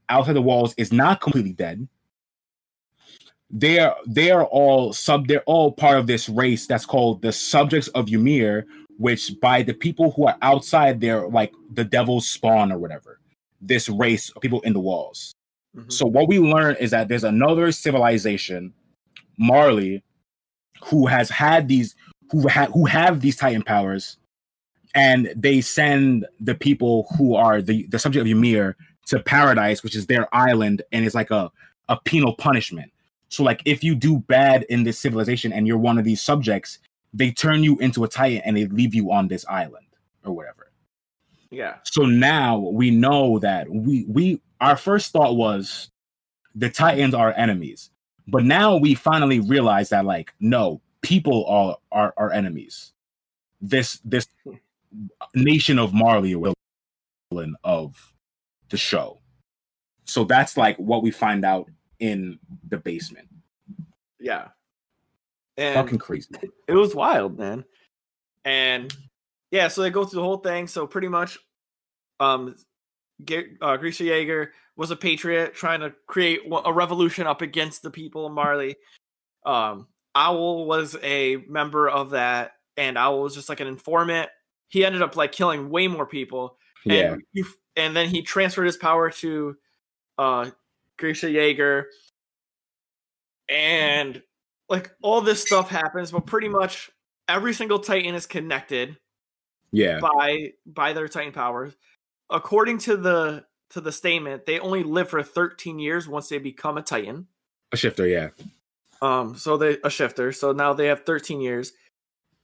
[0.10, 1.88] outside the walls is not completely dead.
[3.50, 7.32] They are they are all sub they're all part of this race that's called the
[7.32, 8.66] subjects of Ymir,
[8.98, 13.20] which by the people who are outside they're like the devil's spawn or whatever.
[13.62, 15.34] This race of people in the walls.
[15.76, 15.92] Mhm.
[15.92, 18.74] So what we learn is that there's another civilization,
[19.38, 20.04] Marley,
[20.86, 21.96] who has had these
[22.32, 24.18] who have who have these Titan powers,
[24.94, 28.76] and they send the people who are the the subject of Ymir
[29.08, 31.52] to paradise, which is their island, and it's like a
[31.90, 32.92] a penal punishment.
[33.30, 36.80] So like if you do bad in this civilization and you're one of these subjects,
[37.14, 39.88] they turn you into a Titan and they leave you on this island
[40.24, 40.65] or whatever.
[41.52, 45.90] Yeah, So now we know that we we our first thought was
[46.54, 47.92] the Titans are enemies,
[48.28, 52.94] but now we finally realize that like no, people are are, are enemies.
[53.62, 54.28] This this
[55.34, 56.54] nation of Marley will
[57.64, 58.14] of
[58.70, 59.20] the show.
[60.06, 61.70] So that's like what we find out
[62.00, 62.40] in
[62.70, 63.28] the basement.
[64.20, 64.50] yeah.
[65.58, 66.28] And Fucking crazy.
[66.68, 67.64] it was wild, man.
[68.44, 68.94] And
[69.52, 70.68] yeah, so they go through the whole thing.
[70.68, 71.38] So pretty much,
[72.20, 72.56] um,
[73.62, 78.26] uh, Grisha Jaeger was a patriot trying to create a revolution up against the people
[78.26, 78.76] of Marley.
[79.46, 84.30] Um, Owl was a member of that, and Owl was just like an informant.
[84.70, 86.58] He ended up like killing way more people.
[86.84, 87.14] Yeah.
[87.14, 87.46] And, you,
[87.76, 89.56] and then he transferred his power to
[90.18, 90.50] uh
[90.98, 91.88] Grisha Jaeger.
[93.50, 94.22] And
[94.70, 96.90] like all this stuff happens, but pretty much
[97.28, 98.98] every single Titan is connected
[99.76, 100.00] Yeah.
[100.00, 101.76] by by their Titan powers.
[102.30, 106.78] According to the to the statement, they only live for 13 years once they become
[106.78, 107.28] a Titan.
[107.72, 108.30] A shifter, yeah.
[109.02, 110.32] Um, so they a shifter.
[110.32, 111.74] So now they have 13 years.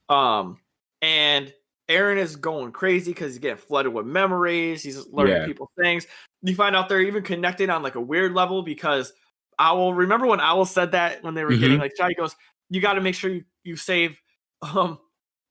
[0.08, 0.58] Um,
[1.00, 1.52] and
[1.88, 4.82] Eren is going crazy because he's getting flooded with memories.
[4.82, 5.46] He's learning Yeah.
[5.46, 6.06] people things.
[6.42, 9.12] You find out they're even connected on like a weird level because
[9.58, 9.94] Owl.
[9.94, 11.80] Remember when Owl said that when they were getting Mhm.
[11.82, 12.08] like shot?
[12.08, 12.34] He goes,
[12.70, 14.20] "You got to make sure you you save
[14.62, 14.98] um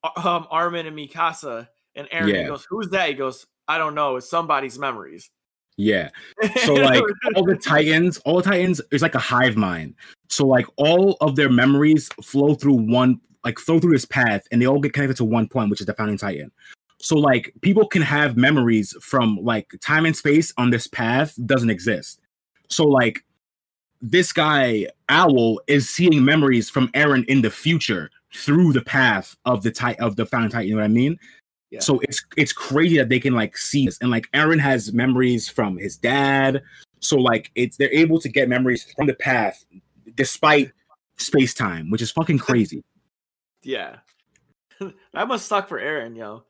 [0.03, 2.47] um Armin and Mikasa." And Eren Yeah.
[2.47, 4.15] goes, "Who's that?" He goes, "I don't know.
[4.17, 5.29] It's somebody's memories."
[5.77, 6.09] Yeah.
[6.65, 7.03] So like
[7.35, 9.95] all the Titans, all the Titans is like a hive mind.
[10.29, 14.61] So like all of their memories flow through one, like flow through this path, and
[14.61, 16.51] they all get connected to one point, which is the founding Titan.
[16.99, 21.69] So like people can have memories from like time and space on this path doesn't
[21.71, 22.19] exist.
[22.69, 23.25] So like
[24.01, 29.63] this guy Owl is seeing memories from Eren in the future through the path of
[29.63, 30.67] the type of the founding Titan.
[30.67, 31.17] You know what I mean?
[31.69, 31.79] Yeah.
[31.79, 35.47] So it's it's crazy that they can like see this, and like Eren has memories
[35.47, 36.61] from his dad.
[36.99, 39.65] So like it's they're able to get memories from the path
[40.15, 40.71] despite
[41.17, 42.83] space time, which is fucking crazy.
[43.63, 43.97] yeah,
[45.13, 46.43] that must suck for Eren, yo.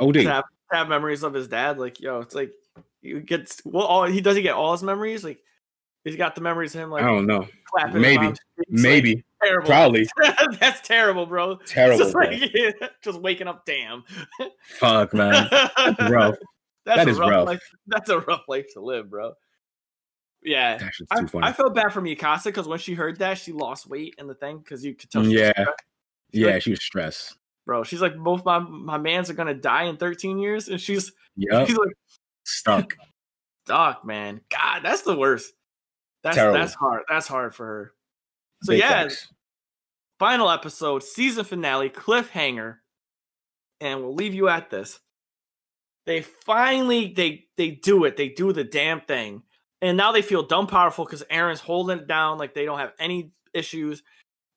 [0.00, 1.78] Oh, to have, have memories of his dad.
[1.78, 2.52] Like, yo, it's like
[3.02, 3.84] you get well.
[3.84, 5.22] All he does he get all his memories?
[5.22, 5.38] Like,
[6.04, 7.42] he's got the memories of him like I don't know.
[7.42, 8.26] his Maybe.
[8.26, 8.38] like,
[8.68, 9.24] Maybe.
[9.50, 9.66] Terrible.
[9.68, 10.08] Probably.
[10.60, 11.56] That's terrible, bro.
[11.66, 11.98] Terrible.
[11.98, 12.26] Just bro.
[12.28, 12.52] like
[13.02, 13.64] just waking up.
[13.66, 14.04] Damn.
[14.78, 15.48] Fuck man.
[16.10, 16.36] rough.
[16.86, 17.46] That's That a is rough, rough.
[17.46, 17.62] life.
[17.86, 19.32] That's a rough life to live, bro.
[20.42, 20.78] Yeah.
[21.10, 21.46] I, too funny.
[21.46, 24.34] I felt bad for Mikasa because when she heard that, she lost weight in the
[24.34, 25.22] thing because you could tell.
[25.24, 25.50] She Yeah.
[25.52, 25.70] stressed.
[26.32, 27.36] Yeah, like, she was stressed.
[27.66, 27.82] bro.
[27.84, 31.66] She's like, both my my mans are gonna die in 13 years, and she's Yep.
[31.68, 31.92] she's like,
[32.44, 32.94] Stuck.
[33.66, 34.40] Doc, man.
[34.50, 35.52] God, that's the worst.
[36.22, 36.58] That's Terrible.
[36.58, 37.02] that's hard.
[37.08, 37.92] That's hard for her.
[38.62, 39.28] So Big yeah, facts.
[40.20, 42.76] Final episode, season finale, cliffhanger,
[43.80, 45.00] and we'll leave you at this.
[46.04, 48.18] They finally they they do it.
[48.18, 49.42] They do the damn thing,
[49.80, 52.36] and now they feel dumb powerful because Eren's holding it down.
[52.36, 54.02] Like they don't have any issues.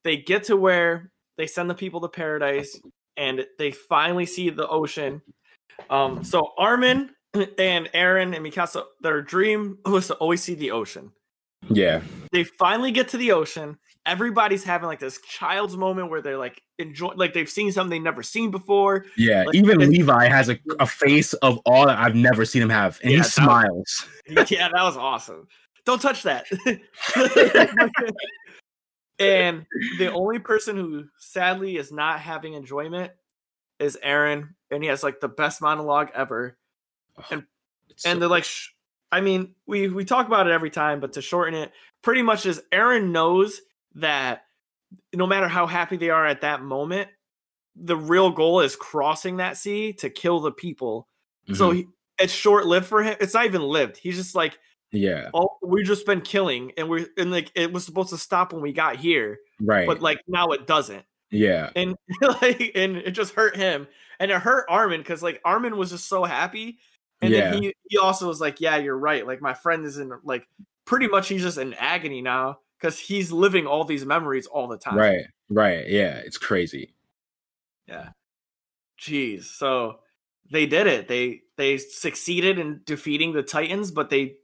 [0.04, 2.78] They get to where they send the people to paradise,
[3.16, 5.22] and they finally see the ocean.
[5.88, 11.10] Um, so Armin and Eren and Mikasa, their dream was to always see the ocean
[11.70, 12.02] Yeah.
[12.32, 13.78] they finally get to the ocean.
[14.06, 18.02] Everybody's having like this child's moment where they're like enjoy, like they've seen something they've
[18.02, 19.06] never seen before.
[19.16, 19.44] Yeah.
[19.44, 23.00] Like, Even Levi has a, a face of awe that I've never seen him have.
[23.02, 24.08] And Yeah, he that was- smiles.
[24.50, 25.48] yeah, that was awesome.
[25.86, 26.46] Don't touch that.
[29.18, 29.64] and
[29.98, 33.12] the only person who sadly is not having enjoyment
[33.78, 36.56] is Eren, and he has like the best monologue ever.
[37.18, 37.44] It's and
[37.96, 38.70] so- they're like sh-
[39.12, 41.70] i mean we we talk about it every time but to shorten it
[42.02, 43.60] pretty much is eren knows
[43.96, 44.44] that
[45.14, 47.08] no matter how happy they are at that moment
[47.76, 51.08] the real goal is crossing that sea to kill the people
[51.52, 51.76] so Mhm.
[51.76, 51.86] he,
[52.18, 54.58] it's short lived for him it's not even lived he's just like
[54.92, 55.28] yeah.
[55.34, 58.62] oh we've just been killing and we're and like it was supposed to stop when
[58.62, 59.86] we got here Right.
[59.88, 61.70] but like now it doesn't yeah.
[61.74, 63.88] and like and it just hurt him
[64.20, 66.78] and it hurt Armin because like Armin was just so happy,
[67.20, 67.50] and Yeah.
[67.50, 69.26] then he he also was like, yeah, you're right.
[69.26, 70.46] Like my friend is in like
[70.84, 74.76] pretty much he's just in agony now because he's living all these memories all the
[74.76, 74.96] time.
[74.96, 75.88] Right, right.
[75.88, 76.92] Yeah, it's crazy.
[77.88, 78.10] Yeah.
[79.00, 79.44] Jeez.
[79.44, 80.00] So
[80.50, 81.08] they did it.
[81.08, 84.34] They they succeeded in defeating the Titans, but they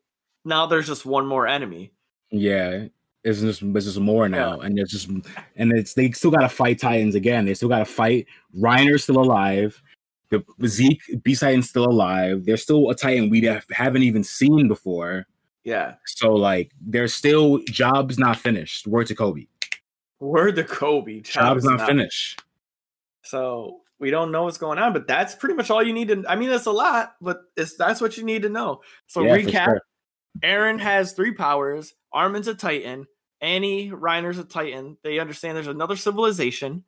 [0.46, 1.92] now there's just one more enemy.
[2.30, 2.86] Yeah,
[3.24, 6.48] it's just it's just more now, and it's just and it's they still got to
[6.48, 7.44] fight Titans again.
[7.44, 8.26] They still got to fight.
[8.58, 9.82] Reiner's still alive.
[10.30, 12.46] The Zeke B Titan's still alive.
[12.46, 15.26] There's still a Titan we haven't even seen before.
[15.64, 15.94] Yeah.
[16.06, 18.86] So like, there's still jobs not finished.
[18.86, 19.46] Word to Kobe.
[20.18, 21.20] Word to Kobe.
[21.20, 22.42] Jobs is not finished.
[23.22, 26.24] So we don't know what's going on, but that's pretty much all you need to.
[26.28, 28.80] I mean, it's a lot, but it's that's what you need to know.
[29.06, 29.82] So Yeah, recap: sure.
[30.42, 31.94] Eren has three powers.
[32.12, 33.06] Armin's a Titan.
[33.40, 34.96] Annie Reiner's a Titan.
[35.02, 36.84] They understand there's another civilization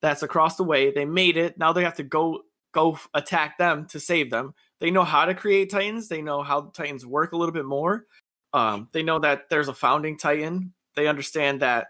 [0.00, 0.90] that's across the way.
[0.90, 1.58] They made it.
[1.58, 2.42] Now they have to go
[2.72, 4.54] go attack them to save them.
[4.80, 6.08] They know how to create Titans.
[6.08, 8.06] They know how Titans work a little bit more.
[8.52, 10.72] Um, they know that there's a founding Titan.
[10.96, 11.88] They understand that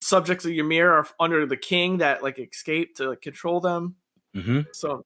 [0.00, 3.96] subjects of Ymir are under the king that like escape to like, control them.
[4.34, 5.04] hmm So,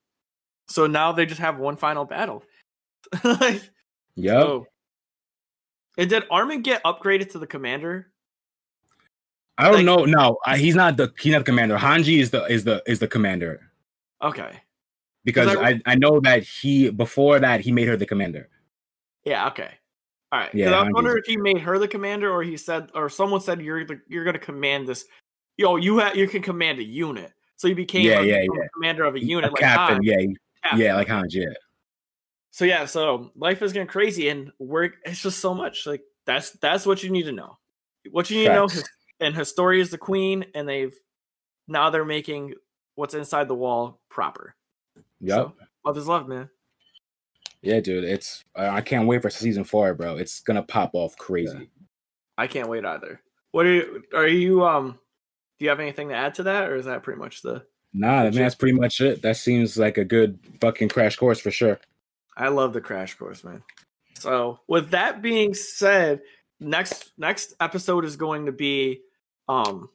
[0.68, 2.42] so now they just have one final battle.
[3.24, 3.62] like,
[4.16, 4.42] Yep.
[4.42, 4.66] oh.
[5.98, 8.10] And did Armin get upgraded to the commander?
[9.58, 10.04] I don't like- know.
[10.04, 11.76] No, I, he's not the he's not the commander.
[11.78, 13.70] Hanji is the is the is the commander
[14.22, 14.60] Okay.
[15.26, 18.48] Because I- I, I know that he before that he made her the commander.
[19.24, 19.48] Yeah.
[19.48, 19.70] Okay.
[20.32, 20.54] All right.
[20.54, 20.70] Yeah.
[20.70, 23.60] I was wondering if he made her the commander, or he said, or someone said
[23.60, 25.04] you're the, you're going to command this.
[25.56, 27.32] Yo, you ha- you can command a unit.
[27.56, 28.66] So you became Yeah, a, yeah, yeah.
[28.74, 29.96] commander of a unit, a like captain.
[29.96, 30.26] Han, yeah,
[30.62, 30.80] captain.
[30.80, 31.34] yeah, like Hans.
[31.34, 31.46] Yeah.
[32.50, 35.86] So yeah, so life is getting crazy, and we're it's just so much.
[35.86, 37.58] Like that's that's what you need to know.
[38.10, 38.88] What you need to know, Facts.
[39.20, 40.94] and Historia is the queen, and they've
[41.68, 42.54] now they're making
[42.96, 44.55] what's inside the wall proper.
[45.20, 45.36] Yep.
[45.36, 45.52] So,
[45.84, 46.48] love is love, man.
[47.62, 48.04] Yeah, dude.
[48.04, 50.16] It's I I can't wait for season four, bro.
[50.16, 51.70] It's gonna pop off crazy.
[52.38, 53.20] I can't wait either.
[53.52, 54.02] What are you?
[54.14, 54.64] Are you?
[54.64, 54.98] Um,
[55.58, 57.64] do you have anything to add to that, or is that pretty much the?
[57.94, 59.22] Nah, I mean, that's pretty much it.
[59.22, 61.80] That seems like a good fucking crash course for sure.
[62.36, 63.62] I love the crash course, man.
[64.18, 66.20] So with that being said,
[66.60, 69.00] next next episode is going to be
[69.48, 69.88] um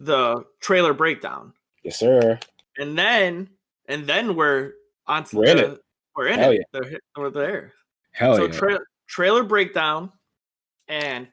[0.00, 1.52] the trailer breakdown.
[1.84, 2.38] Yes, sir.
[2.78, 3.50] and then
[3.88, 4.72] and then we're
[5.06, 5.80] on We're in the, it.
[6.16, 6.60] we're in Hell it.
[6.72, 7.72] They're- We're there.
[8.12, 8.52] Hell so yeah.
[8.52, 10.12] tra- trailer breakdown,
[10.88, 11.28] and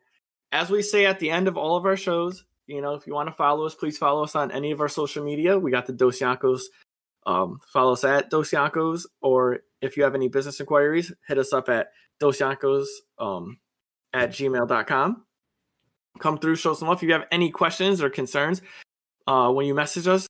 [0.52, 3.14] as we say at the end of all of our shows, you know, if you
[3.14, 5.58] want to follow us, please follow us on any of our social media.
[5.60, 6.62] We got the Dos Yankos.
[7.26, 11.52] Um, follow us at Dos Yankos, or if you have any business inquiries, hit us
[11.54, 11.90] up at
[12.20, 12.86] Dos Yankos
[13.20, 13.60] um,
[14.14, 15.26] at gmail.com.
[16.20, 16.98] Come through, show some love.
[16.98, 18.62] If you have any questions or concerns,
[19.28, 20.28] uh, when you message us,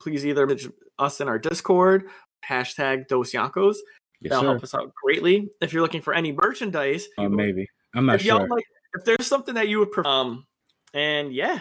[0.00, 2.04] please either message us in our Discord,
[2.48, 3.76] hashtag Dos Yankos.
[4.20, 4.46] yes, That'll sir.
[4.50, 5.48] help us out greatly.
[5.60, 7.66] If you're looking for any merchandise, you- maybe.
[7.94, 8.48] I'm not if sure.
[8.48, 8.64] like,
[8.94, 10.46] if there's something that you would prefer, um,
[10.92, 11.60] and yeah,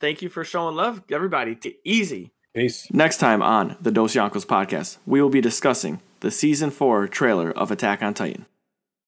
[0.00, 1.56] thank you for showing love, everybody.
[1.56, 2.32] T- easy.
[2.54, 2.86] Peace.
[2.92, 7.50] Next time on the Dos Yankos podcast, we will be discussing the season four trailer
[7.50, 8.46] of Attack on Titan.